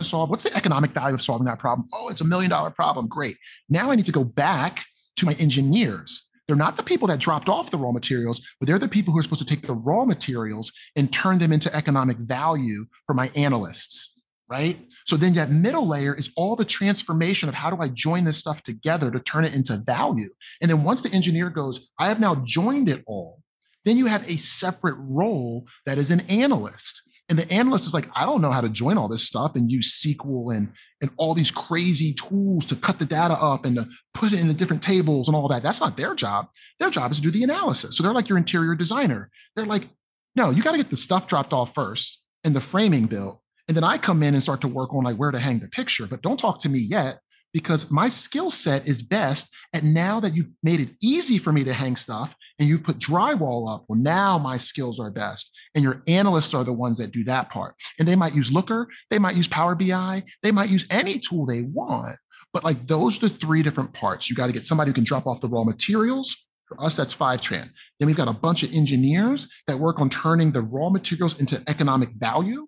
solve. 0.00 0.30
What's 0.30 0.44
the 0.44 0.56
economic 0.56 0.92
value 0.92 1.14
of 1.14 1.22
solving 1.22 1.46
that 1.46 1.58
problem? 1.58 1.86
Oh, 1.92 2.08
it's 2.08 2.20
a 2.20 2.26
million 2.26 2.50
dollar 2.50 2.70
problem. 2.70 3.06
Great. 3.06 3.36
Now 3.68 3.90
I 3.90 3.94
need 3.94 4.06
to 4.06 4.12
go 4.12 4.24
back 4.24 4.84
to 5.16 5.26
my 5.26 5.34
engineers. 5.34 6.28
They're 6.46 6.56
not 6.56 6.76
the 6.76 6.82
people 6.82 7.08
that 7.08 7.20
dropped 7.20 7.48
off 7.48 7.70
the 7.70 7.78
raw 7.78 7.92
materials, 7.92 8.40
but 8.58 8.66
they're 8.66 8.78
the 8.78 8.88
people 8.88 9.12
who 9.12 9.18
are 9.18 9.22
supposed 9.22 9.46
to 9.46 9.54
take 9.54 9.62
the 9.66 9.74
raw 9.74 10.04
materials 10.04 10.72
and 10.96 11.12
turn 11.12 11.38
them 11.38 11.52
into 11.52 11.74
economic 11.74 12.18
value 12.18 12.86
for 13.06 13.14
my 13.14 13.30
analysts. 13.36 14.18
Right. 14.48 14.78
So 15.06 15.16
then 15.16 15.32
that 15.34 15.50
middle 15.50 15.88
layer 15.88 16.14
is 16.14 16.30
all 16.36 16.56
the 16.56 16.66
transformation 16.66 17.48
of 17.48 17.54
how 17.54 17.70
do 17.70 17.80
I 17.80 17.88
join 17.88 18.24
this 18.24 18.36
stuff 18.36 18.62
together 18.62 19.10
to 19.10 19.18
turn 19.18 19.46
it 19.46 19.54
into 19.54 19.78
value. 19.78 20.28
And 20.60 20.70
then 20.70 20.82
once 20.82 21.00
the 21.00 21.10
engineer 21.12 21.48
goes, 21.48 21.88
I 21.98 22.08
have 22.08 22.20
now 22.20 22.34
joined 22.44 22.90
it 22.90 23.02
all, 23.06 23.40
then 23.86 23.96
you 23.96 24.06
have 24.06 24.28
a 24.28 24.36
separate 24.36 24.96
role 24.98 25.66
that 25.86 25.96
is 25.96 26.10
an 26.10 26.20
analyst. 26.28 27.00
And 27.28 27.38
the 27.38 27.50
analyst 27.50 27.86
is 27.86 27.94
like, 27.94 28.08
I 28.14 28.26
don't 28.26 28.42
know 28.42 28.50
how 28.50 28.60
to 28.60 28.68
join 28.68 28.98
all 28.98 29.08
this 29.08 29.26
stuff 29.26 29.56
and 29.56 29.70
use 29.70 30.02
SQL 30.02 30.54
and, 30.54 30.72
and 31.00 31.10
all 31.16 31.34
these 31.34 31.50
crazy 31.50 32.12
tools 32.12 32.66
to 32.66 32.76
cut 32.76 32.98
the 32.98 33.06
data 33.06 33.34
up 33.34 33.64
and 33.64 33.76
to 33.76 33.88
put 34.12 34.32
it 34.32 34.40
in 34.40 34.48
the 34.48 34.54
different 34.54 34.82
tables 34.82 35.28
and 35.28 35.36
all 35.36 35.48
that. 35.48 35.62
That's 35.62 35.80
not 35.80 35.96
their 35.96 36.14
job. 36.14 36.48
Their 36.78 36.90
job 36.90 37.10
is 37.10 37.18
to 37.18 37.22
do 37.22 37.30
the 37.30 37.44
analysis. 37.44 37.96
So 37.96 38.02
they're 38.02 38.12
like 38.12 38.28
your 38.28 38.38
interior 38.38 38.74
designer. 38.74 39.30
They're 39.56 39.64
like, 39.64 39.88
no, 40.34 40.50
you 40.50 40.62
got 40.62 40.72
to 40.72 40.78
get 40.78 40.90
the 40.90 40.96
stuff 40.96 41.26
dropped 41.26 41.52
off 41.52 41.74
first 41.74 42.20
and 42.44 42.54
the 42.54 42.60
framing 42.60 43.06
built. 43.06 43.40
And 43.68 43.76
then 43.76 43.84
I 43.84 43.96
come 43.96 44.22
in 44.22 44.34
and 44.34 44.42
start 44.42 44.60
to 44.62 44.68
work 44.68 44.92
on 44.92 45.04
like 45.04 45.16
where 45.16 45.30
to 45.30 45.38
hang 45.38 45.60
the 45.60 45.68
picture. 45.68 46.06
But 46.06 46.22
don't 46.22 46.38
talk 46.38 46.60
to 46.62 46.68
me 46.68 46.80
yet 46.80 47.20
because 47.52 47.90
my 47.90 48.08
skill 48.08 48.50
set 48.50 48.86
is 48.86 49.02
best 49.02 49.50
at 49.72 49.84
now 49.84 50.20
that 50.20 50.34
you've 50.34 50.50
made 50.62 50.80
it 50.80 50.90
easy 51.02 51.38
for 51.38 51.52
me 51.52 51.64
to 51.64 51.72
hang 51.72 51.96
stuff 51.96 52.34
and 52.58 52.68
you've 52.68 52.84
put 52.84 52.98
drywall 52.98 53.72
up. 53.72 53.84
Well, 53.88 53.98
now 53.98 54.38
my 54.38 54.56
skills 54.56 54.98
are 54.98 55.10
best. 55.10 55.50
And 55.74 55.84
your 55.84 56.02
analysts 56.06 56.54
are 56.54 56.64
the 56.64 56.72
ones 56.72 56.98
that 56.98 57.12
do 57.12 57.24
that 57.24 57.50
part. 57.50 57.74
And 57.98 58.06
they 58.06 58.16
might 58.16 58.34
use 58.34 58.52
Looker, 58.52 58.88
they 59.10 59.18
might 59.18 59.36
use 59.36 59.48
Power 59.48 59.74
BI, 59.74 60.22
they 60.42 60.52
might 60.52 60.70
use 60.70 60.86
any 60.90 61.18
tool 61.18 61.46
they 61.46 61.62
want. 61.62 62.16
But 62.52 62.64
like 62.64 62.86
those 62.86 63.16
are 63.16 63.28
the 63.28 63.34
three 63.34 63.62
different 63.62 63.92
parts. 63.94 64.28
You 64.28 64.36
got 64.36 64.46
to 64.46 64.52
get 64.52 64.66
somebody 64.66 64.90
who 64.90 64.94
can 64.94 65.04
drop 65.04 65.26
off 65.26 65.40
the 65.40 65.48
raw 65.48 65.64
materials. 65.64 66.36
For 66.66 66.82
us, 66.82 66.96
that's 66.96 67.14
Fivetran. 67.14 67.70
Then 67.98 68.06
we've 68.06 68.16
got 68.16 68.28
a 68.28 68.32
bunch 68.32 68.62
of 68.62 68.72
engineers 68.72 69.46
that 69.66 69.78
work 69.78 70.00
on 70.00 70.08
turning 70.08 70.52
the 70.52 70.62
raw 70.62 70.88
materials 70.88 71.38
into 71.38 71.62
economic 71.68 72.10
value 72.16 72.66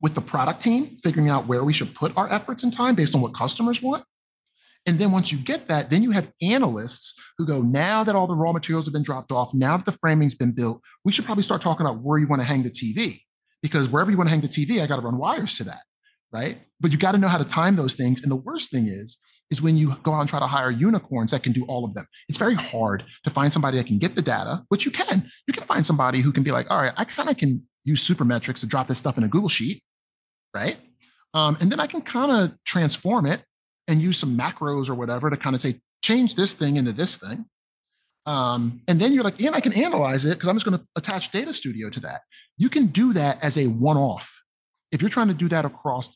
with 0.00 0.14
the 0.14 0.20
product 0.20 0.60
team, 0.60 0.98
figuring 1.02 1.28
out 1.28 1.46
where 1.46 1.64
we 1.64 1.72
should 1.72 1.94
put 1.94 2.16
our 2.16 2.30
efforts 2.30 2.62
and 2.62 2.72
time 2.72 2.94
based 2.94 3.14
on 3.14 3.20
what 3.20 3.34
customers 3.34 3.80
want. 3.80 4.04
And 4.86 5.00
then 5.00 5.10
once 5.10 5.32
you 5.32 5.38
get 5.38 5.66
that, 5.66 5.90
then 5.90 6.02
you 6.02 6.12
have 6.12 6.30
analysts 6.40 7.14
who 7.38 7.46
go, 7.46 7.60
now 7.60 8.04
that 8.04 8.14
all 8.14 8.28
the 8.28 8.36
raw 8.36 8.52
materials 8.52 8.86
have 8.86 8.92
been 8.92 9.02
dropped 9.02 9.32
off, 9.32 9.52
now 9.52 9.76
that 9.76 9.84
the 9.84 9.92
framing's 9.92 10.34
been 10.34 10.52
built, 10.52 10.80
we 11.04 11.10
should 11.10 11.24
probably 11.24 11.42
start 11.42 11.60
talking 11.60 11.84
about 11.84 12.02
where 12.02 12.18
you 12.18 12.28
want 12.28 12.40
to 12.40 12.46
hang 12.46 12.62
the 12.62 12.70
TV. 12.70 13.20
Because 13.62 13.88
wherever 13.88 14.10
you 14.10 14.16
want 14.16 14.28
to 14.28 14.30
hang 14.30 14.42
the 14.42 14.48
TV, 14.48 14.80
I 14.80 14.86
got 14.86 14.96
to 14.96 15.02
run 15.02 15.18
wires 15.18 15.56
to 15.56 15.64
that. 15.64 15.82
Right. 16.30 16.58
But 16.80 16.92
you 16.92 16.98
got 16.98 17.12
to 17.12 17.18
know 17.18 17.28
how 17.28 17.38
to 17.38 17.44
time 17.44 17.76
those 17.76 17.94
things. 17.94 18.22
And 18.22 18.30
the 18.30 18.36
worst 18.36 18.70
thing 18.70 18.86
is, 18.86 19.16
is 19.50 19.62
when 19.62 19.76
you 19.76 19.96
go 20.02 20.12
out 20.12 20.20
and 20.20 20.28
try 20.28 20.40
to 20.40 20.46
hire 20.46 20.70
unicorns 20.70 21.30
that 21.30 21.42
can 21.42 21.52
do 21.52 21.64
all 21.68 21.84
of 21.84 21.94
them. 21.94 22.06
It's 22.28 22.38
very 22.38 22.54
hard 22.54 23.04
to 23.24 23.30
find 23.30 23.52
somebody 23.52 23.78
that 23.78 23.86
can 23.86 23.98
get 23.98 24.14
the 24.14 24.22
data, 24.22 24.64
which 24.68 24.84
you 24.84 24.90
can. 24.90 25.30
You 25.46 25.54
can 25.54 25.64
find 25.64 25.86
somebody 25.86 26.20
who 26.20 26.32
can 26.32 26.42
be 26.42 26.50
like, 26.50 26.70
all 26.70 26.82
right, 26.82 26.92
I 26.96 27.04
kind 27.04 27.30
of 27.30 27.36
can 27.36 27.62
use 27.84 28.06
Supermetrics 28.06 28.60
to 28.60 28.66
drop 28.66 28.88
this 28.88 28.98
stuff 28.98 29.16
in 29.16 29.24
a 29.24 29.28
Google 29.28 29.48
Sheet 29.48 29.82
right? 30.56 30.78
Um, 31.34 31.58
and 31.60 31.70
then 31.70 31.80
I 31.80 31.86
can 31.86 32.00
kind 32.00 32.32
of 32.32 32.56
transform 32.64 33.26
it 33.26 33.42
and 33.88 34.00
use 34.00 34.16
some 34.18 34.36
macros 34.36 34.88
or 34.88 34.94
whatever 34.94 35.28
to 35.28 35.36
kind 35.36 35.54
of 35.54 35.60
say, 35.60 35.80
change 36.02 36.34
this 36.34 36.54
thing 36.54 36.78
into 36.78 36.92
this 36.92 37.16
thing. 37.16 37.44
Um, 38.24 38.80
and 38.88 38.98
then 38.98 39.12
you're 39.12 39.22
like, 39.22 39.38
and 39.40 39.54
I 39.54 39.60
can 39.60 39.74
analyze 39.74 40.24
it 40.24 40.30
because 40.30 40.48
I'm 40.48 40.56
just 40.56 40.64
going 40.64 40.78
to 40.78 40.84
attach 40.96 41.30
Data 41.30 41.52
Studio 41.52 41.90
to 41.90 42.00
that. 42.00 42.22
You 42.56 42.70
can 42.70 42.86
do 42.86 43.12
that 43.12 43.44
as 43.44 43.58
a 43.58 43.66
one 43.66 43.98
off. 43.98 44.32
If 44.90 45.02
you're 45.02 45.10
trying 45.10 45.28
to 45.28 45.34
do 45.34 45.48
that 45.48 45.66
across 45.66 46.08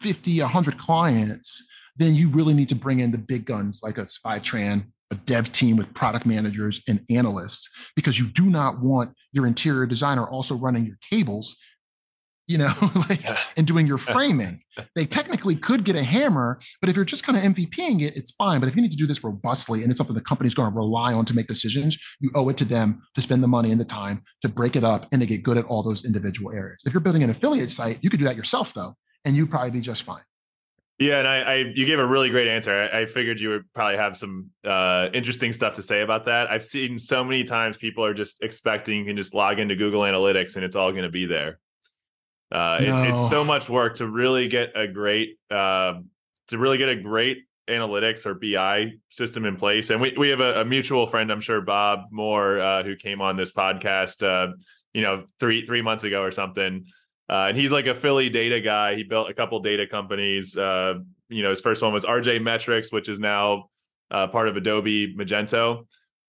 50, 0.00 0.40
100 0.40 0.78
clients, 0.78 1.62
then 1.96 2.14
you 2.14 2.28
really 2.28 2.54
need 2.54 2.68
to 2.68 2.76
bring 2.76 3.00
in 3.00 3.10
the 3.10 3.18
big 3.18 3.44
guns 3.44 3.80
like 3.82 3.98
a 3.98 4.06
Fivetran, 4.06 4.86
a 5.10 5.16
dev 5.16 5.50
team 5.50 5.76
with 5.76 5.92
product 5.92 6.24
managers 6.24 6.80
and 6.86 7.04
analysts, 7.10 7.68
because 7.96 8.18
you 8.20 8.28
do 8.28 8.44
not 8.44 8.80
want 8.80 9.12
your 9.32 9.46
interior 9.46 9.86
designer 9.86 10.24
also 10.28 10.54
running 10.54 10.86
your 10.86 10.98
cables 11.10 11.56
you 12.48 12.58
know, 12.58 12.72
like 13.08 13.24
and 13.56 13.66
doing 13.66 13.86
your 13.86 13.98
framing. 13.98 14.60
They 14.94 15.04
technically 15.04 15.54
could 15.54 15.84
get 15.84 15.94
a 15.94 16.02
hammer, 16.02 16.58
but 16.80 16.90
if 16.90 16.96
you're 16.96 17.04
just 17.04 17.24
kind 17.24 17.36
of 17.36 17.44
MVPing 17.44 18.02
it, 18.02 18.16
it's 18.16 18.32
fine. 18.32 18.58
But 18.58 18.68
if 18.68 18.76
you 18.76 18.82
need 18.82 18.90
to 18.90 18.96
do 18.96 19.06
this 19.06 19.22
robustly 19.22 19.82
and 19.82 19.90
it's 19.90 19.98
something 19.98 20.14
the 20.14 20.22
company's 20.22 20.54
going 20.54 20.70
to 20.70 20.76
rely 20.76 21.12
on 21.12 21.24
to 21.26 21.34
make 21.34 21.46
decisions, 21.46 21.98
you 22.20 22.30
owe 22.34 22.48
it 22.48 22.56
to 22.56 22.64
them 22.64 23.02
to 23.14 23.22
spend 23.22 23.42
the 23.42 23.48
money 23.48 23.70
and 23.70 23.80
the 23.80 23.84
time 23.84 24.22
to 24.42 24.48
break 24.48 24.74
it 24.74 24.84
up 24.84 25.06
and 25.12 25.20
to 25.20 25.26
get 25.26 25.42
good 25.42 25.58
at 25.58 25.64
all 25.66 25.82
those 25.82 26.04
individual 26.04 26.52
areas. 26.52 26.82
If 26.86 26.92
you're 26.92 27.00
building 27.00 27.22
an 27.22 27.30
affiliate 27.30 27.70
site, 27.70 27.98
you 28.02 28.10
could 28.10 28.18
do 28.18 28.26
that 28.26 28.36
yourself 28.36 28.72
though, 28.74 28.94
and 29.24 29.36
you'd 29.36 29.50
probably 29.50 29.70
be 29.70 29.80
just 29.80 30.02
fine. 30.02 30.22
Yeah, 30.98 31.20
and 31.20 31.28
I, 31.28 31.40
I, 31.40 31.54
you 31.76 31.86
gave 31.86 32.00
a 32.00 32.06
really 32.06 32.28
great 32.28 32.48
answer. 32.48 32.74
I, 32.74 33.02
I, 33.02 33.06
figured 33.06 33.38
you 33.38 33.50
would 33.50 33.72
probably 33.72 33.98
have 33.98 34.16
some 34.16 34.50
uh, 34.66 35.08
interesting 35.14 35.52
stuff 35.52 35.74
to 35.74 35.82
say 35.82 36.00
about 36.00 36.24
that. 36.24 36.50
I've 36.50 36.64
seen 36.64 36.98
so 36.98 37.22
many 37.22 37.44
times 37.44 37.76
people 37.76 38.04
are 38.04 38.14
just 38.14 38.42
expecting 38.42 38.98
you 38.98 39.04
can 39.04 39.16
just 39.16 39.32
log 39.32 39.60
into 39.60 39.76
Google 39.76 40.00
Analytics 40.00 40.56
and 40.56 40.64
it's 40.64 40.74
all 40.74 40.90
going 40.90 41.04
to 41.04 41.08
be 41.08 41.24
there. 41.24 41.60
Uh, 42.50 42.78
no. 42.80 43.02
it's, 43.02 43.10
it's 43.10 43.28
so 43.28 43.44
much 43.44 43.68
work 43.68 43.96
to 43.96 44.08
really 44.08 44.48
get 44.48 44.70
a 44.74 44.88
great 44.88 45.38
uh, 45.50 45.94
to 46.48 46.58
really 46.58 46.78
get 46.78 46.88
a 46.88 46.96
great 46.96 47.38
analytics 47.68 48.26
or 48.26 48.34
BI 48.34 48.92
system 49.10 49.44
in 49.44 49.56
place. 49.56 49.90
And 49.90 50.00
we, 50.00 50.14
we 50.16 50.30
have 50.30 50.40
a, 50.40 50.62
a 50.62 50.64
mutual 50.64 51.06
friend, 51.06 51.30
I'm 51.30 51.42
sure, 51.42 51.60
Bob 51.60 52.04
Moore, 52.10 52.58
uh, 52.60 52.82
who 52.82 52.96
came 52.96 53.20
on 53.20 53.36
this 53.36 53.52
podcast, 53.52 54.22
uh, 54.26 54.54
you 54.94 55.02
know, 55.02 55.24
three 55.38 55.66
three 55.66 55.82
months 55.82 56.04
ago 56.04 56.22
or 56.22 56.30
something. 56.30 56.86
Uh, 57.30 57.46
and 57.48 57.58
he's 57.58 57.70
like 57.70 57.86
a 57.86 57.94
Philly 57.94 58.30
data 58.30 58.60
guy. 58.60 58.94
He 58.94 59.02
built 59.02 59.28
a 59.28 59.34
couple 59.34 59.60
data 59.60 59.86
companies. 59.86 60.56
Uh, 60.56 60.94
you 61.28 61.42
know, 61.42 61.50
his 61.50 61.60
first 61.60 61.82
one 61.82 61.92
was 61.92 62.04
RJ 62.04 62.42
Metrics, 62.42 62.90
which 62.90 63.08
is 63.08 63.20
now 63.20 63.68
uh, 64.10 64.26
part 64.28 64.48
of 64.48 64.56
Adobe 64.56 65.14
Magento. 65.14 65.86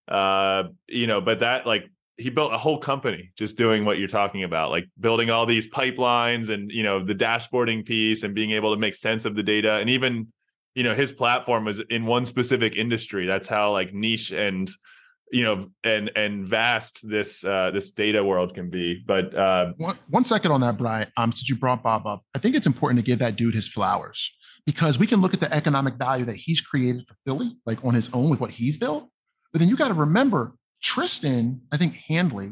Uh, 0.09 0.63
you 0.87 1.07
know, 1.07 1.21
but 1.21 1.39
that 1.39 1.65
like 1.65 1.89
he 2.19 2.29
built 2.29 2.53
a 2.53 2.57
whole 2.57 2.77
company 2.77 3.31
just 3.37 3.57
doing 3.57 3.85
what 3.85 3.97
you're 3.97 4.07
talking 4.09 4.43
about, 4.43 4.71
like 4.71 4.85
building 4.99 5.29
all 5.29 5.45
these 5.45 5.69
pipelines 5.69 6.49
and 6.49 6.69
you 6.69 6.83
know 6.83 7.03
the 7.03 7.15
dashboarding 7.15 7.85
piece 7.85 8.23
and 8.23 8.35
being 8.35 8.51
able 8.51 8.73
to 8.73 8.79
make 8.79 8.95
sense 8.95 9.25
of 9.25 9.35
the 9.35 9.43
data. 9.43 9.73
And 9.73 9.89
even 9.89 10.27
you 10.75 10.83
know 10.83 10.93
his 10.93 11.11
platform 11.11 11.65
was 11.65 11.81
in 11.89 12.05
one 12.05 12.25
specific 12.25 12.75
industry. 12.75 13.25
That's 13.25 13.47
how 13.47 13.71
like 13.71 13.93
niche 13.93 14.31
and 14.31 14.69
you 15.31 15.43
know 15.43 15.69
and 15.83 16.11
and 16.15 16.45
vast 16.45 17.07
this 17.07 17.45
uh 17.45 17.71
this 17.71 17.91
data 17.91 18.23
world 18.23 18.53
can 18.53 18.69
be. 18.69 19.01
But 19.05 19.33
uh 19.33 19.73
one, 19.77 19.97
one 20.09 20.23
second 20.25 20.51
on 20.51 20.61
that 20.61 20.77
brian 20.77 21.07
um 21.17 21.31
since 21.31 21.49
you 21.49 21.55
brought 21.55 21.83
bob 21.83 22.05
up. 22.05 22.23
I 22.35 22.39
think 22.39 22.55
it's 22.55 22.67
important 22.67 22.99
to 22.99 23.05
give 23.05 23.19
that 23.19 23.37
dude 23.37 23.53
his 23.53 23.67
flowers 23.67 24.31
because 24.65 24.99
we 24.99 25.07
can 25.07 25.21
look 25.21 25.33
at 25.33 25.39
the 25.39 25.51
economic 25.53 25.95
value 25.95 26.25
that 26.25 26.35
he's 26.35 26.59
created 26.59 27.07
for 27.07 27.15
philly 27.25 27.55
like 27.65 27.83
on 27.85 27.93
his 27.93 28.09
own 28.13 28.29
with 28.29 28.41
what 28.41 28.51
he's 28.51 28.77
built. 28.77 29.09
But 29.53 29.59
then 29.59 29.69
you 29.69 29.77
got 29.77 29.87
to 29.87 29.95
remember 29.95 30.53
tristan 30.81 31.61
i 31.71 31.77
think 31.77 31.95
handley 32.07 32.51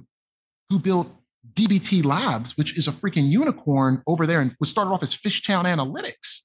who 0.69 0.79
built 0.79 1.07
dbt 1.53 2.03
labs 2.03 2.57
which 2.57 2.77
is 2.77 2.87
a 2.87 2.91
freaking 2.91 3.29
unicorn 3.29 4.01
over 4.07 4.25
there 4.25 4.41
and 4.41 4.55
was 4.59 4.69
started 4.69 4.91
off 4.91 5.03
as 5.03 5.15
fishtown 5.15 5.65
analytics 5.65 6.41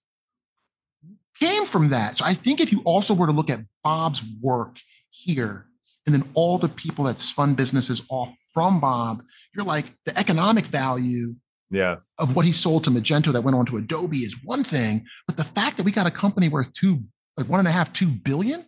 came 1.38 1.66
from 1.66 1.88
that 1.88 2.16
so 2.16 2.24
i 2.24 2.34
think 2.34 2.60
if 2.60 2.72
you 2.72 2.80
also 2.84 3.14
were 3.14 3.26
to 3.26 3.32
look 3.32 3.50
at 3.50 3.60
bob's 3.82 4.22
work 4.40 4.78
here 5.10 5.66
and 6.06 6.14
then 6.14 6.28
all 6.34 6.58
the 6.58 6.68
people 6.68 7.04
that 7.04 7.20
spun 7.20 7.54
businesses 7.54 8.02
off 8.08 8.34
from 8.52 8.80
Bob, 8.80 9.22
you're 9.54 9.64
like 9.64 9.86
the 10.04 10.18
economic 10.18 10.66
value 10.66 11.34
yeah. 11.70 11.96
of 12.18 12.34
what 12.34 12.44
he 12.44 12.52
sold 12.52 12.84
to 12.84 12.90
Magento 12.90 13.32
that 13.32 13.42
went 13.42 13.56
on 13.56 13.66
to 13.66 13.76
Adobe 13.76 14.18
is 14.18 14.36
one 14.44 14.64
thing, 14.64 15.06
but 15.26 15.36
the 15.36 15.44
fact 15.44 15.76
that 15.76 15.84
we 15.84 15.92
got 15.92 16.06
a 16.06 16.10
company 16.10 16.48
worth 16.48 16.72
two, 16.72 17.02
like 17.36 17.48
one 17.48 17.60
and 17.60 17.68
a 17.68 17.72
half, 17.72 17.92
two 17.92 18.08
billion, 18.08 18.64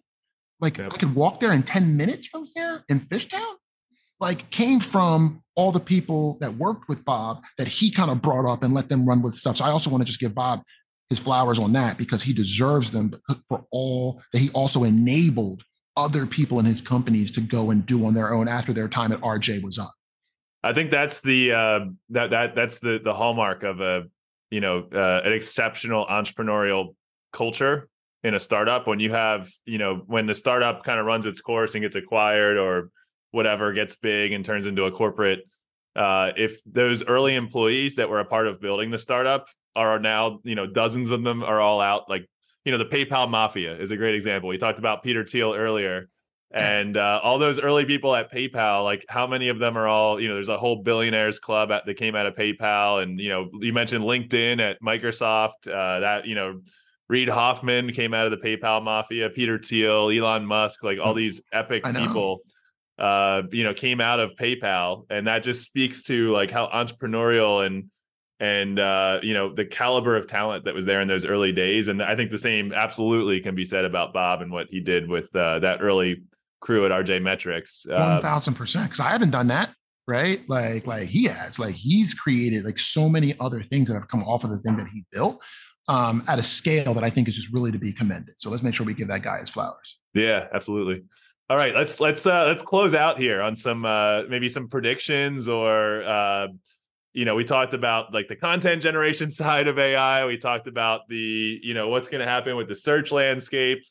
like 0.61 0.79
yep. 0.79 0.93
I 0.93 0.97
could 0.97 1.15
walk 1.15 1.41
there 1.41 1.53
in 1.53 1.63
10 1.63 1.97
minutes 1.97 2.27
from 2.27 2.49
here 2.55 2.85
in 2.89 3.01
Fishtown, 3.01 3.55
like 4.21 4.51
came 4.51 4.81
from 4.81 5.43
all 5.57 5.73
the 5.73 5.81
people 5.81 6.39
that 6.41 6.55
worked 6.55 6.89
with 6.89 7.05
Bob 7.05 7.45
that 7.59 7.69
he 7.69 7.91
kind 7.91 8.11
of 8.11 8.23
brought 8.23 8.51
up 8.51 8.63
and 8.63 8.75
let 8.75 8.89
them 8.89 9.07
run 9.07 9.23
with 9.23 9.35
stuff. 9.35 9.57
So 9.57 9.65
I 9.65 9.71
also 9.71 9.91
want 9.91 10.03
to 10.03 10.07
just 10.07 10.21
give 10.21 10.35
Bob 10.35 10.63
his 11.11 11.19
flowers 11.19 11.59
on 11.59 11.73
that 11.75 11.99
because 11.99 12.23
he 12.23 12.33
deserves 12.33 12.93
them 12.93 13.13
for 13.49 13.67
all 13.71 14.23
that 14.33 14.39
he 14.39 14.51
also 14.51 14.85
enabled 14.85 15.63
other 15.97 16.27
people 16.27 16.59
in 16.59 16.65
his 16.65 16.81
companies 16.81 17.31
to 17.33 17.41
go 17.41 17.71
and 17.71 17.87
do 17.87 18.05
on 18.07 18.15
their 18.15 18.33
own 18.33 18.49
after 18.49 18.73
their 18.73 18.89
time 18.89 19.13
at 19.13 19.21
RJ 19.21 19.63
was 19.63 19.79
up. 19.79 19.93
I 20.63 20.73
think 20.73 20.91
that's 20.91 21.21
the 21.21 21.53
uh, 21.53 21.81
that 22.11 22.31
that 22.31 22.55
that's 22.55 22.79
the 22.79 22.99
the 23.03 23.13
hallmark 23.13 23.63
of 23.63 23.81
a 23.81 24.05
you 24.51 24.61
know 24.61 24.89
uh, 24.93 25.21
an 25.25 25.33
exceptional 25.33 26.07
entrepreneurial 26.07 26.95
culture 27.33 27.89
in 28.25 28.35
a 28.35 28.41
startup 28.41 28.87
when 28.87 28.99
you 28.99 29.13
have 29.13 29.51
you 29.65 29.79
know 29.79 30.03
when 30.07 30.27
the 30.27 30.35
startup 30.35 30.83
kind 30.83 30.99
of 30.99 31.07
runs 31.07 31.27
its 31.27 31.41
course 31.41 31.75
and 31.75 31.83
gets 31.83 31.95
acquired 31.95 32.57
or 32.57 32.91
whatever 33.31 33.73
gets 33.73 33.95
big 33.95 34.33
and 34.33 34.45
turns 34.45 34.67
into 34.67 34.85
a 34.85 34.91
corporate 34.91 35.41
uh, 35.95 36.33
if 36.37 36.61
those 36.65 37.05
early 37.05 37.37
employees 37.37 37.95
that 37.97 38.09
were 38.09 38.21
a 38.21 38.25
part 38.25 38.49
of 38.49 38.61
building 38.61 38.91
the 38.91 38.99
startup 38.99 39.47
are 39.77 39.99
now 39.99 40.41
you 40.43 40.55
know 40.55 40.67
dozens 40.67 41.11
of 41.11 41.23
them 41.23 41.43
are 41.43 41.61
all 41.61 41.81
out 41.81 42.09
like 42.09 42.27
you 42.65 42.73
know 42.73 42.79
the 42.79 42.85
PayPal 42.85 43.29
mafia 43.29 43.75
is 43.77 43.91
a 43.91 43.97
great 43.97 44.15
example. 44.15 44.49
We 44.49 44.59
talked 44.59 44.79
about 44.79 45.03
Peter 45.03 45.25
Thiel 45.25 45.55
earlier, 45.55 46.09
and 46.51 46.97
uh, 46.97 47.21
all 47.23 47.39
those 47.39 47.61
early 47.61 47.85
people 47.85 48.15
at 48.15 48.33
PayPal, 48.33 48.85
like 48.85 49.05
how 49.09 49.27
many 49.27 49.49
of 49.49 49.59
them 49.59 49.77
are 49.77 49.87
all 49.87 50.21
you 50.21 50.29
know? 50.29 50.35
There's 50.35 50.49
a 50.49 50.59
whole 50.59 50.83
billionaires 50.83 51.39
club 51.39 51.71
at, 51.71 51.87
that 51.87 51.95
came 51.95 52.17
out 52.17 52.27
of 52.27 52.35
PayPal, 52.35 53.03
and 53.03 53.21
you 53.21 53.29
know 53.29 53.51
you 53.61 53.73
mentioned 53.73 54.05
LinkedIn 54.05 54.61
at 54.61 54.81
Microsoft. 54.81 55.69
Uh, 55.69 56.01
that 56.01 56.27
you 56.27 56.35
know 56.35 56.61
Reid 57.09 57.29
Hoffman 57.29 57.93
came 57.93 58.15
out 58.15 58.27
of 58.27 58.31
the 58.31 58.39
PayPal 58.39 58.83
mafia. 58.83 59.31
Peter 59.31 59.59
Thiel, 59.59 60.11
Elon 60.11 60.47
Musk, 60.47 60.83
like 60.83 60.99
all 60.99 61.15
these 61.15 61.43
epic 61.53 61.85
people 61.85 62.41
uh 62.97 63.43
you 63.51 63.65
know 63.65 63.75
came 63.75 64.01
out 64.01 64.21
of 64.21 64.37
PayPal 64.37 65.05
and 65.11 65.27
that 65.27 65.43
just 65.43 65.65
speaks 65.65 66.05
to 66.05 66.31
like 66.31 66.49
how 66.49 66.69
entrepreneurial 66.69 67.67
and 67.67 67.91
and 68.41 68.79
uh, 68.79 69.21
you 69.23 69.35
know 69.35 69.55
the 69.55 69.65
caliber 69.65 70.17
of 70.17 70.27
talent 70.27 70.65
that 70.65 70.75
was 70.75 70.85
there 70.87 71.01
in 71.01 71.09
those 71.09 71.25
early 71.25 71.53
days. 71.53 71.89
And 71.89 72.03
I 72.03 72.17
think 72.17 72.31
the 72.31 72.39
same 72.39 72.73
absolutely 72.73 73.41
can 73.41 73.55
be 73.55 73.65
said 73.65 73.85
about 73.85 74.13
Bob 74.13 74.43
and 74.43 74.51
what 74.51 74.67
he 74.71 74.81
did 74.81 75.09
with 75.09 75.35
uh, 75.35 75.61
that 75.61 75.81
early 75.81 76.23
crew 76.61 76.85
at 76.85 76.93
RJ 76.93 77.23
Metrics. 77.23 77.87
Uh, 77.89 78.11
One 78.13 78.23
thousand 78.23 78.55
percent, 78.55 78.87
because 78.87 79.01
I 79.01 79.11
haven't 79.11 79.31
done 79.31 79.49
that. 79.49 79.75
Right, 80.07 80.47
like 80.51 80.87
like 80.87 81.09
he 81.09 81.25
has, 81.25 81.59
like 81.59 81.75
he's 81.75 82.13
created 82.13 82.65
like 82.65 82.79
so 82.79 83.09
many 83.09 83.35
other 83.41 83.63
things 83.63 83.89
that 83.89 83.95
have 83.95 84.09
come 84.09 84.23
off 84.25 84.45
of 84.45 84.51
the 84.51 84.59
thing 84.59 84.77
that 84.77 84.89
he 84.89 85.05
built 85.11 85.43
um, 85.89 86.23
at 86.29 86.39
a 86.39 86.43
scale 86.43 86.95
that 86.95 87.05
I 87.05 87.11
think 87.11 87.29
is 87.29 87.37
just 87.37 87.53
really 87.53 87.73
to 87.73 87.79
be 87.79 87.93
commended. 87.93 88.35
So 88.39 88.51
let's 88.51 88.63
make 88.63 88.75
sure 88.75 88.87
we 88.87 88.95
give 88.95 89.09
that 89.09 89.23
guy 89.23 89.39
his 89.39 89.51
flowers. 89.51 89.99
Yeah, 90.15 90.47
absolutely. 90.55 91.03
All 91.51 91.57
right, 91.57 91.75
let's 91.75 92.01
let's 92.01 92.27
uh, 92.27 92.47
let's 92.47 92.63
close 92.63 92.95
out 92.95 93.19
here 93.19 93.43
on 93.43 93.55
some 93.55 93.85
uh, 93.85 94.23
maybe 94.29 94.49
some 94.49 94.67
predictions 94.67 95.47
or 95.47 96.03
uh, 96.03 96.49
you 97.15 97.25
know, 97.25 97.37
we 97.37 97.45
talked 97.45 97.73
about 97.73 98.13
like 98.13 98.29
the 98.29 98.37
content 98.37 98.83
generation 98.83 99.31
side 99.31 99.69
of 99.69 99.79
AI. 99.79 100.27
We 100.27 100.37
talked 100.37 100.67
about 100.67 101.09
the, 101.09 101.61
you 101.63 101.73
know, 101.73 101.89
what's 101.89 102.09
going 102.09 102.23
to 102.23 102.31
happen 102.31 102.57
with 102.57 102.69
the 102.69 102.77
search 102.77 103.11
landscape. 103.13 103.83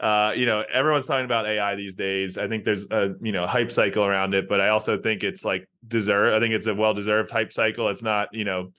Uh, 0.00 0.34
you 0.36 0.44
know, 0.44 0.64
everyone's 0.72 1.06
talking 1.06 1.24
about 1.24 1.46
AI 1.46 1.76
these 1.76 1.94
days. 1.94 2.36
I 2.36 2.48
think 2.48 2.64
there's 2.64 2.90
a, 2.90 3.14
you 3.22 3.30
know, 3.30 3.46
hype 3.46 3.70
cycle 3.70 4.04
around 4.04 4.34
it, 4.34 4.48
but 4.48 4.60
I 4.60 4.68
also 4.68 5.00
think 5.00 5.22
it's 5.22 5.44
like 5.44 5.68
deserve. 5.86 6.34
I 6.34 6.40
think 6.40 6.52
it's 6.52 6.66
a 6.66 6.74
well-deserved 6.74 7.30
hype 7.30 7.52
cycle. 7.52 7.88
It's 7.88 8.02
not, 8.02 8.28
you 8.32 8.44
know, 8.44 8.72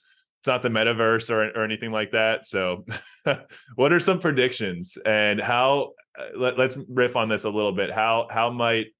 it's 0.45 0.47
not 0.47 0.61
the 0.61 0.69
metaverse 0.69 1.31
or 1.31 1.49
or 1.59 1.63
anything 1.63 1.91
like 1.91 2.11
that. 2.11 2.45
So, 2.45 2.85
what 3.75 3.91
are 3.91 3.99
some 3.99 4.19
predictions 4.19 4.95
and 5.03 5.41
how? 5.41 5.93
Uh, 6.17 6.37
let, 6.37 6.59
us 6.59 6.77
riff 6.87 7.15
on 7.15 7.29
this 7.29 7.45
a 7.45 7.49
little 7.49 7.71
bit. 7.71 7.91
How 7.91 8.27
how 8.29 8.51
might 8.51 8.93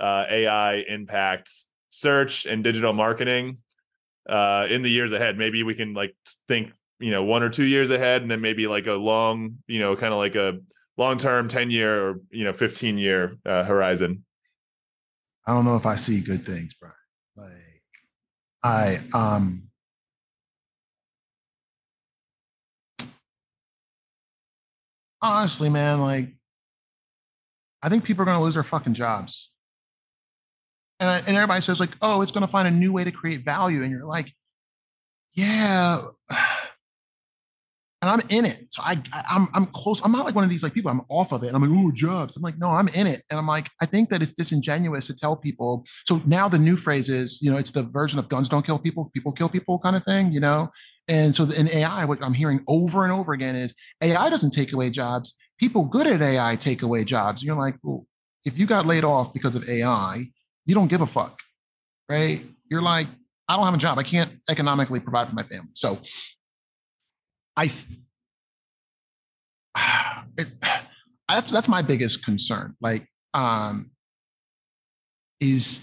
uh, 0.00 0.26
AI 0.30 0.84
impact 0.88 1.50
search 1.90 2.46
and 2.46 2.62
digital 2.62 2.92
marketing 2.92 3.58
uh, 4.28 4.66
in 4.70 4.82
the 4.82 4.88
years 4.88 5.10
ahead. 5.10 5.36
Maybe 5.36 5.64
we 5.64 5.74
can 5.74 5.92
like 5.92 6.14
think, 6.46 6.72
you 7.00 7.10
know, 7.10 7.24
one 7.24 7.42
or 7.42 7.48
two 7.48 7.64
years 7.64 7.90
ahead, 7.90 8.22
and 8.22 8.30
then 8.30 8.40
maybe 8.40 8.68
like 8.68 8.86
a 8.86 8.92
long, 8.92 9.56
you 9.66 9.80
know, 9.80 9.96
kind 9.96 10.12
of 10.12 10.18
like 10.18 10.36
a 10.36 10.60
long 10.96 11.18
term, 11.18 11.48
ten 11.48 11.68
year 11.68 12.10
or 12.10 12.20
you 12.30 12.44
know, 12.44 12.52
fifteen 12.52 12.96
year 12.96 13.38
uh, 13.44 13.64
horizon. 13.64 14.24
I 15.48 15.52
don't 15.52 15.64
know 15.64 15.76
if 15.76 15.86
I 15.86 15.96
see 15.96 16.20
good 16.20 16.46
things, 16.46 16.74
Brian. 16.74 16.94
Like 17.34 17.82
I 18.62 19.00
um. 19.12 19.65
Honestly, 25.22 25.70
man, 25.70 26.00
like 26.00 26.36
I 27.82 27.88
think 27.88 28.04
people 28.04 28.22
are 28.22 28.24
going 28.24 28.38
to 28.38 28.44
lose 28.44 28.54
their 28.54 28.62
fucking 28.62 28.94
jobs. 28.94 29.50
And, 30.98 31.10
I, 31.10 31.18
and 31.18 31.36
everybody 31.36 31.60
says 31.60 31.78
like 31.78 31.90
oh 32.00 32.22
it's 32.22 32.30
going 32.30 32.42
to 32.42 32.48
find 32.48 32.66
a 32.66 32.70
new 32.70 32.92
way 32.92 33.04
to 33.04 33.10
create 33.10 33.44
value 33.44 33.82
and 33.82 33.90
you're 33.90 34.06
like 34.06 34.32
yeah. 35.34 36.02
And 38.02 38.10
i'm 38.10 38.20
in 38.28 38.44
it. 38.44 38.66
So 38.70 38.82
I, 38.84 39.02
I 39.12 39.22
I'm, 39.30 39.48
I'm 39.54 39.66
close 39.66 40.04
i'm 40.04 40.12
not 40.12 40.26
like 40.26 40.34
one 40.34 40.44
of 40.44 40.50
these 40.50 40.62
like 40.62 40.74
people 40.74 40.90
i'm 40.90 41.00
off 41.08 41.32
of 41.32 41.42
it. 41.42 41.48
And 41.48 41.56
i'm 41.56 41.62
like 41.62 41.70
oh 41.72 41.90
jobs. 41.92 42.36
I'm 42.36 42.42
like 42.42 42.58
no 42.58 42.68
i'm 42.68 42.88
in 42.88 43.06
it. 43.06 43.22
And 43.30 43.38
i'm 43.38 43.46
like 43.46 43.70
i 43.80 43.86
think 43.86 44.10
that 44.10 44.22
it's 44.22 44.32
disingenuous 44.32 45.06
to 45.08 45.14
tell 45.14 45.34
people 45.34 45.84
so 46.06 46.20
now 46.24 46.46
the 46.48 46.58
new 46.58 46.76
phrase 46.76 47.08
is 47.08 47.40
you 47.40 47.50
know 47.50 47.56
it's 47.56 47.70
the 47.70 47.82
version 47.82 48.18
of 48.18 48.28
guns 48.28 48.48
don't 48.48 48.64
kill 48.64 48.78
people 48.78 49.10
people 49.14 49.32
kill 49.32 49.48
people 49.48 49.78
kind 49.78 49.96
of 49.96 50.04
thing 50.04 50.32
you 50.32 50.40
know 50.40 50.70
and 51.08 51.34
so 51.34 51.44
in 51.44 51.68
ai 51.70 52.04
what 52.04 52.22
i'm 52.22 52.34
hearing 52.34 52.62
over 52.68 53.04
and 53.04 53.12
over 53.12 53.32
again 53.32 53.54
is 53.56 53.74
ai 54.02 54.28
doesn't 54.28 54.50
take 54.50 54.72
away 54.72 54.90
jobs 54.90 55.34
people 55.58 55.84
good 55.84 56.06
at 56.06 56.22
ai 56.22 56.56
take 56.56 56.82
away 56.82 57.04
jobs 57.04 57.42
you're 57.42 57.56
like 57.56 57.76
well 57.82 58.06
if 58.44 58.58
you 58.58 58.66
got 58.66 58.86
laid 58.86 59.04
off 59.04 59.32
because 59.32 59.54
of 59.54 59.68
ai 59.68 60.26
you 60.66 60.74
don't 60.74 60.88
give 60.88 61.00
a 61.00 61.06
fuck, 61.06 61.40
right? 62.10 62.44
You're 62.68 62.82
like, 62.82 63.06
I 63.48 63.56
don't 63.56 63.64
have 63.64 63.74
a 63.74 63.78
job. 63.78 63.98
I 63.98 64.02
can't 64.02 64.32
economically 64.50 65.00
provide 65.00 65.28
for 65.28 65.34
my 65.34 65.44
family. 65.44 65.70
So 65.74 65.98
I, 67.56 67.70
it, 70.36 70.48
that's 71.28 71.50
that's 71.50 71.68
my 71.68 71.82
biggest 71.82 72.24
concern. 72.24 72.74
Like, 72.80 73.08
um, 73.32 73.90
is 75.40 75.80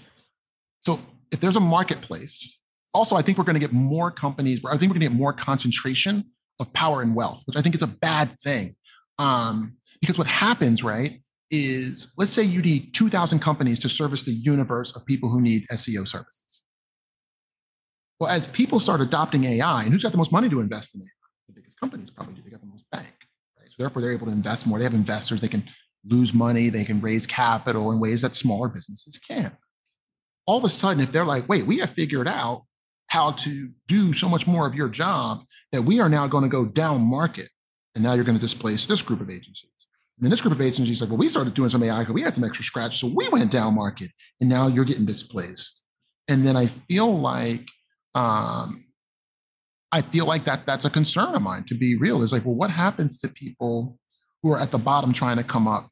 so 0.80 1.00
if 1.32 1.40
there's 1.40 1.56
a 1.56 1.60
marketplace. 1.60 2.58
Also, 2.94 3.16
I 3.16 3.22
think 3.22 3.38
we're 3.38 3.44
going 3.44 3.56
to 3.56 3.60
get 3.60 3.72
more 3.72 4.10
companies. 4.10 4.60
I 4.64 4.76
think 4.76 4.82
we're 4.90 4.98
going 4.98 5.00
to 5.00 5.08
get 5.08 5.12
more 5.12 5.32
concentration 5.32 6.24
of 6.60 6.72
power 6.72 7.02
and 7.02 7.14
wealth, 7.14 7.42
which 7.46 7.56
I 7.56 7.60
think 7.60 7.74
is 7.74 7.82
a 7.82 7.88
bad 7.88 8.38
thing. 8.44 8.76
Um, 9.18 9.76
because 10.00 10.16
what 10.16 10.28
happens, 10.28 10.84
right, 10.84 11.20
is 11.50 12.08
let's 12.16 12.32
say 12.32 12.42
you 12.42 12.62
need 12.62 12.94
2,000 12.94 13.40
companies 13.40 13.78
to 13.80 13.88
service 13.88 14.22
the 14.22 14.32
universe 14.32 14.94
of 14.94 15.04
people 15.06 15.28
who 15.28 15.40
need 15.40 15.64
SEO 15.72 16.06
services. 16.06 16.62
Well, 18.20 18.30
as 18.30 18.46
people 18.46 18.78
start 18.80 19.00
adopting 19.00 19.44
AI, 19.44 19.82
and 19.84 19.92
who's 19.92 20.02
got 20.02 20.12
the 20.12 20.18
most 20.18 20.32
money 20.32 20.48
to 20.48 20.60
invest 20.60 20.94
in 20.94 21.02
AI? 21.02 21.08
The 21.48 21.54
biggest 21.54 21.80
companies 21.80 22.10
probably 22.10 22.34
do. 22.34 22.42
They 22.42 22.50
got 22.50 22.60
the 22.60 22.66
most 22.66 22.84
bank, 22.92 23.14
right? 23.58 23.68
So 23.68 23.74
therefore, 23.78 24.02
they're 24.02 24.12
able 24.12 24.26
to 24.26 24.32
invest 24.32 24.66
more. 24.66 24.78
They 24.78 24.84
have 24.84 24.94
investors. 24.94 25.40
They 25.40 25.48
can 25.48 25.68
lose 26.04 26.32
money. 26.32 26.68
They 26.68 26.84
can 26.84 27.00
raise 27.00 27.26
capital 27.26 27.90
in 27.92 27.98
ways 27.98 28.22
that 28.22 28.36
smaller 28.36 28.68
businesses 28.68 29.18
can't. 29.18 29.54
All 30.46 30.58
of 30.58 30.64
a 30.64 30.68
sudden, 30.68 31.02
if 31.02 31.10
they're 31.10 31.24
like, 31.24 31.48
"Wait, 31.48 31.66
we 31.66 31.78
have 31.78 31.90
figured 31.90 32.28
out 32.28 32.64
how 33.08 33.32
to 33.32 33.70
do 33.86 34.12
so 34.12 34.28
much 34.28 34.46
more 34.46 34.66
of 34.66 34.74
your 34.74 34.88
job 34.88 35.44
that 35.72 35.82
we 35.82 36.00
are 36.00 36.08
now 36.08 36.26
going 36.26 36.44
to 36.44 36.50
go 36.50 36.64
down 36.64 37.00
market, 37.00 37.48
and 37.94 38.02
now 38.02 38.14
you're 38.14 38.24
going 38.24 38.36
to 38.36 38.40
displace 38.40 38.86
this 38.86 39.02
group 39.02 39.20
of 39.20 39.30
agencies." 39.30 39.70
And 40.18 40.24
then 40.24 40.30
this 40.30 40.40
group 40.40 40.54
of 40.54 40.60
agencies 40.60 41.00
like, 41.00 41.10
well, 41.10 41.18
we 41.18 41.28
started 41.28 41.54
doing 41.54 41.70
some 41.70 41.82
AI 41.82 42.04
we 42.04 42.22
had 42.22 42.34
some 42.34 42.44
extra 42.44 42.64
scratch. 42.64 42.98
So 42.98 43.10
we 43.14 43.28
went 43.28 43.50
down 43.50 43.74
market 43.74 44.10
and 44.40 44.48
now 44.48 44.68
you're 44.68 44.84
getting 44.84 45.06
displaced. 45.06 45.82
And 46.28 46.46
then 46.46 46.56
I 46.56 46.66
feel 46.66 47.18
like, 47.18 47.66
um, 48.14 48.86
I 49.90 50.02
feel 50.02 50.26
like 50.26 50.44
that 50.44 50.66
that's 50.66 50.84
a 50.84 50.90
concern 50.90 51.34
of 51.34 51.42
mine 51.42 51.64
to 51.64 51.74
be 51.74 51.96
real 51.96 52.22
is 52.22 52.32
like, 52.32 52.44
well, 52.44 52.54
what 52.54 52.70
happens 52.70 53.20
to 53.20 53.28
people 53.28 53.98
who 54.42 54.52
are 54.52 54.58
at 54.58 54.70
the 54.70 54.78
bottom 54.78 55.12
trying 55.12 55.36
to 55.36 55.44
come 55.44 55.66
up? 55.66 55.88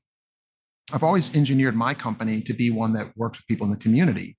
I've 0.93 1.03
always 1.03 1.37
engineered 1.37 1.77
my 1.77 1.95
company 1.95 2.41
to 2.43 2.55
be 2.55 2.71
one 2.71 2.93
that 2.95 3.17
works 3.17 3.39
with 3.39 3.47
people 3.47 3.67
in 3.67 3.73
the 3.73 3.79
community. 3.79 4.37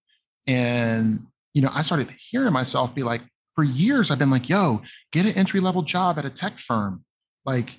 And, 0.47 1.27
you 1.53 1.61
know, 1.61 1.69
I 1.73 1.81
started 1.81 2.11
hearing 2.11 2.53
myself 2.53 2.93
be 2.93 3.03
like, 3.03 3.21
for 3.55 3.63
years, 3.63 4.09
I've 4.09 4.19
been 4.19 4.31
like, 4.31 4.49
yo, 4.49 4.81
get 5.11 5.25
an 5.25 5.33
entry 5.33 5.59
level 5.59 5.83
job 5.83 6.17
at 6.17 6.25
a 6.25 6.29
tech 6.29 6.59
firm. 6.59 7.03
Like, 7.45 7.77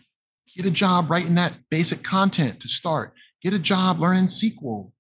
get 0.55 0.67
a 0.67 0.71
job 0.71 1.11
writing 1.11 1.35
that 1.35 1.55
basic 1.71 2.03
content 2.03 2.61
to 2.61 2.69
start. 2.69 3.13
Get 3.43 3.53
a 3.53 3.59
job 3.59 4.01
learning 4.01 4.27
SQL. 4.27 4.93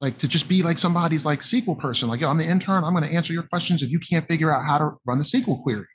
Like 0.00 0.18
to 0.18 0.28
just 0.28 0.48
be 0.48 0.62
like 0.62 0.78
somebody's 0.78 1.24
like 1.24 1.40
SQL 1.40 1.78
person. 1.78 2.08
Like, 2.08 2.20
yo, 2.20 2.28
I'm 2.28 2.38
the 2.38 2.44
intern. 2.44 2.84
I'm 2.84 2.92
going 2.92 3.04
to 3.04 3.14
answer 3.14 3.32
your 3.32 3.44
questions 3.44 3.82
if 3.82 3.90
you 3.90 3.98
can't 3.98 4.28
figure 4.28 4.52
out 4.52 4.64
how 4.64 4.78
to 4.78 4.92
run 5.06 5.18
the 5.18 5.24
SQL 5.24 5.58
query. 5.58 5.86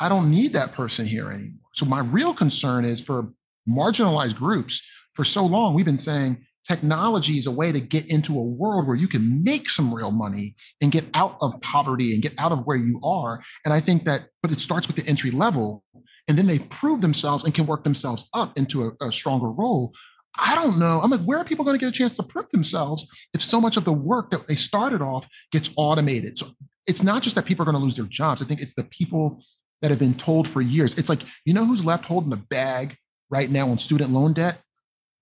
I 0.00 0.08
don't 0.08 0.30
need 0.30 0.52
that 0.54 0.72
person 0.72 1.04
here 1.04 1.30
anymore. 1.30 1.70
So 1.72 1.84
my 1.84 2.00
real 2.00 2.32
concern 2.32 2.84
is 2.84 3.00
for 3.00 3.32
marginalized 3.68 4.36
groups. 4.36 4.82
For 5.14 5.24
so 5.24 5.44
long, 5.44 5.74
we've 5.74 5.86
been 5.86 5.98
saying 5.98 6.44
technology 6.66 7.34
is 7.34 7.46
a 7.46 7.50
way 7.50 7.72
to 7.72 7.80
get 7.80 8.08
into 8.10 8.38
a 8.38 8.42
world 8.42 8.86
where 8.86 8.96
you 8.96 9.08
can 9.08 9.42
make 9.42 9.68
some 9.68 9.94
real 9.94 10.10
money 10.10 10.54
and 10.80 10.92
get 10.92 11.04
out 11.14 11.36
of 11.40 11.60
poverty 11.60 12.12
and 12.12 12.22
get 12.22 12.34
out 12.38 12.52
of 12.52 12.66
where 12.66 12.76
you 12.76 13.00
are. 13.02 13.42
And 13.64 13.72
I 13.72 13.80
think 13.80 14.04
that, 14.04 14.28
but 14.42 14.50
it 14.52 14.60
starts 14.60 14.86
with 14.86 14.96
the 14.96 15.08
entry 15.08 15.30
level 15.30 15.84
and 16.28 16.36
then 16.36 16.46
they 16.46 16.58
prove 16.58 17.00
themselves 17.00 17.44
and 17.44 17.54
can 17.54 17.66
work 17.66 17.84
themselves 17.84 18.28
up 18.34 18.56
into 18.58 18.82
a, 18.82 19.06
a 19.06 19.12
stronger 19.12 19.50
role. 19.50 19.92
I 20.38 20.54
don't 20.54 20.78
know. 20.78 21.00
I'm 21.02 21.10
like, 21.10 21.22
where 21.22 21.38
are 21.38 21.44
people 21.44 21.64
going 21.64 21.78
to 21.78 21.84
get 21.84 21.88
a 21.88 21.96
chance 21.96 22.14
to 22.14 22.22
prove 22.22 22.50
themselves 22.50 23.06
if 23.32 23.42
so 23.42 23.60
much 23.60 23.76
of 23.76 23.84
the 23.84 23.92
work 23.92 24.30
that 24.30 24.46
they 24.48 24.54
started 24.54 25.00
off 25.00 25.26
gets 25.50 25.70
automated? 25.76 26.36
So 26.36 26.48
it's 26.86 27.02
not 27.02 27.22
just 27.22 27.36
that 27.36 27.46
people 27.46 27.62
are 27.62 27.70
going 27.70 27.80
to 27.80 27.82
lose 27.82 27.96
their 27.96 28.06
jobs. 28.06 28.42
I 28.42 28.44
think 28.44 28.60
it's 28.60 28.74
the 28.74 28.84
people 28.84 29.42
that 29.82 29.90
have 29.90 29.98
been 29.98 30.14
told 30.14 30.48
for 30.48 30.60
years. 30.60 30.98
It's 30.98 31.08
like, 31.08 31.22
you 31.44 31.54
know 31.54 31.64
who's 31.64 31.84
left 31.84 32.04
holding 32.04 32.30
the 32.30 32.36
bag 32.36 32.96
right 33.30 33.50
now 33.50 33.68
on 33.70 33.78
student 33.78 34.10
loan 34.10 34.34
debt? 34.34 34.60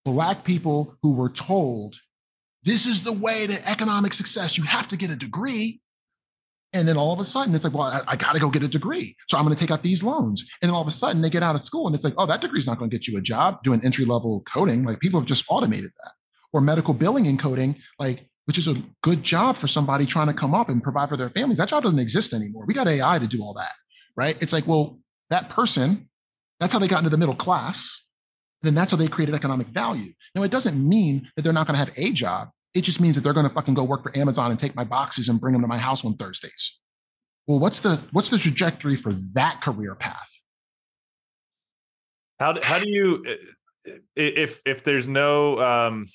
Black 0.05 0.45
people 0.45 0.97
who 1.03 1.13
were 1.13 1.31
told 1.31 1.97
this 2.65 2.87
is 2.87 3.05
the 3.05 3.13
way 3.13 3.47
to 3.47 3.69
economic 3.69 4.15
success. 4.15 4.57
You 4.57 4.65
have 4.65 4.89
to 4.89 4.97
get 4.97 5.11
a 5.11 5.17
degree. 5.17 5.81
And 6.73 6.89
then 6.89 6.97
all 6.97 7.13
of 7.13 7.21
a 7.21 7.25
sudden, 7.25 7.55
it's 7.55 7.63
like, 7.63 7.75
well, 7.75 7.85
I, 7.85 8.03
I 8.09 8.17
got 8.17 8.33
to 8.33 8.41
go 8.41 8.51
get 8.51 8.65
a 8.65 8.69
degree. 8.69 9.15
So 9.29 9.39
I'm 9.39 9.45
going 9.45 9.55
to 9.55 9.61
take 9.61 9.71
out 9.71 9.83
these 9.83 10.03
loans. 10.03 10.43
And 10.61 10.69
then 10.69 10.75
all 10.75 10.83
of 10.83 10.89
a 10.89 10.93
sudden, 10.93 11.23
they 11.23 11.31
get 11.31 11.43
out 11.43 11.55
of 11.55 11.63
school 11.63 11.87
and 11.87 11.95
it's 11.95 12.05
like, 12.05 12.15
oh, 12.19 12.27
that 12.27 12.41
degree 12.41 12.59
is 12.59 12.67
not 12.67 12.79
going 12.79 12.91
to 12.91 12.97
get 12.97 13.07
you 13.07 13.17
a 13.17 13.21
job 13.21 13.63
doing 13.63 13.81
entry 13.85 14.05
level 14.05 14.43
coding. 14.43 14.83
Like 14.85 14.99
people 14.99 15.21
have 15.21 15.29
just 15.29 15.45
automated 15.49 15.91
that. 16.03 16.13
Or 16.53 16.61
medical 16.61 16.95
billing 16.95 17.27
and 17.27 17.39
coding, 17.39 17.77
like, 17.99 18.29
which 18.47 18.59
is 18.59 18.69
a 18.69 18.83
good 19.03 19.23
job 19.23 19.57
for 19.57 19.69
somebody 19.69 20.07
trying 20.07 20.29
to 20.29 20.33
come 20.33 20.55
up 20.55 20.69
and 20.69 20.83
provide 20.83 21.09
for 21.09 21.17
their 21.17 21.31
families. 21.31 21.59
That 21.59 21.69
job 21.69 21.83
doesn't 21.83 21.99
exist 21.99 22.33
anymore. 22.33 22.65
We 22.67 22.75
got 22.75 22.89
AI 22.89 23.19
to 23.19 23.27
do 23.27 23.43
all 23.43 23.55
that, 23.55 23.73
right? 24.17 24.41
It's 24.43 24.53
like, 24.53 24.67
well, 24.67 24.99
that 25.31 25.49
person, 25.49 26.09
that's 26.61 26.73
how 26.73 26.79
they 26.79 26.89
got 26.89 26.99
into 26.99 27.11
the 27.11 27.19
middle 27.19 27.35
class. 27.35 28.04
Then 28.65 28.75
that's 28.75 28.91
how 28.91 28.97
they 28.97 29.09
created 29.09 29.35
economic 29.35 29.69
value. 29.69 30.13
Now, 30.35 30.43
it 30.43 30.51
doesn't 30.51 30.77
mean 30.77 31.29
that 31.37 31.43
they're 31.43 31.53
not 31.53 31.67
going 31.67 31.79
to 31.79 31.85
have 31.85 31.97
a 31.99 32.13
job. 32.13 32.49
It 32.75 32.83
just 32.83 33.01
means 33.01 33.15
that 33.15 33.23
they're 33.23 33.35
going 33.35 33.47
to 33.47 33.55
fucking 33.55 33.75
go 33.75 33.85
work 33.85 34.03
for 34.03 34.17
Amazon 34.17 34.51
and 34.51 34.59
take 34.59 34.75
my 34.75 34.85
boxes 34.85 35.29
and 35.29 35.41
bring 35.41 35.53
them 35.53 35.63
to 35.63 35.69
my 35.69 35.79
house 35.79 36.05
on 36.05 36.17
Thursdays. 36.17 36.81
Well, 37.47 37.59
what's 37.59 37.81
the 37.81 38.03
what's 38.13 38.31
the 38.31 38.39
trajectory 38.39 38.97
for 38.97 39.13
that 39.35 39.61
career 39.61 39.95
path? 39.95 40.31
How 42.41 42.61
how 42.63 42.79
do 42.79 42.89
you 42.89 43.23
if 44.17 44.63
if 44.65 44.83
there's 44.83 45.09
no 45.09 45.61
um 45.61 46.07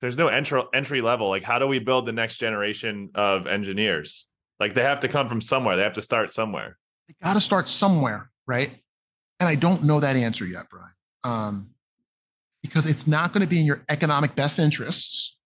there's 0.00 0.16
no 0.16 0.26
entry 0.26 0.60
entry 0.74 1.02
level 1.02 1.28
like 1.28 1.44
how 1.44 1.60
do 1.60 1.68
we 1.68 1.78
build 1.78 2.06
the 2.06 2.12
next 2.12 2.38
generation 2.38 3.10
of 3.14 3.46
engineers? 3.46 4.26
Like 4.58 4.74
they 4.74 4.82
have 4.82 5.00
to 5.00 5.08
come 5.08 5.28
from 5.28 5.40
somewhere. 5.40 5.76
They 5.76 5.84
have 5.84 5.94
to 5.94 6.02
start 6.02 6.32
somewhere. 6.32 6.76
They 7.08 7.14
got 7.22 7.34
to 7.34 7.40
start 7.40 7.68
somewhere, 7.68 8.30
right? 8.46 8.70
And 9.38 9.48
I 9.48 9.54
don't 9.54 9.84
know 9.84 10.00
that 10.00 10.16
answer 10.16 10.44
yet, 10.44 10.66
Brian. 10.68 10.92
Um, 11.24 11.70
because 12.62 12.86
it's 12.86 13.06
not 13.06 13.32
going 13.32 13.40
to 13.40 13.46
be 13.46 13.58
in 13.58 13.66
your 13.66 13.84
economic 13.88 14.34
best 14.34 14.58
interests 14.58 15.38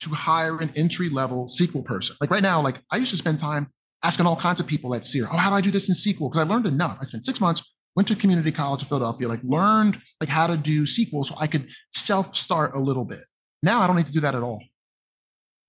to 0.00 0.10
hire 0.10 0.58
an 0.58 0.70
entry 0.76 1.08
level 1.08 1.46
SQL 1.46 1.84
person. 1.84 2.16
Like 2.20 2.30
right 2.30 2.42
now, 2.42 2.60
like 2.60 2.80
I 2.90 2.98
used 2.98 3.10
to 3.12 3.16
spend 3.16 3.38
time 3.38 3.70
asking 4.02 4.26
all 4.26 4.36
kinds 4.36 4.60
of 4.60 4.66
people 4.66 4.94
at 4.94 5.04
SEER, 5.04 5.26
oh, 5.30 5.36
how 5.36 5.48
do 5.48 5.56
I 5.56 5.60
do 5.62 5.70
this 5.70 5.88
in 5.88 5.94
SQL? 5.94 6.30
Because 6.30 6.46
I 6.46 6.48
learned 6.48 6.66
enough. 6.66 6.98
I 7.00 7.04
spent 7.04 7.24
six 7.24 7.40
months, 7.40 7.74
went 7.96 8.08
to 8.08 8.16
community 8.16 8.52
college 8.52 8.82
in 8.82 8.88
Philadelphia, 8.88 9.28
like 9.28 9.40
learned 9.42 9.98
like 10.20 10.28
how 10.28 10.46
to 10.46 10.56
do 10.56 10.84
SQL 10.84 11.24
so 11.24 11.34
I 11.38 11.46
could 11.46 11.70
self-start 11.94 12.74
a 12.74 12.78
little 12.78 13.04
bit. 13.04 13.24
Now 13.62 13.80
I 13.80 13.86
don't 13.86 13.96
need 13.96 14.06
to 14.06 14.12
do 14.12 14.20
that 14.20 14.34
at 14.34 14.42
all. 14.42 14.62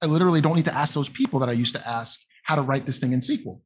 I 0.01 0.07
literally 0.07 0.41
don't 0.41 0.55
need 0.55 0.65
to 0.65 0.75
ask 0.75 0.93
those 0.93 1.07
people 1.07 1.39
that 1.39 1.49
I 1.49 1.53
used 1.53 1.73
to 1.75 1.87
ask 1.87 2.19
how 2.43 2.55
to 2.55 2.61
write 2.61 2.85
this 2.85 2.99
thing 2.99 3.13
in 3.13 3.19
SQL. 3.19 3.61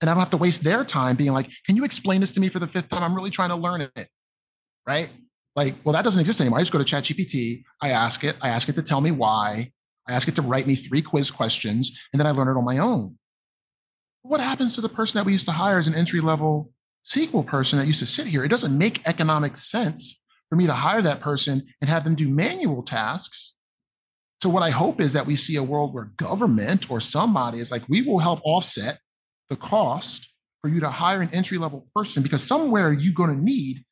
And 0.00 0.10
I 0.10 0.14
don't 0.14 0.20
have 0.20 0.30
to 0.30 0.36
waste 0.36 0.64
their 0.64 0.84
time 0.84 1.16
being 1.16 1.32
like, 1.32 1.50
can 1.66 1.76
you 1.76 1.84
explain 1.84 2.20
this 2.20 2.32
to 2.32 2.40
me 2.40 2.48
for 2.48 2.58
the 2.58 2.66
fifth 2.66 2.88
time? 2.88 3.02
I'm 3.02 3.14
really 3.14 3.30
trying 3.30 3.50
to 3.50 3.56
learn 3.56 3.82
it. 3.82 4.08
Right? 4.86 5.10
Like, 5.56 5.76
well, 5.84 5.92
that 5.92 6.02
doesn't 6.02 6.20
exist 6.20 6.40
anymore. 6.40 6.58
I 6.58 6.62
just 6.62 6.72
go 6.72 6.78
to 6.78 6.84
ChatGPT, 6.84 7.62
I 7.80 7.90
ask 7.90 8.24
it, 8.24 8.36
I 8.40 8.48
ask 8.48 8.68
it 8.68 8.74
to 8.74 8.82
tell 8.82 9.00
me 9.00 9.10
why, 9.10 9.70
I 10.08 10.12
ask 10.12 10.28
it 10.28 10.34
to 10.36 10.42
write 10.42 10.66
me 10.66 10.74
three 10.74 11.00
quiz 11.00 11.30
questions, 11.30 11.98
and 12.12 12.20
then 12.20 12.26
I 12.26 12.32
learn 12.32 12.48
it 12.48 12.58
on 12.58 12.64
my 12.64 12.78
own. 12.78 13.18
What 14.22 14.40
happens 14.40 14.74
to 14.74 14.80
the 14.80 14.88
person 14.88 15.18
that 15.18 15.26
we 15.26 15.32
used 15.32 15.46
to 15.46 15.52
hire 15.52 15.78
as 15.78 15.86
an 15.86 15.94
entry 15.94 16.20
level 16.20 16.72
SQL 17.06 17.46
person 17.46 17.78
that 17.78 17.86
used 17.86 18.00
to 18.00 18.06
sit 18.06 18.26
here? 18.26 18.42
It 18.42 18.48
doesn't 18.48 18.76
make 18.76 19.06
economic 19.06 19.56
sense 19.56 20.20
for 20.48 20.56
me 20.56 20.66
to 20.66 20.72
hire 20.72 21.02
that 21.02 21.20
person 21.20 21.66
and 21.80 21.90
have 21.90 22.04
them 22.04 22.14
do 22.14 22.28
manual 22.28 22.82
tasks. 22.82 23.54
So, 24.42 24.48
what 24.48 24.62
I 24.62 24.70
hope 24.70 25.00
is 25.00 25.12
that 25.12 25.26
we 25.26 25.36
see 25.36 25.56
a 25.56 25.62
world 25.62 25.94
where 25.94 26.12
government 26.16 26.90
or 26.90 27.00
somebody 27.00 27.60
is 27.60 27.70
like, 27.70 27.82
we 27.88 28.02
will 28.02 28.18
help 28.18 28.40
offset 28.44 28.98
the 29.48 29.56
cost 29.56 30.28
for 30.60 30.68
you 30.68 30.80
to 30.80 30.88
hire 30.88 31.20
an 31.20 31.30
entry 31.32 31.58
level 31.58 31.86
person 31.94 32.22
because 32.22 32.42
somewhere 32.42 32.92
you're 32.92 33.14
going 33.14 33.34
to 33.34 33.42
need 33.42 33.83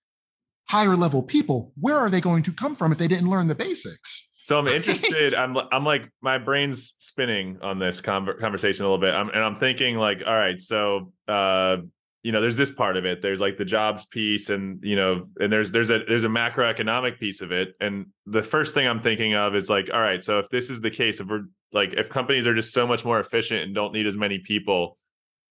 higher 0.72 0.96
level 0.96 1.22
people. 1.22 1.70
Where 1.78 1.98
are 1.98 2.08
they 2.08 2.22
going 2.22 2.42
to 2.44 2.52
come 2.52 2.74
from 2.74 2.92
if 2.92 2.98
they 2.98 3.06
didn't 3.06 3.28
learn 3.28 3.46
the 3.46 3.54
basics? 3.54 4.26
So 4.42 4.58
I'm 4.58 4.66
interested. 4.66 5.34
I'm 5.34 5.56
I'm 5.70 5.84
like 5.84 6.08
my 6.22 6.38
brain's 6.38 6.94
spinning 6.98 7.58
on 7.62 7.78
this 7.78 8.00
conversation 8.00 8.84
a 8.84 8.88
little 8.88 8.98
bit. 8.98 9.14
I'm, 9.14 9.28
and 9.28 9.44
I'm 9.44 9.56
thinking 9.56 9.96
like, 9.96 10.22
all 10.26 10.34
right, 10.34 10.60
so 10.60 11.12
uh, 11.28 11.76
you 12.22 12.32
know, 12.32 12.40
there's 12.40 12.56
this 12.56 12.70
part 12.70 12.96
of 12.96 13.04
it. 13.04 13.20
There's 13.20 13.40
like 13.40 13.58
the 13.58 13.66
jobs 13.66 14.06
piece, 14.06 14.48
and 14.48 14.82
you 14.82 14.96
know, 14.96 15.26
and 15.38 15.52
there's 15.52 15.70
there's 15.72 15.90
a 15.90 16.00
there's 16.08 16.24
a 16.24 16.28
macroeconomic 16.28 17.20
piece 17.20 17.42
of 17.42 17.52
it. 17.52 17.74
And 17.80 18.06
the 18.26 18.42
first 18.42 18.72
thing 18.72 18.88
I'm 18.88 19.00
thinking 19.00 19.34
of 19.34 19.54
is 19.54 19.68
like, 19.68 19.90
all 19.92 20.00
right, 20.00 20.24
so 20.24 20.38
if 20.38 20.48
this 20.48 20.70
is 20.70 20.80
the 20.80 20.90
case, 20.90 21.20
if 21.20 21.28
we're 21.28 21.44
like, 21.72 21.92
if 21.94 22.08
companies 22.08 22.46
are 22.46 22.54
just 22.54 22.72
so 22.72 22.86
much 22.86 23.04
more 23.04 23.20
efficient 23.20 23.62
and 23.62 23.74
don't 23.74 23.92
need 23.92 24.06
as 24.06 24.16
many 24.16 24.38
people, 24.38 24.96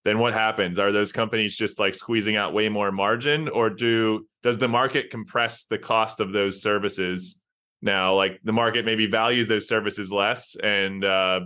then 0.04 0.20
what 0.20 0.34
happens? 0.34 0.80
Are 0.80 0.92
those 0.92 1.12
companies 1.12 1.56
just 1.56 1.80
like 1.80 1.94
squeezing 1.94 2.36
out 2.36 2.54
way 2.54 2.70
more 2.70 2.92
margin, 2.92 3.50
or 3.50 3.70
do 3.70 4.28
does 4.44 4.58
the 4.58 4.68
market 4.68 5.10
compress 5.10 5.64
the 5.66 5.78
cost 5.78 6.20
of 6.20 6.32
those 6.32 6.62
services? 6.62 7.42
now 7.82 8.16
like 8.16 8.40
the 8.44 8.54
market 8.54 8.86
maybe 8.86 9.08
values 9.08 9.48
those 9.48 9.68
services 9.68 10.12
less 10.12 10.56
and 10.64 11.04
uh 11.04 11.40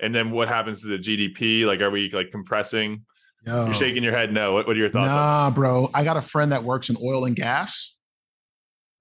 and 0.00 0.14
then 0.14 0.30
what 0.30 0.48
happens 0.48 0.82
to 0.82 0.88
the 0.88 0.98
gdp 0.98 1.64
like 1.64 1.80
are 1.80 1.90
we 1.90 2.10
like 2.12 2.30
compressing 2.30 3.04
Yo. 3.46 3.66
you're 3.66 3.74
shaking 3.74 4.02
your 4.02 4.16
head 4.16 4.32
no 4.32 4.52
what, 4.52 4.66
what 4.66 4.76
are 4.76 4.78
your 4.78 4.90
thoughts 4.90 5.08
nah 5.08 5.50
bro 5.50 5.90
i 5.94 6.04
got 6.04 6.16
a 6.16 6.22
friend 6.22 6.52
that 6.52 6.64
works 6.64 6.90
in 6.90 6.96
oil 7.02 7.24
and 7.24 7.36
gas 7.36 7.94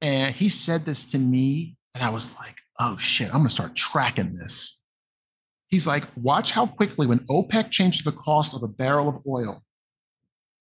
and 0.01 0.33
he 0.33 0.49
said 0.49 0.85
this 0.85 1.05
to 1.05 1.19
me 1.19 1.75
and 1.93 2.03
i 2.03 2.09
was 2.09 2.35
like 2.37 2.57
oh 2.79 2.97
shit 2.97 3.27
i'm 3.27 3.39
gonna 3.39 3.49
start 3.49 3.75
tracking 3.75 4.33
this 4.33 4.76
he's 5.67 5.87
like 5.87 6.03
watch 6.15 6.51
how 6.51 6.65
quickly 6.65 7.07
when 7.07 7.19
opec 7.27 7.71
changes 7.71 8.03
the 8.03 8.11
cost 8.11 8.53
of 8.53 8.63
a 8.63 8.67
barrel 8.67 9.09
of 9.09 9.17
oil 9.27 9.63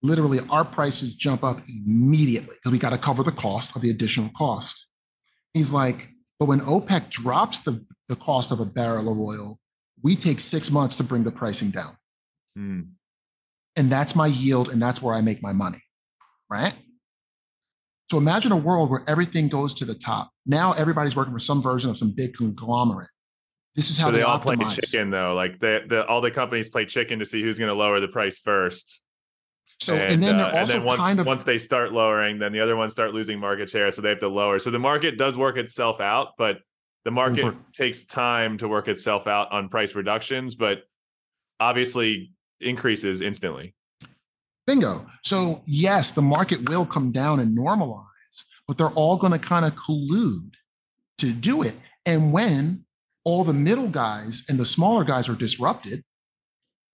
literally 0.03 0.41
our 0.51 0.65
prices 0.65 1.15
jump 1.15 1.43
up 1.43 1.61
immediately 1.69 2.55
because 2.57 2.73
we 2.73 2.79
got 2.79 2.91
to 2.91 2.99
cover 2.99 3.23
the 3.23 3.33
cost 3.33 3.75
of 3.75 3.83
the 3.83 3.91
additional 3.91 4.31
cost 4.37 4.87
He's 5.57 5.73
like, 5.73 6.11
but 6.39 6.49
when 6.49 6.61
OPEC 6.61 7.09
drops 7.09 7.61
the, 7.61 7.83
the 8.11 8.17
cost 8.17 8.53
of 8.53 8.61
a 8.61 8.67
barrel 8.67 9.11
of 9.11 9.19
oil, 9.19 9.59
we 10.03 10.15
take 10.15 10.39
six 10.39 10.71
months 10.71 10.99
to 10.99 11.03
bring 11.03 11.25
the 11.25 11.33
pricing 11.33 11.71
down. 11.71 11.97
Mm. 12.59 12.89
And 13.75 13.91
that's 13.91 14.15
my 14.15 14.27
yield, 14.27 14.69
and 14.69 14.83
that's 14.83 15.01
where 15.01 15.15
I 15.15 15.23
make 15.23 15.43
my 15.43 15.55
money. 15.55 15.81
Right. 16.51 16.75
So 18.11 18.19
imagine 18.19 18.53
a 18.53 18.57
world 18.57 18.91
where 18.91 19.03
everything 19.09 19.49
goes 19.49 19.73
to 19.77 19.87
the 19.87 19.95
top. 19.95 20.31
Now 20.45 20.73
everybody's 20.73 21.17
working 21.17 21.33
for 21.33 21.39
some 21.39 21.63
version 21.63 21.89
of 21.91 21.97
some 21.97 22.11
big 22.15 22.35
conglomerate. 22.35 23.09
This 23.77 23.91
is 23.91 23.99
how 23.99 24.07
so 24.07 24.13
they, 24.13 24.19
they 24.19 24.25
all 24.25 24.41
optimize. 24.41 24.57
play 24.57 24.77
chicken, 24.77 25.11
though. 25.11 25.35
Like 25.35 25.61
the, 25.61 25.85
the 25.87 26.07
all 26.07 26.23
the 26.23 26.31
companies 26.31 26.71
play 26.71 26.87
chicken 26.87 27.19
to 27.19 27.27
see 27.27 27.43
who's 27.43 27.59
going 27.59 27.69
to 27.69 27.75
lower 27.75 28.01
the 28.01 28.09
price 28.09 28.39
first. 28.39 29.03
So 29.79 29.95
and, 29.95 30.15
and 30.15 30.25
then 30.25 30.39
they're 30.39 30.47
uh, 30.47 30.61
also 30.61 30.73
and 30.73 30.81
then 30.81 30.87
once, 30.87 31.01
kind 31.01 31.19
of 31.19 31.27
once 31.27 31.45
they 31.45 31.59
start 31.59 31.93
lowering, 31.93 32.39
then 32.39 32.53
the 32.53 32.61
other 32.61 32.75
ones 32.75 32.95
start 32.95 33.13
losing 33.13 33.39
market 33.39 33.69
share, 33.69 33.93
so 33.93 34.01
they 34.01 34.09
have 34.09 34.21
to 34.21 34.29
lower. 34.29 34.59
So 34.59 34.71
the 34.71 34.79
market 34.79 35.19
does 35.19 35.37
work 35.37 35.59
itself 35.59 36.01
out, 36.01 36.29
but 36.39 36.61
the 37.05 37.11
market 37.11 37.45
over. 37.45 37.57
takes 37.75 38.07
time 38.07 38.57
to 38.59 38.67
work 38.67 38.89
itself 38.89 39.27
out 39.27 39.53
on 39.53 39.69
price 39.69 39.95
reductions, 39.95 40.55
but 40.55 40.85
obviously 41.61 42.33
increases 42.61 43.21
instantly. 43.21 43.75
Bingo. 44.67 45.07
So 45.23 45.63
yes, 45.67 46.13
the 46.13 46.23
market 46.23 46.69
will 46.71 46.87
come 46.87 47.13
down 47.13 47.41
and 47.41 47.57
normalize, 47.57 48.07
but 48.67 48.79
they're 48.79 48.89
all 48.89 49.17
going 49.17 49.33
to 49.33 49.39
kind 49.39 49.67
of 49.67 49.75
collude 49.75 50.55
to 51.19 51.33
do 51.33 51.63
it. 51.63 51.77
And 52.07 52.33
when 52.33 52.86
all 53.27 53.43
the 53.43 53.53
middle 53.53 53.89
guys 53.89 54.45
and 54.49 54.59
the 54.59 54.65
smaller 54.65 55.03
guys 55.03 55.29
are 55.29 55.35
disrupted 55.35 56.05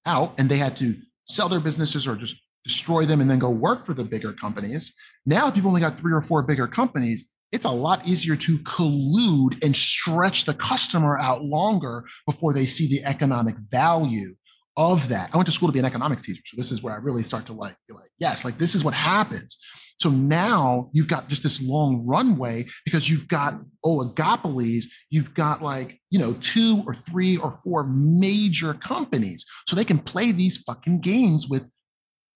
out 0.07 0.33
and 0.39 0.49
they 0.49 0.57
had 0.57 0.75
to 0.75 0.97
sell 1.27 1.49
their 1.49 1.61
businesses 1.61 2.09
or 2.09 2.17
just 2.17 2.37
destroy 2.65 3.05
them 3.05 3.21
and 3.21 3.31
then 3.31 3.39
go 3.39 3.51
work 3.51 3.85
for 3.85 3.93
the 3.93 4.03
bigger 4.03 4.33
companies. 4.33 4.95
Now, 5.27 5.47
if 5.47 5.57
you've 5.57 5.67
only 5.67 5.83
got 5.83 5.99
three 5.99 6.13
or 6.13 6.23
four 6.23 6.43
bigger 6.43 6.67
companies, 6.67 7.29
it's 7.53 7.67
a 7.67 7.71
lot 7.71 8.09
easier 8.09 8.35
to 8.35 8.59
collude 8.61 9.63
and 9.63 9.77
stretch 9.77 10.47
the 10.47 10.55
customer 10.55 11.19
out 11.19 11.45
longer 11.45 12.05
before 12.27 12.55
they 12.55 12.65
see 12.65 12.89
the 12.89 13.05
economic 13.05 13.55
value 13.71 14.35
of 14.79 15.11
that. 15.11 15.29
I 15.35 15.37
went 15.37 15.47
to 15.47 15.53
school 15.53 15.69
to 15.69 15.73
be 15.73 15.81
an 15.81 15.85
economics 15.85 16.23
teacher. 16.23 16.41
So 16.47 16.57
this 16.57 16.73
is 16.73 16.83
where 16.83 16.95
I 16.95 16.97
really 16.97 17.25
start 17.25 17.45
to 17.47 17.53
like, 17.53 17.77
be 17.87 17.95
like, 17.95 18.09
yes, 18.19 18.43
like 18.43 18.57
this 18.57 18.75
is 18.75 18.83
what 18.83 18.95
happens. 18.95 19.59
So 20.03 20.11
now 20.11 20.91
you've 20.93 21.07
got 21.07 21.29
just 21.29 21.45
this 21.45 21.63
long 21.63 22.05
runway 22.05 22.67
because 22.85 23.09
you've 23.09 23.29
got 23.29 23.61
oligopolies, 23.85 24.87
you've 25.11 25.33
got 25.33 25.63
like, 25.63 26.01
you 26.11 26.19
know, 26.19 26.33
two 26.41 26.83
or 26.89 26.93
three 26.93 27.37
or 27.37 27.53
four 27.53 27.85
major 27.85 28.75
companies. 28.75 29.45
So 29.69 29.77
they 29.77 29.85
can 29.85 30.01
play 30.01 30.33
these 30.33 30.59
fucking 30.59 31.03
games 31.03 31.47
with 31.47 31.71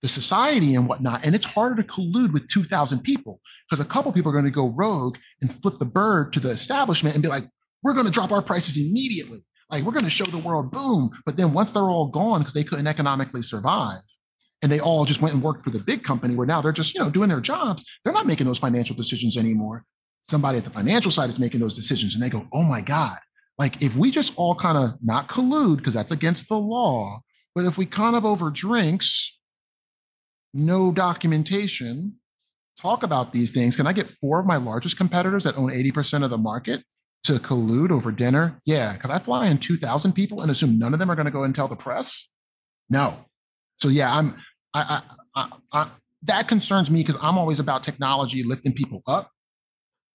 the 0.01 0.09
society 0.09 0.77
and 0.77 0.89
whatnot. 0.89 1.27
And 1.27 1.35
it's 1.35 1.45
harder 1.45 1.83
to 1.83 1.89
collude 1.89 2.33
with 2.33 2.47
2,000 2.47 3.01
people 3.01 3.41
because 3.69 3.85
a 3.85 3.89
couple 3.89 4.13
people 4.13 4.31
are 4.31 4.35
going 4.35 4.45
to 4.45 4.51
go 4.53 4.69
rogue 4.69 5.17
and 5.43 5.53
flip 5.53 5.81
the 5.81 5.87
bird 5.87 6.33
to 6.35 6.41
the 6.41 6.51
establishment 6.51 7.17
and 7.17 7.23
be 7.23 7.29
like, 7.29 7.49
we're 7.83 7.95
going 7.95 8.07
to 8.07 8.13
drop 8.13 8.31
our 8.31 8.43
prices 8.43 8.77
immediately. 8.77 9.41
Like, 9.73 9.83
we're 9.83 9.93
going 9.93 10.05
to 10.05 10.11
show 10.11 10.27
the 10.27 10.39
world, 10.39 10.71
boom. 10.71 11.11
But 11.25 11.37
then 11.37 11.53
once 11.53 11.73
they're 11.73 11.83
all 11.83 12.07
gone 12.07 12.43
because 12.43 12.55
they 12.55 12.63
couldn't 12.63 12.87
economically 12.87 13.43
survive, 13.43 13.99
and 14.63 14.73
they 14.73 14.81
all 14.81 15.05
just 15.05 15.21
went 15.21 15.35
and 15.35 15.43
worked 15.43 15.63
for 15.63 15.71
the 15.71 15.79
big 15.79 16.03
company 16.03 16.35
where 16.35 16.47
now 16.47 16.61
they're 16.61 16.73
just, 16.73 16.95
you 16.95 17.01
know, 17.01 17.11
doing 17.11 17.29
their 17.29 17.41
jobs, 17.41 17.85
they're 18.05 18.15
not 18.15 18.27
making 18.27 18.47
those 18.47 18.59
financial 18.59 18.97
decisions 18.97 19.37
anymore. 19.37 19.85
Somebody 20.23 20.59
at 20.59 20.65
the 20.65 20.71
financial 20.71 21.11
side 21.11 21.29
is 21.29 21.39
making 21.39 21.61
those 21.61 21.75
decisions 21.75 22.15
and 22.15 22.23
they 22.23 22.31
go, 22.31 22.47
oh 22.53 22.63
my 22.63 22.81
God, 22.81 23.19
like 23.59 23.83
if 23.83 23.97
we 23.97 24.11
just 24.11 24.33
all 24.37 24.55
kind 24.55 24.77
of 24.77 24.95
not 25.03 25.29
collude, 25.29 25.79
because 25.79 25.95
that's 25.95 26.11
against 26.11 26.49
the 26.49 26.59
law, 26.59 27.21
but 27.55 27.65
if 27.65 27.79
we 27.79 27.87
kind 27.87 28.17
of 28.17 28.25
over 28.25 28.51
drinks 28.51 29.39
no 30.57 30.91
documentation, 30.91 32.15
talk 32.81 33.03
about 33.03 33.33
these 33.33 33.51
things. 33.51 33.77
Can 33.77 33.87
I 33.87 33.93
get 33.93 34.09
four 34.09 34.41
of 34.41 34.47
my 34.47 34.57
largest 34.57 34.97
competitors 34.97 35.45
that 35.45 35.57
own 35.57 35.71
80% 35.71 36.25
of 36.25 36.31
the 36.31 36.39
market 36.39 36.83
to 37.25 37.35
collude 37.35 37.91
over 37.91 38.11
dinner? 38.11 38.59
Yeah. 38.65 38.97
Could 38.97 39.11
I 39.11 39.19
fly 39.19 39.47
in 39.47 39.59
2,000 39.59 40.13
people 40.13 40.41
and 40.43 40.51
assume 40.51 40.79
none 40.79 40.93
of 40.93 40.99
them 40.99 41.11
are 41.11 41.15
going 41.15 41.27
to 41.27 41.33
go 41.33 41.45
and 41.45 41.55
tell 41.55 41.69
the 41.69 41.77
press? 41.77 42.31
No. 42.89 43.25
So 43.79 43.89
yeah, 43.89 44.15
I'm, 44.15 44.37
I, 44.75 45.03
I, 45.35 45.51
I, 45.73 45.91
that 46.23 46.49
concerns 46.49 46.91
me 46.91 47.01
because 47.01 47.17
I'm 47.23 47.39
always 47.39 47.61
about 47.61 47.83
technology 47.83 48.43
lifting 48.43 48.73
people 48.73 49.03
up. 49.07 49.31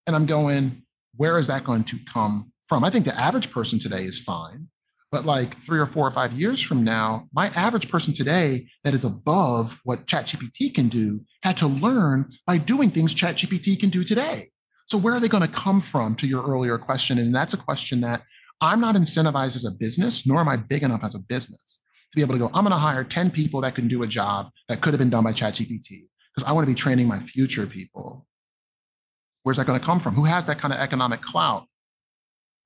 And 0.07 0.15
I'm 0.15 0.25
going, 0.25 0.83
where 1.15 1.37
is 1.37 1.47
that 1.47 1.63
going 1.63 1.83
to 1.85 1.97
come 2.11 2.51
from? 2.67 2.83
I 2.83 2.89
think 2.89 3.05
the 3.05 3.19
average 3.19 3.51
person 3.51 3.79
today 3.79 4.03
is 4.03 4.19
fine. 4.19 4.67
But 5.11 5.25
like 5.25 5.61
three 5.61 5.79
or 5.79 5.85
four 5.85 6.07
or 6.07 6.11
five 6.11 6.31
years 6.31 6.61
from 6.61 6.83
now, 6.83 7.27
my 7.33 7.47
average 7.49 7.89
person 7.89 8.13
today 8.13 8.67
that 8.83 8.93
is 8.93 9.03
above 9.03 9.79
what 9.83 10.07
ChatGPT 10.07 10.73
can 10.73 10.87
do 10.87 11.21
had 11.43 11.57
to 11.57 11.67
learn 11.67 12.29
by 12.47 12.57
doing 12.57 12.91
things 12.91 13.13
ChatGPT 13.13 13.77
can 13.77 13.89
do 13.89 14.05
today. 14.05 14.47
So 14.85 14.97
where 14.97 15.13
are 15.13 15.19
they 15.19 15.27
going 15.27 15.43
to 15.45 15.49
come 15.49 15.81
from 15.81 16.15
to 16.15 16.27
your 16.27 16.43
earlier 16.43 16.77
question? 16.77 17.17
And 17.17 17.35
that's 17.35 17.53
a 17.53 17.57
question 17.57 18.01
that 18.01 18.23
I'm 18.61 18.79
not 18.79 18.95
incentivized 18.95 19.55
as 19.55 19.65
a 19.65 19.71
business, 19.71 20.25
nor 20.25 20.39
am 20.39 20.47
I 20.47 20.55
big 20.55 20.83
enough 20.83 21.03
as 21.03 21.13
a 21.13 21.19
business 21.19 21.81
to 22.11 22.15
be 22.15 22.21
able 22.21 22.33
to 22.33 22.39
go, 22.39 22.47
I'm 22.47 22.63
going 22.63 22.71
to 22.71 22.77
hire 22.77 23.03
10 23.03 23.31
people 23.31 23.61
that 23.61 23.75
can 23.75 23.87
do 23.87 24.03
a 24.03 24.07
job 24.07 24.49
that 24.67 24.81
could 24.81 24.93
have 24.93 24.99
been 24.99 25.09
done 25.09 25.23
by 25.23 25.31
ChatGPT 25.31 26.07
because 26.35 26.47
I 26.47 26.51
want 26.51 26.67
to 26.67 26.71
be 26.71 26.75
training 26.75 27.07
my 27.07 27.19
future 27.19 27.65
people. 27.65 28.25
Where's 29.43 29.57
that 29.57 29.65
going 29.65 29.79
to 29.79 29.85
come 29.85 29.99
from? 29.99 30.15
Who 30.15 30.25
has 30.25 30.45
that 30.45 30.59
kind 30.59 30.73
of 30.73 30.79
economic 30.79 31.21
clout 31.21 31.65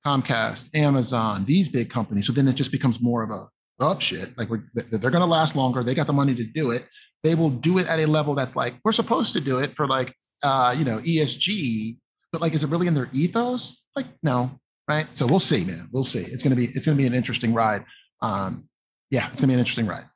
Comcast, 0.06 0.72
Amazon, 0.76 1.44
these 1.46 1.68
big 1.68 1.90
companies. 1.90 2.28
So 2.28 2.32
then 2.32 2.46
it 2.46 2.54
just 2.54 2.70
becomes 2.70 3.00
more 3.00 3.24
of 3.24 3.30
a 3.30 3.48
up 3.80 4.00
shit. 4.00 4.38
Like 4.38 4.48
they're 4.74 5.10
going 5.10 5.20
to 5.20 5.26
last 5.26 5.56
longer. 5.56 5.82
They 5.82 5.94
got 5.94 6.06
the 6.06 6.12
money 6.12 6.34
to 6.36 6.44
do 6.44 6.70
it. 6.70 6.86
They 7.24 7.34
will 7.34 7.50
do 7.50 7.78
it 7.78 7.88
at 7.88 7.98
a 7.98 8.06
level 8.06 8.36
that's 8.36 8.54
like 8.54 8.74
we're 8.84 8.92
supposed 8.92 9.32
to 9.32 9.40
do 9.40 9.58
it 9.58 9.74
for 9.74 9.88
like 9.88 10.14
uh, 10.44 10.74
you 10.78 10.84
know 10.84 10.98
ESG, 10.98 11.96
but 12.30 12.40
like 12.40 12.54
is 12.54 12.62
it 12.62 12.70
really 12.70 12.86
in 12.86 12.94
their 12.94 13.08
ethos? 13.12 13.82
Like 13.96 14.06
no, 14.22 14.60
right? 14.88 15.08
So 15.14 15.26
we'll 15.26 15.40
see, 15.40 15.64
man. 15.64 15.88
We'll 15.90 16.04
see. 16.04 16.20
It's 16.20 16.44
gonna 16.44 16.54
be 16.54 16.66
it's 16.66 16.86
gonna 16.86 16.96
be 16.96 17.06
an 17.06 17.14
interesting 17.14 17.52
ride. 17.52 17.84
Um, 18.22 18.68
yeah, 19.10 19.28
it's 19.30 19.40
gonna 19.40 19.48
be 19.48 19.54
an 19.54 19.60
interesting 19.60 19.86
ride. 19.86 20.06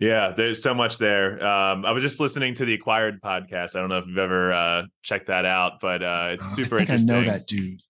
Yeah, 0.00 0.32
there's 0.34 0.62
so 0.62 0.72
much 0.72 0.96
there. 0.96 1.44
Um, 1.46 1.84
I 1.84 1.92
was 1.92 2.02
just 2.02 2.20
listening 2.20 2.54
to 2.54 2.64
the 2.64 2.72
Acquired 2.72 3.20
podcast. 3.20 3.76
I 3.76 3.80
don't 3.80 3.90
know 3.90 3.98
if 3.98 4.06
you've 4.06 4.16
ever 4.16 4.50
uh, 4.50 4.82
checked 5.02 5.26
that 5.26 5.44
out, 5.44 5.80
but 5.80 6.02
uh, 6.02 6.30
it's 6.32 6.54
super 6.54 6.78
I 6.78 6.80
interesting. 6.80 7.10
I 7.10 7.20
know 7.20 7.30
that 7.30 7.46
dude. 7.46 7.80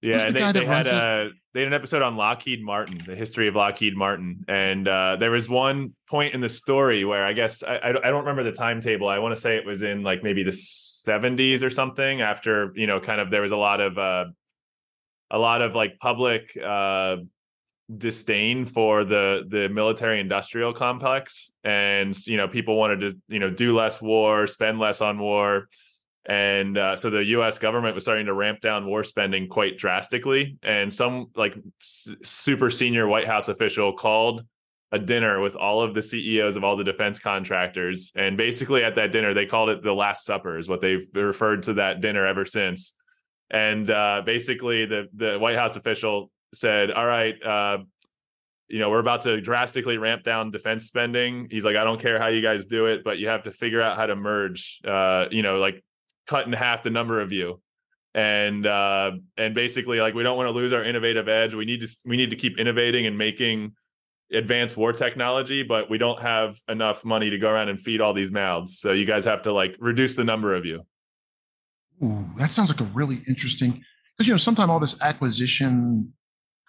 Yeah, 0.00 0.26
the 0.26 0.32
they, 0.32 0.52
they 0.52 0.64
had 0.64 0.88
a 0.88 1.30
they 1.54 1.60
had 1.60 1.68
an 1.68 1.74
episode 1.74 2.02
on 2.02 2.16
Lockheed 2.16 2.64
Martin, 2.64 3.00
the 3.06 3.14
history 3.14 3.46
of 3.46 3.54
Lockheed 3.54 3.96
Martin, 3.96 4.44
and 4.48 4.88
uh, 4.88 5.16
there 5.20 5.30
was 5.30 5.48
one 5.48 5.94
point 6.10 6.34
in 6.34 6.40
the 6.40 6.48
story 6.48 7.04
where 7.04 7.24
I 7.24 7.32
guess 7.32 7.62
I, 7.62 7.78
I 7.90 7.92
don't 7.92 8.24
remember 8.24 8.42
the 8.42 8.50
timetable. 8.52 9.08
I 9.08 9.20
want 9.20 9.36
to 9.36 9.40
say 9.40 9.56
it 9.56 9.64
was 9.64 9.82
in 9.82 10.02
like 10.02 10.24
maybe 10.24 10.42
the 10.42 10.50
70s 10.50 11.62
or 11.62 11.70
something. 11.70 12.22
After 12.22 12.72
you 12.74 12.88
know, 12.88 12.98
kind 12.98 13.20
of 13.20 13.30
there 13.30 13.42
was 13.42 13.52
a 13.52 13.56
lot 13.56 13.80
of 13.80 13.96
uh, 13.96 14.24
a 15.30 15.38
lot 15.38 15.62
of 15.62 15.76
like 15.76 16.00
public 16.00 16.56
uh, 16.56 17.18
disdain 17.98 18.64
for 18.64 19.04
the 19.04 19.42
the 19.48 19.68
military 19.68 20.20
industrial 20.20 20.72
complex, 20.72 21.50
and 21.64 22.16
you 22.26 22.36
know 22.36 22.48
people 22.48 22.76
wanted 22.76 23.00
to 23.00 23.18
you 23.28 23.38
know 23.38 23.50
do 23.50 23.76
less 23.76 24.00
war, 24.00 24.46
spend 24.46 24.78
less 24.78 25.00
on 25.00 25.18
war 25.18 25.68
and 26.24 26.78
uh, 26.78 26.94
so 26.94 27.10
the 27.10 27.24
U.S. 27.24 27.58
government 27.58 27.94
was 27.94 28.04
starting 28.04 28.26
to 28.26 28.34
ramp 28.34 28.60
down 28.60 28.86
war 28.86 29.02
spending 29.02 29.48
quite 29.48 29.76
drastically. 29.76 30.56
And 30.62 30.92
some 30.92 31.30
like 31.34 31.54
s- 31.80 32.14
super 32.22 32.70
senior 32.70 33.08
White 33.08 33.26
House 33.26 33.48
official 33.48 33.92
called 33.92 34.44
a 34.92 34.98
dinner 34.98 35.40
with 35.40 35.56
all 35.56 35.80
of 35.80 35.94
the 35.94 36.02
CEOs 36.02 36.54
of 36.54 36.62
all 36.62 36.76
the 36.76 36.84
defense 36.84 37.18
contractors, 37.18 38.12
and 38.14 38.36
basically 38.36 38.84
at 38.84 38.94
that 38.96 39.10
dinner 39.10 39.34
they 39.34 39.46
called 39.46 39.70
it 39.70 39.82
the 39.82 39.92
Last 39.92 40.24
Supper, 40.24 40.58
is 40.58 40.68
what 40.68 40.80
they've 40.80 41.08
referred 41.14 41.64
to 41.64 41.74
that 41.74 42.00
dinner 42.00 42.26
ever 42.26 42.44
since. 42.44 42.94
And 43.50 43.88
uh, 43.90 44.22
basically, 44.24 44.86
the 44.86 45.08
the 45.14 45.38
White 45.38 45.56
House 45.56 45.76
official 45.76 46.30
said, 46.54 46.90
"All 46.90 47.06
right." 47.06 47.34
Uh, 47.42 47.78
you 48.68 48.78
know, 48.78 48.88
we're 48.88 49.00
about 49.00 49.22
to 49.22 49.38
drastically 49.42 49.98
ramp 49.98 50.24
down 50.24 50.50
defense 50.50 50.86
spending. 50.86 51.46
He's 51.50 51.62
like, 51.62 51.76
I 51.76 51.84
don't 51.84 52.00
care 52.00 52.18
how 52.18 52.28
you 52.28 52.40
guys 52.40 52.64
do 52.64 52.86
it, 52.86 53.04
but 53.04 53.18
you 53.18 53.28
have 53.28 53.42
to 53.42 53.50
figure 53.50 53.82
out 53.82 53.98
how 53.98 54.06
to 54.06 54.16
merge, 54.16 54.80
uh, 54.86 55.26
you 55.30 55.42
know, 55.42 55.58
like 55.58 55.84
cut 56.26 56.46
in 56.46 56.54
half 56.54 56.82
the 56.82 56.88
number 56.88 57.20
of 57.20 57.32
you 57.32 57.60
and 58.14 58.66
uh 58.66 59.10
and 59.38 59.54
basically 59.54 60.00
like 60.00 60.14
we 60.14 60.22
don't 60.22 60.36
want 60.36 60.46
to 60.46 60.52
lose 60.52 60.72
our 60.72 60.84
innovative 60.84 61.28
edge 61.28 61.54
we 61.54 61.64
need 61.64 61.80
to 61.80 61.88
we 62.04 62.16
need 62.16 62.30
to 62.30 62.36
keep 62.36 62.58
innovating 62.58 63.06
and 63.06 63.16
making 63.16 63.72
advanced 64.32 64.76
war 64.76 64.92
technology 64.92 65.62
but 65.62 65.88
we 65.88 65.98
don't 65.98 66.20
have 66.20 66.60
enough 66.68 67.04
money 67.04 67.30
to 67.30 67.38
go 67.38 67.50
around 67.50 67.68
and 67.68 67.80
feed 67.80 68.00
all 68.00 68.12
these 68.12 68.30
mouths 68.30 68.78
so 68.78 68.92
you 68.92 69.06
guys 69.06 69.24
have 69.24 69.42
to 69.42 69.52
like 69.52 69.76
reduce 69.78 70.14
the 70.14 70.24
number 70.24 70.54
of 70.54 70.66
you 70.66 70.82
Ooh, 72.02 72.28
that 72.36 72.50
sounds 72.50 72.70
like 72.70 72.80
a 72.80 72.90
really 72.92 73.20
interesting 73.28 73.82
because 74.16 74.26
you 74.26 74.34
know 74.34 74.38
sometimes 74.38 74.68
all 74.68 74.80
this 74.80 75.00
acquisition 75.00 76.12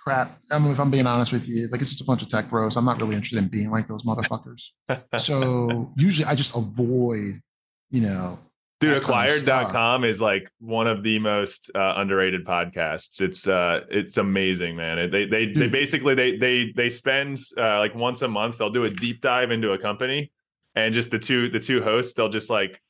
crap. 0.04 0.38
I 0.52 0.60
mean, 0.60 0.72
if 0.72 0.80
i'm 0.80 0.92
being 0.92 1.08
honest 1.08 1.32
with 1.32 1.48
you 1.48 1.64
it's 1.64 1.72
like 1.72 1.82
it's 1.82 1.92
just 1.92 2.02
a 2.02 2.06
bunch 2.06 2.22
of 2.22 2.28
tech 2.28 2.50
bros. 2.50 2.76
I'm 2.76 2.86
not 2.86 3.02
really 3.02 3.16
interested 3.16 3.40
in 3.40 3.48
being 3.48 3.72
like 3.72 3.88
those 3.88 4.04
motherfuckers. 4.04 4.70
So 5.18 5.92
usually 5.98 6.26
i 6.26 6.36
just 6.36 6.56
avoid 6.56 7.42
you 7.90 8.02
know 8.02 8.40
Dude, 8.82 8.98
acquired.com 8.98 10.04
is 10.04 10.20
like 10.20 10.52
one 10.60 10.88
of 10.88 11.04
the 11.04 11.18
most 11.20 11.72
uh, 11.74 11.94
underrated 11.96 12.46
podcasts. 12.46 13.22
It's 13.22 13.48
uh 13.48 13.82
it's 13.90 14.18
amazing, 14.18 14.76
man. 14.76 15.10
They 15.10 15.26
they 15.26 15.54
they 15.54 15.70
basically 15.70 16.16
they 16.16 16.36
they 16.36 16.74
they 16.76 16.90
spend 16.90 17.40
uh, 17.58 17.80
like 17.80 17.96
once 17.96 18.22
a 18.24 18.28
month 18.28 18.58
they'll 18.58 18.72
do 18.72 18.84
a 18.84 18.90
deep 18.90 19.22
dive 19.22 19.52
into 19.52 19.72
a 19.72 19.78
company 19.78 20.34
and 20.76 20.94
just 20.94 21.12
the 21.12 21.20
two 21.20 21.50
the 21.50 21.62
two 21.62 21.82
hosts 21.82 22.14
they'll 22.14 22.28
just 22.28 22.50
like 22.50 22.82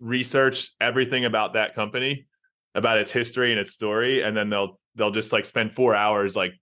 research 0.00 0.70
everything 0.82 1.24
about 1.24 1.54
that 1.54 1.74
company, 1.74 2.26
about 2.74 2.98
its 2.98 3.10
history 3.10 3.52
and 3.52 3.60
its 3.60 3.72
story 3.72 4.22
and 4.22 4.36
then 4.36 4.50
they'll 4.50 4.78
they'll 4.94 5.10
just 5.10 5.32
like 5.32 5.44
spend 5.44 5.74
4 5.74 5.94
hours 5.94 6.36
like 6.36 6.52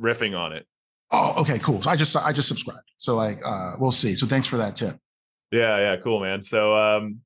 riffing 0.00 0.36
on 0.38 0.52
it. 0.52 0.66
Oh, 1.10 1.34
okay, 1.40 1.58
cool. 1.58 1.82
So 1.82 1.90
I 1.90 1.96
just 1.96 2.16
I 2.16 2.32
just 2.32 2.48
subscribed. 2.48 2.90
So 2.96 3.16
like 3.16 3.40
uh 3.44 3.76
we'll 3.78 3.92
see. 3.92 4.14
So 4.14 4.26
thanks 4.26 4.46
for 4.46 4.56
that 4.58 4.76
tip. 4.76 4.96
Yeah, 5.50 5.76
yeah, 5.78 5.96
cool, 5.96 6.20
man. 6.20 6.42
So 6.42 6.76
um 6.76 7.20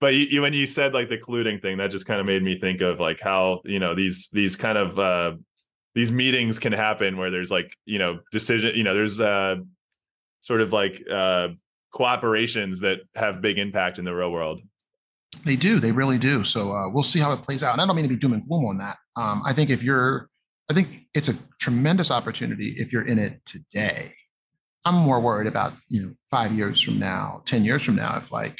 but 0.00 0.14
you, 0.14 0.26
you, 0.30 0.42
when 0.42 0.52
you 0.52 0.66
said 0.66 0.94
like 0.94 1.08
the 1.08 1.18
colluding 1.18 1.60
thing 1.60 1.78
that 1.78 1.90
just 1.90 2.06
kind 2.06 2.20
of 2.20 2.26
made 2.26 2.42
me 2.42 2.58
think 2.58 2.80
of 2.80 3.00
like 3.00 3.20
how 3.20 3.60
you 3.64 3.78
know 3.78 3.94
these 3.94 4.28
these 4.32 4.56
kind 4.56 4.78
of 4.78 4.98
uh 4.98 5.32
these 5.94 6.12
meetings 6.12 6.58
can 6.58 6.72
happen 6.72 7.16
where 7.16 7.30
there's 7.30 7.50
like 7.50 7.74
you 7.84 7.98
know 7.98 8.20
decision 8.30 8.74
you 8.74 8.84
know 8.84 8.94
there's 8.94 9.20
uh 9.20 9.56
sort 10.40 10.60
of 10.60 10.72
like 10.72 11.02
uh 11.10 11.48
cooperations 11.92 12.80
that 12.80 12.98
have 13.14 13.40
big 13.40 13.58
impact 13.58 13.98
in 13.98 14.04
the 14.04 14.14
real 14.14 14.30
world 14.30 14.60
they 15.44 15.56
do 15.56 15.80
they 15.80 15.92
really 15.92 16.18
do 16.18 16.44
so 16.44 16.70
uh, 16.70 16.88
we'll 16.88 17.02
see 17.02 17.18
how 17.18 17.32
it 17.32 17.42
plays 17.42 17.62
out 17.62 17.72
and 17.72 17.80
i 17.80 17.86
don't 17.86 17.96
mean 17.96 18.04
to 18.04 18.08
be 18.08 18.16
doom 18.16 18.34
and 18.34 18.46
gloom 18.46 18.64
on 18.66 18.78
that 18.78 18.96
um, 19.20 19.42
i 19.44 19.52
think 19.52 19.70
if 19.70 19.82
you're 19.82 20.28
i 20.70 20.74
think 20.74 20.88
it's 21.14 21.28
a 21.28 21.36
tremendous 21.60 22.10
opportunity 22.10 22.68
if 22.76 22.92
you're 22.92 23.06
in 23.06 23.18
it 23.18 23.40
today 23.44 24.10
i'm 24.84 24.94
more 24.94 25.20
worried 25.20 25.46
about 25.46 25.72
you 25.88 26.02
know 26.02 26.12
five 26.30 26.52
years 26.52 26.80
from 26.80 26.98
now 26.98 27.42
ten 27.44 27.64
years 27.64 27.82
from 27.82 27.96
now 27.96 28.16
if 28.16 28.30
like 28.32 28.58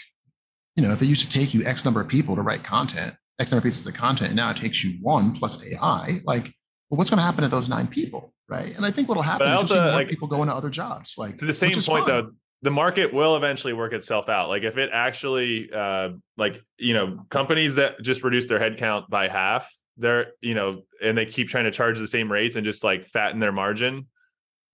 you 0.79 0.85
know, 0.85 0.93
if 0.93 1.03
it 1.03 1.07
used 1.07 1.29
to 1.29 1.39
take 1.39 1.53
you 1.55 1.65
X 1.65 1.85
number 1.85 2.01
of 2.01 2.07
people 2.07 2.37
to 2.37 2.43
write 2.43 2.63
content, 2.63 3.13
X 3.41 3.51
number 3.51 3.59
of 3.59 3.65
pieces 3.65 3.85
of 3.89 3.95
content, 3.95 4.29
and 4.31 4.37
now 4.37 4.51
it 4.51 4.57
takes 4.57 4.85
you 4.85 4.97
one 5.03 5.35
plus 5.35 5.61
AI, 5.67 6.21
like, 6.25 6.45
well, 6.89 6.99
what's 6.99 7.11
going 7.11 7.19
to 7.19 7.25
happen 7.25 7.43
to 7.43 7.51
those 7.51 7.69
nine 7.69 7.89
people? 7.89 8.33
Right. 8.49 8.77
And 8.77 8.87
I 8.87 8.93
think 8.93 9.09
what'll 9.09 9.25
happen 9.25 9.49
But 9.49 9.55
is 9.55 9.73
also, 9.73 9.83
more 9.83 9.91
like- 9.91 10.09
people 10.09 10.29
go 10.29 10.41
into 10.43 10.55
other 10.55 10.71
jobs. 10.71 11.17
Like 11.19 11.39
to 11.39 11.47
the 11.47 11.53
same 11.53 11.73
point 11.73 11.85
fine. 11.85 12.07
though 12.07 12.31
the 12.63 12.71
market 12.71 13.13
will 13.13 13.35
eventually 13.35 13.73
work 13.73 13.93
itself 13.93 14.29
out 14.29 14.49
like 14.49 14.63
if 14.65 14.77
it 14.79 14.91
actually 14.93 15.71
uh 15.73 16.11
like 16.37 16.61
you 16.77 16.93
know 16.93 17.25
companies 17.29 17.77
that 17.77 18.01
just 18.03 18.25
reduce 18.25 18.47
their 18.49 18.59
headcount 18.59 19.09
by 19.09 19.29
half 19.29 19.69
they're 19.99 20.33
you 20.41 20.55
know 20.55 20.83
and 21.03 21.19
they 21.19 21.27
keep 21.27 21.49
trying 21.49 21.65
to 21.65 21.71
charge 21.71 21.99
the 21.99 22.09
same 22.09 22.31
rates 22.31 22.57
and 22.57 22.65
just 22.65 22.83
like 22.83 23.07
fatten 23.09 23.41
their 23.41 23.53
margin 23.53 24.07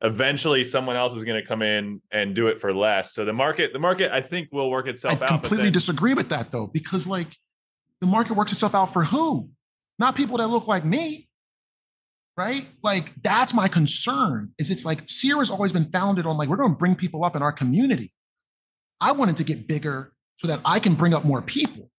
eventually 0.03 0.62
someone 0.62 0.97
else 0.97 1.14
is 1.16 1.25
going 1.25 1.41
to 1.41 1.47
come 1.47 1.62
in 1.62 2.01
and 2.12 2.35
do 2.35 2.49
it 2.49 2.61
for 2.61 2.75
less 2.75 3.14
so 3.14 3.25
the 3.25 3.33
market 3.33 3.72
the 3.72 3.79
market 3.79 4.12
i 4.12 4.20
think 4.20 4.49
will 4.53 4.70
work 4.70 4.87
I 4.87 4.91
itself 4.91 5.14
out 5.14 5.20
but 5.20 5.29
completely 5.29 5.64
then- 5.64 5.72
disagree 5.72 6.14
with 6.14 6.29
that 6.29 6.53
though, 6.53 6.66
because 6.66 7.07
like 7.07 7.29
the 8.05 8.11
market 8.11 8.35
works 8.35 8.53
itself 8.53 8.75
out 8.75 8.93
for 8.93 9.03
who? 9.03 9.49
Not 9.99 10.14
people 10.14 10.37
that 10.39 10.49
look 10.49 10.66
like 10.66 10.85
me. 10.85 11.29
Right? 12.37 12.68
Like 12.83 13.12
that's 13.22 13.55
my 13.55 13.68
concern. 13.68 14.51
Is 14.59 14.70
it's 14.70 14.85
like 14.85 15.09
Seer 15.09 15.39
has 15.39 15.51
always 15.51 15.72
been 15.72 15.91
founded 15.91 16.27
on 16.27 16.37
like 16.37 16.49
we're 16.49 16.57
going 16.57 16.72
to 16.72 16.77
bring 16.77 16.97
people 16.97 17.25
up 17.25 17.35
in 17.35 17.43
our 17.43 17.53
community. 17.53 18.12
I 19.01 19.12
wanted 19.12 19.37
to 19.37 19.45
get 19.45 19.66
bigger 19.66 20.12
so 20.37 20.49
that 20.49 20.61
I 20.64 20.81
can 20.81 20.97
bring 20.97 21.14
up 21.14 21.25
more 21.25 21.41
people. 21.41 21.91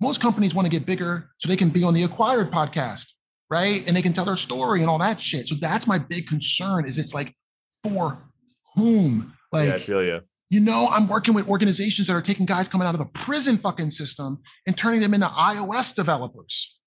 Most 0.00 0.20
companies 0.20 0.54
want 0.54 0.66
to 0.66 0.70
get 0.70 0.86
bigger 0.86 1.30
so 1.38 1.48
they 1.48 1.56
can 1.56 1.68
be 1.70 1.84
on 1.84 1.94
the 1.94 2.02
acquired 2.02 2.50
podcast, 2.50 3.06
right? 3.50 3.86
And 3.86 3.96
they 3.96 4.02
can 4.02 4.12
tell 4.12 4.24
their 4.24 4.36
story 4.36 4.80
and 4.80 4.88
all 4.88 4.98
that 4.98 5.20
shit. 5.20 5.48
So 5.48 5.56
that's 5.60 5.86
my 5.86 5.98
big 5.98 6.26
concern 6.26 6.86
is 6.86 6.98
it's 6.98 7.14
like 7.14 7.34
for 7.82 8.30
whom? 8.74 9.34
Like 9.52 9.68
yeah, 9.68 9.74
I 9.74 9.78
feel 9.78 10.02
you. 10.02 10.20
you 10.48 10.60
know, 10.60 10.88
I'm 10.88 11.06
working 11.08 11.34
with 11.34 11.48
organizations 11.48 12.06
that 12.08 12.14
are 12.14 12.22
taking 12.22 12.46
guys 12.46 12.68
coming 12.68 12.86
out 12.86 12.94
of 12.94 13.00
the 13.00 13.06
prison 13.06 13.58
fucking 13.58 13.90
system 13.90 14.38
and 14.66 14.76
turning 14.76 15.00
them 15.00 15.12
into 15.14 15.26
iOS 15.26 15.94
developers. 15.94 16.78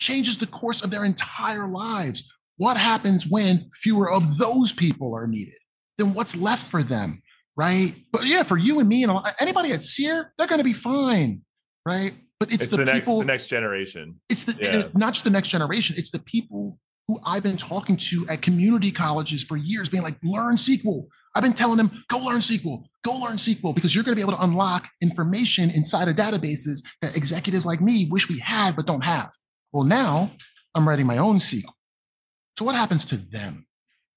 Changes 0.00 0.38
the 0.38 0.46
course 0.46 0.82
of 0.82 0.90
their 0.90 1.04
entire 1.04 1.66
lives. 1.68 2.22
What 2.56 2.76
happens 2.76 3.26
when 3.26 3.70
fewer 3.72 4.10
of 4.10 4.38
those 4.38 4.72
people 4.72 5.14
are 5.16 5.26
needed? 5.26 5.58
Then 5.96 6.12
what's 6.12 6.36
left 6.36 6.68
for 6.68 6.82
them, 6.82 7.22
right? 7.56 7.94
But 8.12 8.24
yeah, 8.26 8.42
for 8.42 8.56
you 8.56 8.78
and 8.78 8.88
me 8.88 9.04
and 9.04 9.12
anybody 9.40 9.72
at 9.72 9.82
Seer, 9.82 10.32
they're 10.36 10.46
going 10.46 10.60
to 10.60 10.64
be 10.64 10.72
fine, 10.72 11.42
right? 11.86 12.12
But 12.40 12.52
it's, 12.52 12.64
It's, 12.64 12.70
the, 12.70 12.78
the, 12.78 12.84
next 12.84 13.06
people. 13.06 13.18
the 13.20 13.24
next 13.24 13.46
generation. 13.46 14.20
It's 14.28 14.44
the 14.44 14.56
Yeah. 14.60 14.84
not 14.94 15.12
just 15.14 15.24
the 15.24 15.30
next 15.30 15.48
generation. 15.48 15.96
It's 15.98 16.10
the 16.10 16.20
people 16.20 16.78
who 17.08 17.18
I've 17.24 17.42
been 17.42 17.56
talking 17.56 17.96
to 17.96 18.26
at 18.28 18.42
community 18.42 18.92
colleges 18.92 19.42
for 19.42 19.56
years, 19.56 19.88
being 19.88 20.02
like, 20.02 20.18
learn 20.22 20.56
SQL. 20.56 21.06
I've 21.34 21.42
been 21.42 21.54
telling 21.54 21.78
them, 21.78 21.90
go 22.08 22.18
learn 22.18 22.40
SQL, 22.40 22.84
go 23.04 23.16
learn 23.18 23.36
SQL, 23.38 23.74
because 23.74 23.94
you're 23.94 24.04
going 24.04 24.12
to 24.12 24.16
be 24.16 24.22
able 24.22 24.36
to 24.36 24.44
unlock 24.44 24.88
information 25.00 25.70
inside 25.70 26.08
of 26.08 26.16
databases 26.16 26.82
that 27.02 27.16
executives 27.16 27.64
like 27.66 27.80
me 27.80 28.06
wish 28.10 28.28
we 28.28 28.38
had 28.38 28.76
but 28.76 28.86
don't 28.86 29.04
have. 29.04 29.30
Well, 29.72 29.84
now 29.84 30.30
I'm 30.74 30.86
writing 30.88 31.06
my 31.06 31.18
own 31.18 31.38
SQL. 31.38 31.72
So 32.58 32.64
what 32.64 32.74
happens 32.74 33.04
to 33.06 33.16
them? 33.16 33.66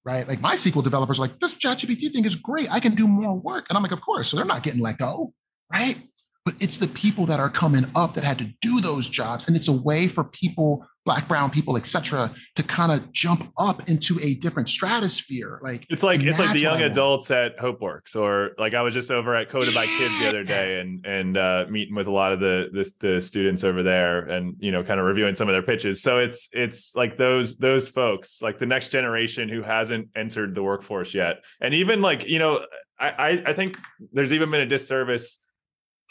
Right? 0.04 0.26
Like 0.28 0.40
my 0.40 0.54
SQL 0.56 0.82
developers 0.84 1.18
are 1.18 1.22
like, 1.22 1.38
this 1.40 1.54
ChatGPT 1.54 2.12
thing 2.12 2.24
is 2.24 2.34
great. 2.34 2.70
I 2.72 2.80
can 2.80 2.94
do 2.94 3.06
more 3.08 3.38
work. 3.38 3.66
And 3.68 3.76
I'm 3.76 3.82
like, 3.82 3.92
of 3.92 4.00
course. 4.00 4.28
So 4.30 4.36
they're 4.36 4.44
not 4.46 4.62
getting 4.62 4.80
let 4.80 4.98
go. 4.98 5.32
Right? 5.72 6.02
But 6.44 6.54
it's 6.60 6.76
the 6.76 6.88
people 6.88 7.26
that 7.26 7.40
are 7.40 7.50
coming 7.50 7.90
up 7.94 8.14
that 8.14 8.24
had 8.24 8.38
to 8.38 8.52
do 8.60 8.80
those 8.80 9.08
jobs. 9.08 9.46
And 9.46 9.56
it's 9.56 9.68
a 9.68 9.72
way 9.72 10.08
for 10.08 10.24
people 10.24 10.86
black 11.04 11.26
brown 11.26 11.50
people 11.50 11.76
et 11.76 11.84
cetera 11.84 12.32
to 12.54 12.62
kind 12.62 12.92
of 12.92 13.10
jump 13.10 13.52
up 13.58 13.88
into 13.88 14.20
a 14.22 14.34
different 14.34 14.68
stratosphere 14.68 15.58
like 15.60 15.84
It's 15.90 16.04
like 16.04 16.22
it's 16.22 16.38
like 16.38 16.52
the 16.52 16.60
young 16.60 16.80
adults 16.82 17.30
at 17.30 17.58
HopeWorks, 17.58 18.14
or 18.14 18.52
like 18.58 18.74
I 18.74 18.82
was 18.82 18.94
just 18.94 19.10
over 19.10 19.34
at 19.34 19.48
Coded 19.48 19.74
by 19.74 19.86
Kids 19.86 20.18
the 20.20 20.28
other 20.28 20.44
day, 20.44 20.80
and 20.80 21.04
and 21.04 21.36
uh, 21.36 21.66
meeting 21.68 21.94
with 21.94 22.06
a 22.06 22.10
lot 22.10 22.32
of 22.32 22.40
the, 22.40 22.68
the 22.72 22.92
the 23.08 23.20
students 23.20 23.64
over 23.64 23.82
there, 23.82 24.20
and 24.20 24.56
you 24.60 24.70
know, 24.70 24.82
kind 24.82 25.00
of 25.00 25.06
reviewing 25.06 25.34
some 25.34 25.48
of 25.48 25.54
their 25.54 25.62
pitches. 25.62 26.02
So 26.02 26.18
it's 26.18 26.48
it's 26.52 26.94
like 26.94 27.16
those 27.16 27.56
those 27.56 27.88
folks, 27.88 28.42
like 28.42 28.58
the 28.58 28.66
next 28.66 28.90
generation 28.90 29.48
who 29.48 29.62
hasn't 29.62 30.08
entered 30.14 30.54
the 30.54 30.62
workforce 30.62 31.14
yet, 31.14 31.42
and 31.60 31.74
even 31.74 32.00
like 32.00 32.26
you 32.26 32.38
know, 32.38 32.64
I 32.98 33.08
I, 33.08 33.28
I 33.46 33.52
think 33.54 33.76
there's 34.12 34.32
even 34.32 34.50
been 34.50 34.60
a 34.60 34.66
disservice 34.66 35.38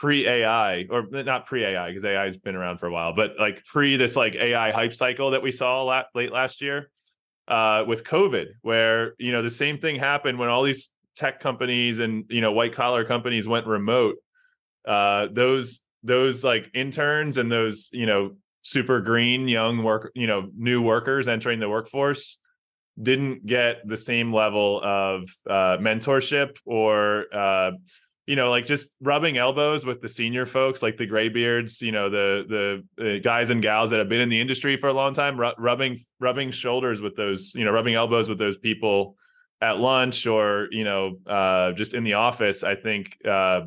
pre 0.02 0.28
AI 0.28 0.88
or 0.90 1.06
not 1.12 1.46
pre 1.46 1.64
AI 1.64 1.90
because 1.90 2.04
AI 2.04 2.24
has 2.24 2.36
been 2.36 2.56
around 2.56 2.80
for 2.80 2.88
a 2.88 2.92
while, 2.92 3.14
but 3.14 3.36
like 3.40 3.64
pre 3.66 3.98
this 3.98 4.16
like 4.16 4.34
AI 4.34 4.72
hype 4.72 4.96
cycle 4.96 5.30
that 5.32 5.44
we 5.44 5.52
saw 5.52 5.84
la- 5.84 6.06
late 6.16 6.32
last 6.32 6.60
year 6.60 6.90
uh, 7.48 7.86
with 7.88 8.04
COVID, 8.04 8.48
where 8.64 9.14
you 9.20 9.32
know 9.32 9.44
the 9.44 9.50
same 9.52 9.78
thing 9.78 9.98
happened 9.98 10.40
when 10.40 10.50
all 10.50 10.64
these 10.64 10.90
tech 11.16 11.40
companies 11.40 12.00
and 12.00 12.26
you 12.30 12.42
know 12.42 12.52
white 12.52 12.74
collar 12.74 13.06
companies 13.06 13.48
went 13.48 13.68
remote. 13.68 14.16
Uh, 14.88 15.28
those 15.32 15.82
those 16.02 16.44
like 16.44 16.72
interns 16.74 17.38
and 17.38 17.52
those 17.52 17.88
you 17.92 18.08
know 18.08 18.32
super 18.64 19.02
green 19.02 19.48
young 19.48 19.84
work 19.84 20.12
you 20.16 20.26
know 20.26 20.50
new 20.58 20.82
workers 20.82 21.28
entering 21.28 21.60
the 21.60 21.70
workforce 21.70 22.40
didn't 23.00 23.46
get 23.46 23.88
the 23.88 23.98
same 23.98 24.34
level 24.34 24.82
of 24.84 25.24
uh, 25.48 25.78
mentorship 25.78 26.58
or 26.66 27.26
uh, 27.34 27.72
you 28.28 28.36
know 28.36 28.50
like 28.50 28.66
just 28.66 28.96
rubbing 29.02 29.38
elbows 29.38 29.86
with 29.86 30.02
the 30.02 30.10
senior 30.10 30.46
folks 30.46 30.82
like 30.82 30.98
the 30.98 31.06
graybeards 31.06 31.82
you 31.82 31.92
know 31.92 32.10
the 32.10 32.84
the 32.98 33.16
uh, 33.16 33.20
guys 33.22 33.50
and 33.50 33.62
gals 33.62 33.90
that 33.90 34.00
have 34.00 34.10
been 34.10 34.22
in 34.22 34.30
the 34.30 34.40
industry 34.40 34.78
for 34.78 34.88
a 34.88 34.94
long 34.94 35.14
time 35.14 35.40
ru- 35.40 35.54
rubbing 35.58 35.98
rubbing 36.20 36.52
shoulders 36.52 37.02
with 37.02 37.16
those 37.16 37.54
you 37.56 37.66
know 37.66 37.72
rubbing 37.72 37.96
elbows 37.96 38.30
with 38.30 38.38
those 38.38 38.58
people 38.58 39.16
at 39.62 39.80
lunch 39.80 40.28
or 40.28 40.68
you 40.72 40.84
know 40.84 41.18
uh, 41.28 41.72
just 41.74 41.94
in 41.94 42.04
the 42.04 42.14
office 42.14 42.64
i 42.64 42.76
think 42.76 43.18
uh, 43.28 43.62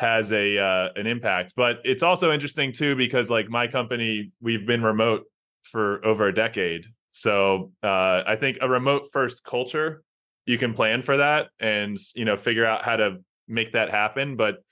has 0.00 0.32
a 0.32 0.58
uh, 0.58 0.88
an 0.96 1.06
impact. 1.06 1.52
But 1.54 1.80
it's 1.84 2.02
also 2.02 2.32
interesting 2.32 2.72
too 2.72 2.96
because 2.96 3.28
like 3.30 3.50
my 3.50 3.66
company 3.66 4.32
we've 4.40 4.66
been 4.66 4.82
remote 4.82 5.24
for 5.62 6.04
over 6.04 6.26
a 6.26 6.34
decade. 6.34 6.86
So 7.12 7.72
uh, 7.82 8.22
i 8.26 8.36
think 8.38 8.58
a 8.60 8.68
remote 8.68 9.08
first 9.12 9.44
culture 9.44 10.02
you 10.46 10.56
can 10.58 10.74
plan 10.74 11.02
for 11.02 11.16
that 11.18 11.48
and 11.60 11.98
you 12.14 12.24
know 12.24 12.36
figure 12.36 12.64
out 12.64 12.82
how 12.82 12.96
to 12.96 13.18
make 13.50 13.72
that 13.72 13.90
happen 13.90 14.36
but 14.36 14.62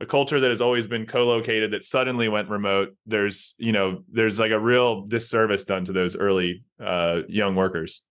a 0.00 0.06
culture 0.06 0.38
that 0.40 0.48
has 0.48 0.60
always 0.60 0.86
been 0.86 1.06
co-located 1.06 1.72
that 1.72 1.84
suddenly 1.84 2.28
went 2.28 2.48
remote 2.48 2.94
there's 3.06 3.54
you 3.58 3.72
know 3.72 4.02
there's 4.12 4.38
like 4.38 4.52
a 4.52 4.58
real 4.58 5.02
disservice 5.06 5.64
done 5.64 5.84
to 5.84 5.92
those 5.92 6.16
early 6.16 6.64
uh, 6.84 7.22
young 7.28 7.56
workers. 7.56 8.02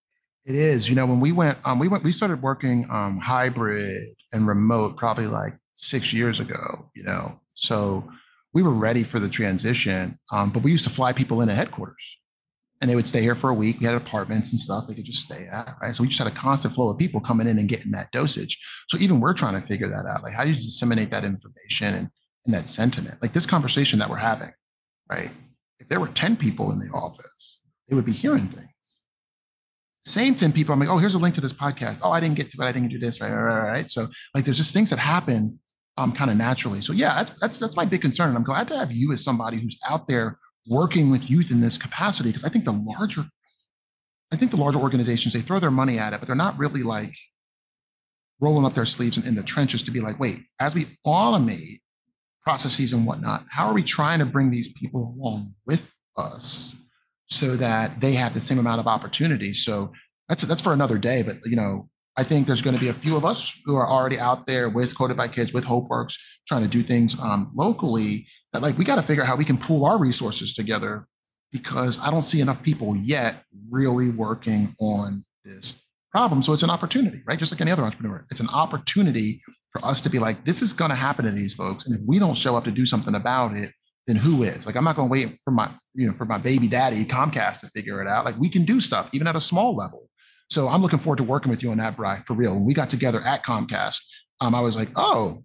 It 0.45 0.55
is. 0.55 0.89
You 0.89 0.95
know 0.95 1.05
when 1.05 1.19
we 1.19 1.31
went 1.31 1.57
um 1.65 1.79
we 1.79 1.87
went 1.87 2.03
we 2.03 2.11
started 2.11 2.41
working 2.41 2.85
um 2.89 3.19
hybrid 3.19 4.01
and 4.33 4.47
remote 4.47 4.97
probably 4.97 5.27
like 5.27 5.57
six 5.75 6.13
years 6.13 6.39
ago 6.39 6.89
you 6.95 7.03
know? 7.03 7.39
So 7.53 8.07
we 8.53 8.63
were 8.63 8.71
ready 8.71 9.03
for 9.03 9.19
the 9.19 9.29
transition 9.29 10.19
um 10.31 10.49
but 10.49 10.63
we 10.63 10.71
used 10.71 10.83
to 10.83 10.89
fly 10.89 11.13
people 11.13 11.41
in 11.41 11.49
into 11.49 11.55
headquarters 11.55 12.17
and 12.81 12.89
they 12.89 12.95
would 12.95 13.07
stay 13.07 13.21
here 13.21 13.35
for 13.35 13.49
a 13.49 13.53
week. 13.53 13.79
We 13.79 13.85
had 13.85 13.95
apartments 13.95 14.51
and 14.51 14.59
stuff 14.59 14.87
they 14.87 14.93
could 14.93 15.05
just 15.05 15.21
stay 15.21 15.47
at, 15.51 15.75
right? 15.81 15.95
So 15.95 16.03
we 16.03 16.09
just 16.09 16.19
had 16.19 16.27
a 16.27 16.35
constant 16.35 16.75
flow 16.75 16.89
of 16.89 16.97
people 16.97 17.19
coming 17.19 17.47
in 17.47 17.57
and 17.57 17.67
getting 17.67 17.91
that 17.93 18.11
dosage. 18.11 18.59
So 18.87 18.97
even 18.99 19.19
we're 19.19 19.33
trying 19.33 19.59
to 19.59 19.65
figure 19.65 19.89
that 19.89 20.05
out. 20.05 20.23
Like, 20.23 20.33
how 20.33 20.43
do 20.43 20.49
you 20.49 20.55
disseminate 20.55 21.09
that 21.11 21.23
information 21.23 21.95
and, 21.95 22.09
and 22.45 22.53
that 22.53 22.67
sentiment? 22.67 23.17
Like 23.21 23.33
this 23.33 23.45
conversation 23.45 23.97
that 23.99 24.09
we're 24.09 24.17
having, 24.17 24.51
right? 25.11 25.31
If 25.79 25.89
there 25.89 25.99
were 25.99 26.09
10 26.09 26.37
people 26.37 26.71
in 26.71 26.79
the 26.79 26.89
office, 26.93 27.61
they 27.87 27.95
would 27.95 28.05
be 28.05 28.11
hearing 28.11 28.47
things. 28.47 28.67
Same 30.05 30.35
10 30.35 30.53
people, 30.53 30.73
I'm 30.73 30.79
like, 30.79 30.89
oh, 30.89 30.97
here's 30.97 31.15
a 31.15 31.19
link 31.19 31.35
to 31.35 31.41
this 31.41 31.53
podcast. 31.53 32.01
Oh, 32.03 32.11
I 32.11 32.19
didn't 32.19 32.37
get 32.37 32.49
to 32.51 32.61
it. 32.61 32.65
I 32.65 32.71
didn't 32.71 32.89
do 32.89 32.99
this, 32.99 33.19
right? 33.19 33.31
Right, 33.31 33.41
right, 33.41 33.71
right. 33.71 33.91
So 33.91 34.07
like 34.33 34.45
there's 34.45 34.57
just 34.57 34.73
things 34.73 34.89
that 34.91 34.99
happen 34.99 35.59
um, 35.97 36.11
kind 36.11 36.29
of 36.29 36.37
naturally. 36.37 36.81
So 36.81 36.93
yeah, 36.93 37.15
that's, 37.15 37.39
that's 37.41 37.59
that's 37.59 37.75
my 37.75 37.85
big 37.85 38.01
concern. 38.01 38.29
And 38.29 38.37
I'm 38.37 38.43
glad 38.43 38.67
to 38.69 38.77
have 38.77 38.91
you 38.91 39.11
as 39.11 39.23
somebody 39.23 39.59
who's 39.59 39.77
out 39.89 40.07
there 40.07 40.37
working 40.67 41.09
with 41.09 41.29
youth 41.29 41.51
in 41.51 41.61
this 41.61 41.77
capacity 41.77 42.29
because 42.29 42.43
I 42.43 42.49
think 42.49 42.65
the 42.65 42.73
larger, 42.73 43.25
I 44.31 44.35
think 44.35 44.51
the 44.51 44.57
larger 44.57 44.79
organizations 44.79 45.33
they 45.33 45.41
throw 45.41 45.59
their 45.59 45.71
money 45.71 45.97
at 45.97 46.13
it, 46.13 46.19
but 46.19 46.27
they're 46.27 46.35
not 46.35 46.57
really 46.57 46.83
like 46.83 47.15
rolling 48.39 48.65
up 48.65 48.73
their 48.73 48.85
sleeves 48.85 49.17
and 49.17 49.25
in 49.25 49.35
the 49.35 49.43
trenches 49.43 49.81
to 49.83 49.91
be 49.91 49.99
like, 49.99 50.19
wait, 50.19 50.41
as 50.59 50.75
we 50.75 50.97
automate 51.05 51.79
processes 52.43 52.93
and 52.93 53.05
whatnot, 53.05 53.45
how 53.49 53.67
are 53.67 53.73
we 53.73 53.83
trying 53.83 54.19
to 54.19 54.25
bring 54.25 54.51
these 54.51 54.69
people 54.69 55.15
along 55.17 55.53
with 55.65 55.93
us 56.17 56.75
so 57.27 57.55
that 57.55 57.99
they 57.99 58.13
have 58.13 58.33
the 58.33 58.39
same 58.39 58.59
amount 58.59 58.79
of 58.79 58.87
opportunity? 58.87 59.53
So 59.53 59.91
that's 60.29 60.43
that's 60.43 60.61
for 60.61 60.73
another 60.73 60.97
day. 60.97 61.23
But 61.23 61.37
you 61.45 61.55
know, 61.55 61.89
I 62.15 62.23
think 62.23 62.47
there's 62.47 62.61
going 62.61 62.75
to 62.75 62.81
be 62.81 62.89
a 62.89 62.93
few 62.93 63.15
of 63.15 63.25
us 63.25 63.53
who 63.65 63.75
are 63.75 63.87
already 63.87 64.19
out 64.19 64.47
there 64.47 64.69
with 64.69 64.97
Coded 64.97 65.17
by 65.17 65.27
Kids, 65.27 65.53
with 65.53 65.65
HopeWorks, 65.65 66.15
trying 66.47 66.63
to 66.63 66.67
do 66.67 66.83
things 66.83 67.19
um, 67.19 67.51
locally. 67.55 68.27
That 68.53 68.61
like 68.61 68.77
we 68.77 68.85
got 68.85 68.95
to 68.95 69.01
figure 69.01 69.23
out 69.23 69.27
how 69.27 69.35
we 69.35 69.45
can 69.45 69.57
pool 69.57 69.85
our 69.85 69.99
resources 69.99 70.53
together 70.53 71.07
because 71.51 71.99
I 71.99 72.11
don't 72.11 72.23
see 72.23 72.41
enough 72.41 72.61
people 72.61 72.95
yet 72.95 73.43
really 73.69 74.09
working 74.09 74.75
on 74.79 75.23
this 75.43 75.77
problem. 76.11 76.41
So 76.41 76.53
it's 76.53 76.63
an 76.63 76.69
opportunity, 76.69 77.21
right? 77.25 77.37
Just 77.37 77.51
like 77.51 77.61
any 77.61 77.71
other 77.71 77.83
entrepreneur, 77.83 78.25
it's 78.31 78.39
an 78.39 78.49
opportunity 78.49 79.41
for 79.69 79.83
us 79.85 80.01
to 80.01 80.09
be 80.09 80.19
like, 80.19 80.45
this 80.45 80.61
is 80.61 80.73
going 80.73 80.89
to 80.89 80.95
happen 80.95 81.25
to 81.25 81.31
these 81.31 81.53
folks, 81.53 81.85
and 81.85 81.95
if 81.95 82.01
we 82.07 82.19
don't 82.19 82.37
show 82.37 82.55
up 82.55 82.63
to 82.63 82.71
do 82.71 82.85
something 82.85 83.15
about 83.15 83.55
it, 83.55 83.71
then 84.07 84.15
who 84.15 84.43
is? 84.43 84.65
Like, 84.65 84.75
I'm 84.75 84.85
not 84.85 84.95
going 84.95 85.09
to 85.09 85.11
wait 85.11 85.37
for 85.43 85.51
my, 85.51 85.69
you 85.93 86.07
know, 86.07 86.13
for 86.13 86.25
my 86.25 86.37
baby 86.37 86.67
daddy 86.67 87.03
Comcast 87.03 87.59
to 87.59 87.67
figure 87.67 88.01
it 88.01 88.07
out. 88.07 88.23
Like, 88.23 88.37
we 88.39 88.49
can 88.49 88.63
do 88.63 88.79
stuff 88.79 89.09
even 89.13 89.27
at 89.27 89.35
a 89.35 89.41
small 89.41 89.75
level. 89.75 90.09
So 90.49 90.69
I'm 90.69 90.81
looking 90.81 90.99
forward 90.99 91.17
to 91.17 91.25
working 91.25 91.49
with 91.49 91.61
you 91.61 91.71
on 91.71 91.77
that, 91.79 91.97
Bry, 91.97 92.21
for 92.25 92.33
real. 92.33 92.55
When 92.55 92.65
we 92.65 92.73
got 92.73 92.89
together 92.89 93.21
at 93.21 93.43
Comcast, 93.43 93.99
um, 94.39 94.55
I 94.55 94.61
was 94.61 94.77
like, 94.77 94.89
oh, 94.95 95.43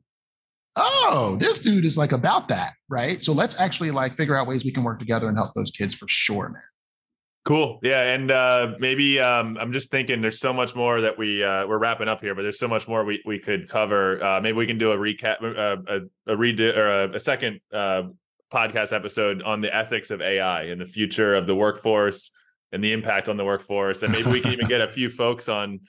oh, 0.76 1.36
this 1.40 1.58
dude 1.58 1.84
is 1.84 1.98
like 1.98 2.12
about 2.12 2.48
that, 2.48 2.72
right? 2.88 3.22
So 3.22 3.32
let's 3.32 3.58
actually 3.60 3.90
like 3.90 4.14
figure 4.14 4.36
out 4.36 4.46
ways 4.46 4.64
we 4.64 4.72
can 4.72 4.84
work 4.84 4.98
together 4.98 5.28
and 5.28 5.36
help 5.36 5.54
those 5.54 5.70
kids 5.70 5.94
for 5.94 6.08
sure, 6.08 6.48
man. 6.48 6.62
Cool. 7.44 7.80
Yeah, 7.82 8.02
and 8.02 8.30
uh, 8.30 8.74
maybe 8.78 9.18
um, 9.18 9.58
I'm 9.60 9.72
just 9.72 9.90
thinking 9.90 10.20
there's 10.20 10.38
so 10.38 10.52
much 10.52 10.76
more 10.76 11.00
that 11.00 11.18
we 11.18 11.42
uh, 11.42 11.66
we're 11.66 11.78
wrapping 11.78 12.06
up 12.06 12.20
here, 12.20 12.36
but 12.36 12.42
there's 12.42 12.58
so 12.58 12.68
much 12.68 12.86
more 12.86 13.04
we, 13.04 13.20
we 13.26 13.40
could 13.40 13.68
cover. 13.68 14.22
Uh, 14.24 14.40
maybe 14.40 14.56
we 14.56 14.66
can 14.66 14.78
do 14.78 14.92
a 14.92 14.96
recap, 14.96 15.42
uh, 15.42 15.82
a, 15.88 16.32
a 16.32 16.36
redo 16.36 16.76
or 16.76 17.02
a, 17.02 17.16
a 17.16 17.20
second 17.20 17.58
uh, 17.72 18.02
podcast 18.52 18.92
episode 18.92 19.42
on 19.42 19.60
the 19.60 19.74
ethics 19.74 20.12
of 20.12 20.20
AI 20.22 20.64
and 20.64 20.80
the 20.80 20.86
future 20.86 21.34
of 21.34 21.48
the 21.48 21.54
workforce 21.54 22.30
and 22.70 22.82
the 22.82 22.92
impact 22.92 23.28
on 23.28 23.36
the 23.36 23.44
workforce, 23.44 24.04
and 24.04 24.12
maybe 24.12 24.30
we 24.30 24.40
can 24.40 24.52
even 24.52 24.68
get 24.68 24.80
a 24.80 24.86
few 24.86 25.10
folks 25.10 25.48
on. 25.48 25.80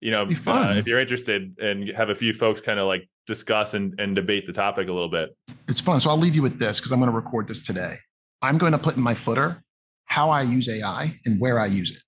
You 0.00 0.12
know, 0.12 0.22
uh, 0.46 0.74
if 0.76 0.86
you're 0.86 1.00
interested, 1.00 1.58
and 1.60 1.88
have 1.88 2.08
a 2.08 2.14
few 2.14 2.32
folks 2.32 2.60
kind 2.60 2.78
of 2.78 2.86
like 2.86 3.06
discuss 3.30 3.74
and, 3.74 3.94
and 4.00 4.16
debate 4.16 4.44
the 4.44 4.52
topic 4.52 4.88
a 4.88 4.92
little 4.92 5.08
bit. 5.08 5.30
It's 5.68 5.80
fun. 5.80 6.00
So 6.00 6.10
I'll 6.10 6.18
leave 6.18 6.34
you 6.34 6.42
with 6.42 6.58
this 6.58 6.80
because 6.80 6.90
I'm 6.90 6.98
going 6.98 7.10
to 7.10 7.16
record 7.16 7.46
this 7.46 7.62
today. 7.62 7.94
I'm 8.42 8.58
going 8.58 8.72
to 8.72 8.78
put 8.78 8.96
in 8.96 9.02
my 9.02 9.14
footer 9.14 9.62
how 10.06 10.30
I 10.30 10.42
use 10.42 10.68
AI 10.68 11.16
and 11.24 11.40
where 11.40 11.60
I 11.60 11.66
use 11.66 11.92
it. 11.92 12.02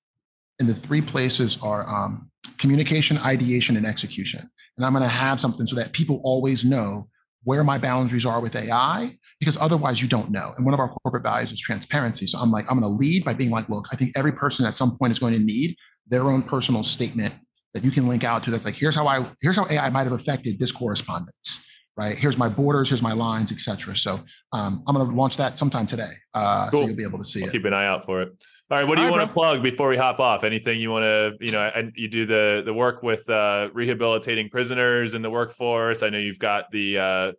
And 0.59 0.69
the 0.69 0.75
three 0.75 1.01
places 1.01 1.57
are 1.63 1.89
um, 1.89 2.29
communication, 2.59 3.19
ideation, 3.19 3.77
and 3.77 3.87
execution. 3.87 4.41
And 4.77 4.85
I'm 4.85 4.93
going 4.93 5.05
to 5.05 5.09
have 5.09 5.39
something 5.39 5.67
so 5.67 5.77
that 5.77 5.93
people 5.93 6.21
always 6.25 6.65
know 6.65 7.09
where 7.45 7.63
my 7.63 7.79
boundaries 7.79 8.27
are 8.27 8.41
with 8.41 8.57
AI, 8.57 9.17
because 9.39 9.57
otherwise 9.57 10.03
you 10.03 10.09
don't 10.09 10.31
know. 10.31 10.53
And 10.57 10.65
one 10.65 10.75
of 10.75 10.81
our 10.81 10.89
corporate 10.89 11.23
values 11.23 11.53
is 11.53 11.61
transparency. 11.61 12.27
So 12.27 12.39
I'm 12.39 12.51
like, 12.51 12.67
I'm 12.69 12.81
going 12.81 12.93
to 12.93 12.99
lead 12.99 13.25
by 13.25 13.35
being 13.35 13.51
like, 13.51 13.69
look, 13.69 13.87
I 13.93 13.97
think 13.97 14.13
every 14.17 14.33
person 14.33 14.67
at 14.67 14.75
some 14.75 14.97
point 14.97 15.13
is 15.13 15.19
going 15.19 15.35
to 15.35 15.41
need 15.41 15.77
their 16.09 16.25
own 16.25 16.43
personal 16.43 16.83
statement 16.83 17.35
that 17.75 17.85
you 17.85 17.91
can 17.91 18.07
link 18.07 18.25
out 18.25 18.43
to. 18.45 18.51
That's 18.51 18.65
like, 18.65 18.77
here's 18.77 18.95
how 18.95 19.07
I, 19.07 19.27
here's 19.41 19.57
how 19.57 19.67
AI 19.69 19.91
might 19.91 20.05
have 20.05 20.13
affected 20.13 20.59
this 20.59 20.73
correspondence 20.73 21.65
right? 21.97 22.17
Here's 22.17 22.39
my 22.39 22.49
borders, 22.49 22.89
here's 22.89 23.03
my 23.03 23.13
lines, 23.13 23.53
etc. 23.53 23.97
So 23.97 24.21
um, 24.53 24.83
I'm 24.87 24.95
going 24.95 25.09
to 25.09 25.15
launch 25.15 25.37
that 25.37 25.59
sometime 25.59 25.87
today, 25.87 26.11
uh, 26.35 26.71
cool. 26.71 26.81
so 26.81 26.87
you'll 26.87 26.97
be 26.97 27.05
able 27.05 27.19
to 27.19 27.25
see 27.25 27.43
I'll 27.43 27.49
it. 27.49 27.53
Keep 27.53 27.67
an 27.67 27.75
eye 27.75 27.87
out 27.87 28.07
for 28.07 28.23
it. 28.23 28.33
All 28.71 28.79
right, 28.79 28.89
what 28.89 28.97
do 28.97 29.03
you 29.03 29.11
want 29.11 29.29
to 29.29 29.33
plug 29.35 29.63
before 29.63 29.91
we 29.91 29.99
hop 29.99 30.19
off? 30.19 30.45
Anything 30.45 30.81
you 30.81 30.91
want 30.91 31.03
to, 31.03 31.33
you 31.41 31.53
know, 31.53 31.71
and 31.75 31.93
you 31.95 32.09
do 32.09 32.25
the 32.25 32.63
the 32.65 32.73
work 32.73 33.03
with 33.03 33.29
uh, 33.29 33.69
rehabilitating 33.75 34.49
prisoners 34.49 35.13
in 35.13 35.21
the 35.21 35.29
workforce. 35.29 36.03
I 36.03 36.09
know 36.09 36.17
you've 36.17 36.39
got 36.39 36.71
the 36.71 36.99
uh, 36.99 37.33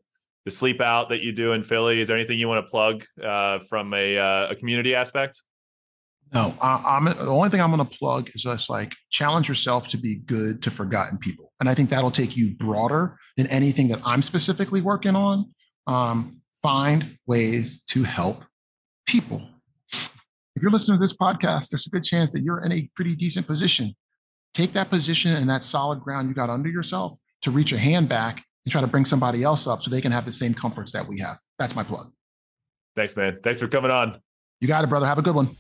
the 0.45 0.51
sleep 0.51 0.79
out 0.79 1.09
that 1.09 1.21
you 1.21 1.31
do 1.31 1.53
in 1.53 1.63
Philly. 1.63 2.01
Is 2.01 2.07
there 2.07 2.17
anything 2.17 2.38
you 2.38 2.47
want 2.47 2.63
to 2.63 2.69
plug 2.69 3.05
uh, 3.23 3.59
from 3.67 3.95
a, 3.95 4.17
uh, 4.17 4.51
a 4.51 4.55
community 4.55 4.93
aspect? 4.93 5.41
No, 6.34 6.55
I, 6.61 6.97
am 6.97 7.05
the 7.05 7.27
only 7.27 7.49
thing 7.49 7.61
I'm 7.61 7.71
going 7.71 7.88
to 7.88 7.97
plug 7.97 8.29
is 8.34 8.41
just 8.41 8.69
like 8.69 8.95
challenge 9.11 9.47
yourself 9.47 9.88
to 9.89 9.97
be 9.97 10.15
good 10.15 10.63
to 10.63 10.71
forgotten 10.71 11.19
people, 11.19 11.53
and 11.59 11.69
I 11.69 11.75
think 11.75 11.89
that'll 11.89 12.11
take 12.11 12.36
you 12.36 12.55
broader 12.55 13.19
than 13.38 13.47
anything 13.47 13.88
that 13.89 13.99
I'm 14.03 14.21
specifically 14.21 14.81
working 14.81 15.15
on. 15.15 15.53
Um, 15.86 16.41
find 16.61 17.17
ways 17.27 17.81
to 17.89 18.03
help 18.03 18.45
people. 19.05 19.47
If 20.55 20.61
you're 20.61 20.71
listening 20.71 20.97
to 20.97 21.01
this 21.01 21.15
podcast, 21.15 21.69
there's 21.69 21.86
a 21.86 21.89
good 21.89 22.03
chance 22.03 22.31
that 22.34 22.41
you're 22.41 22.61
in 22.61 22.71
a 22.71 22.89
pretty 22.95 23.15
decent 23.15 23.45
position. 23.45 23.95
Take 24.53 24.73
that 24.73 24.89
position 24.89 25.34
and 25.34 25.49
that 25.49 25.63
solid 25.63 25.99
ground 25.99 26.29
you 26.29 26.36
got 26.36 26.49
under 26.49 26.69
yourself 26.69 27.15
to 27.41 27.51
reach 27.51 27.73
a 27.73 27.77
hand 27.77 28.07
back 28.07 28.43
and 28.65 28.71
try 28.71 28.81
to 28.81 28.88
bring 28.88 29.03
somebody 29.03 29.43
else 29.43 29.67
up 29.67 29.84
so 29.84 29.91
they 29.91 30.01
can 30.01 30.11
have 30.11 30.25
the 30.25 30.31
same 30.31 30.53
comforts 30.53 30.91
that 30.93 31.07
we 31.07 31.19
have. 31.19 31.38
That's 31.59 31.75
my 31.75 31.84
plug. 31.84 32.11
Thanks, 32.95 33.15
man. 33.15 33.39
Thanks 33.43 33.59
for 33.59 33.67
coming 33.67 33.91
on. 33.91 34.21
You 34.61 34.67
got 34.67 34.84
it, 34.84 34.88
brother. 34.88 35.07
Have 35.07 35.17
a 35.17 35.23
good 35.23 35.36
one. 35.36 35.55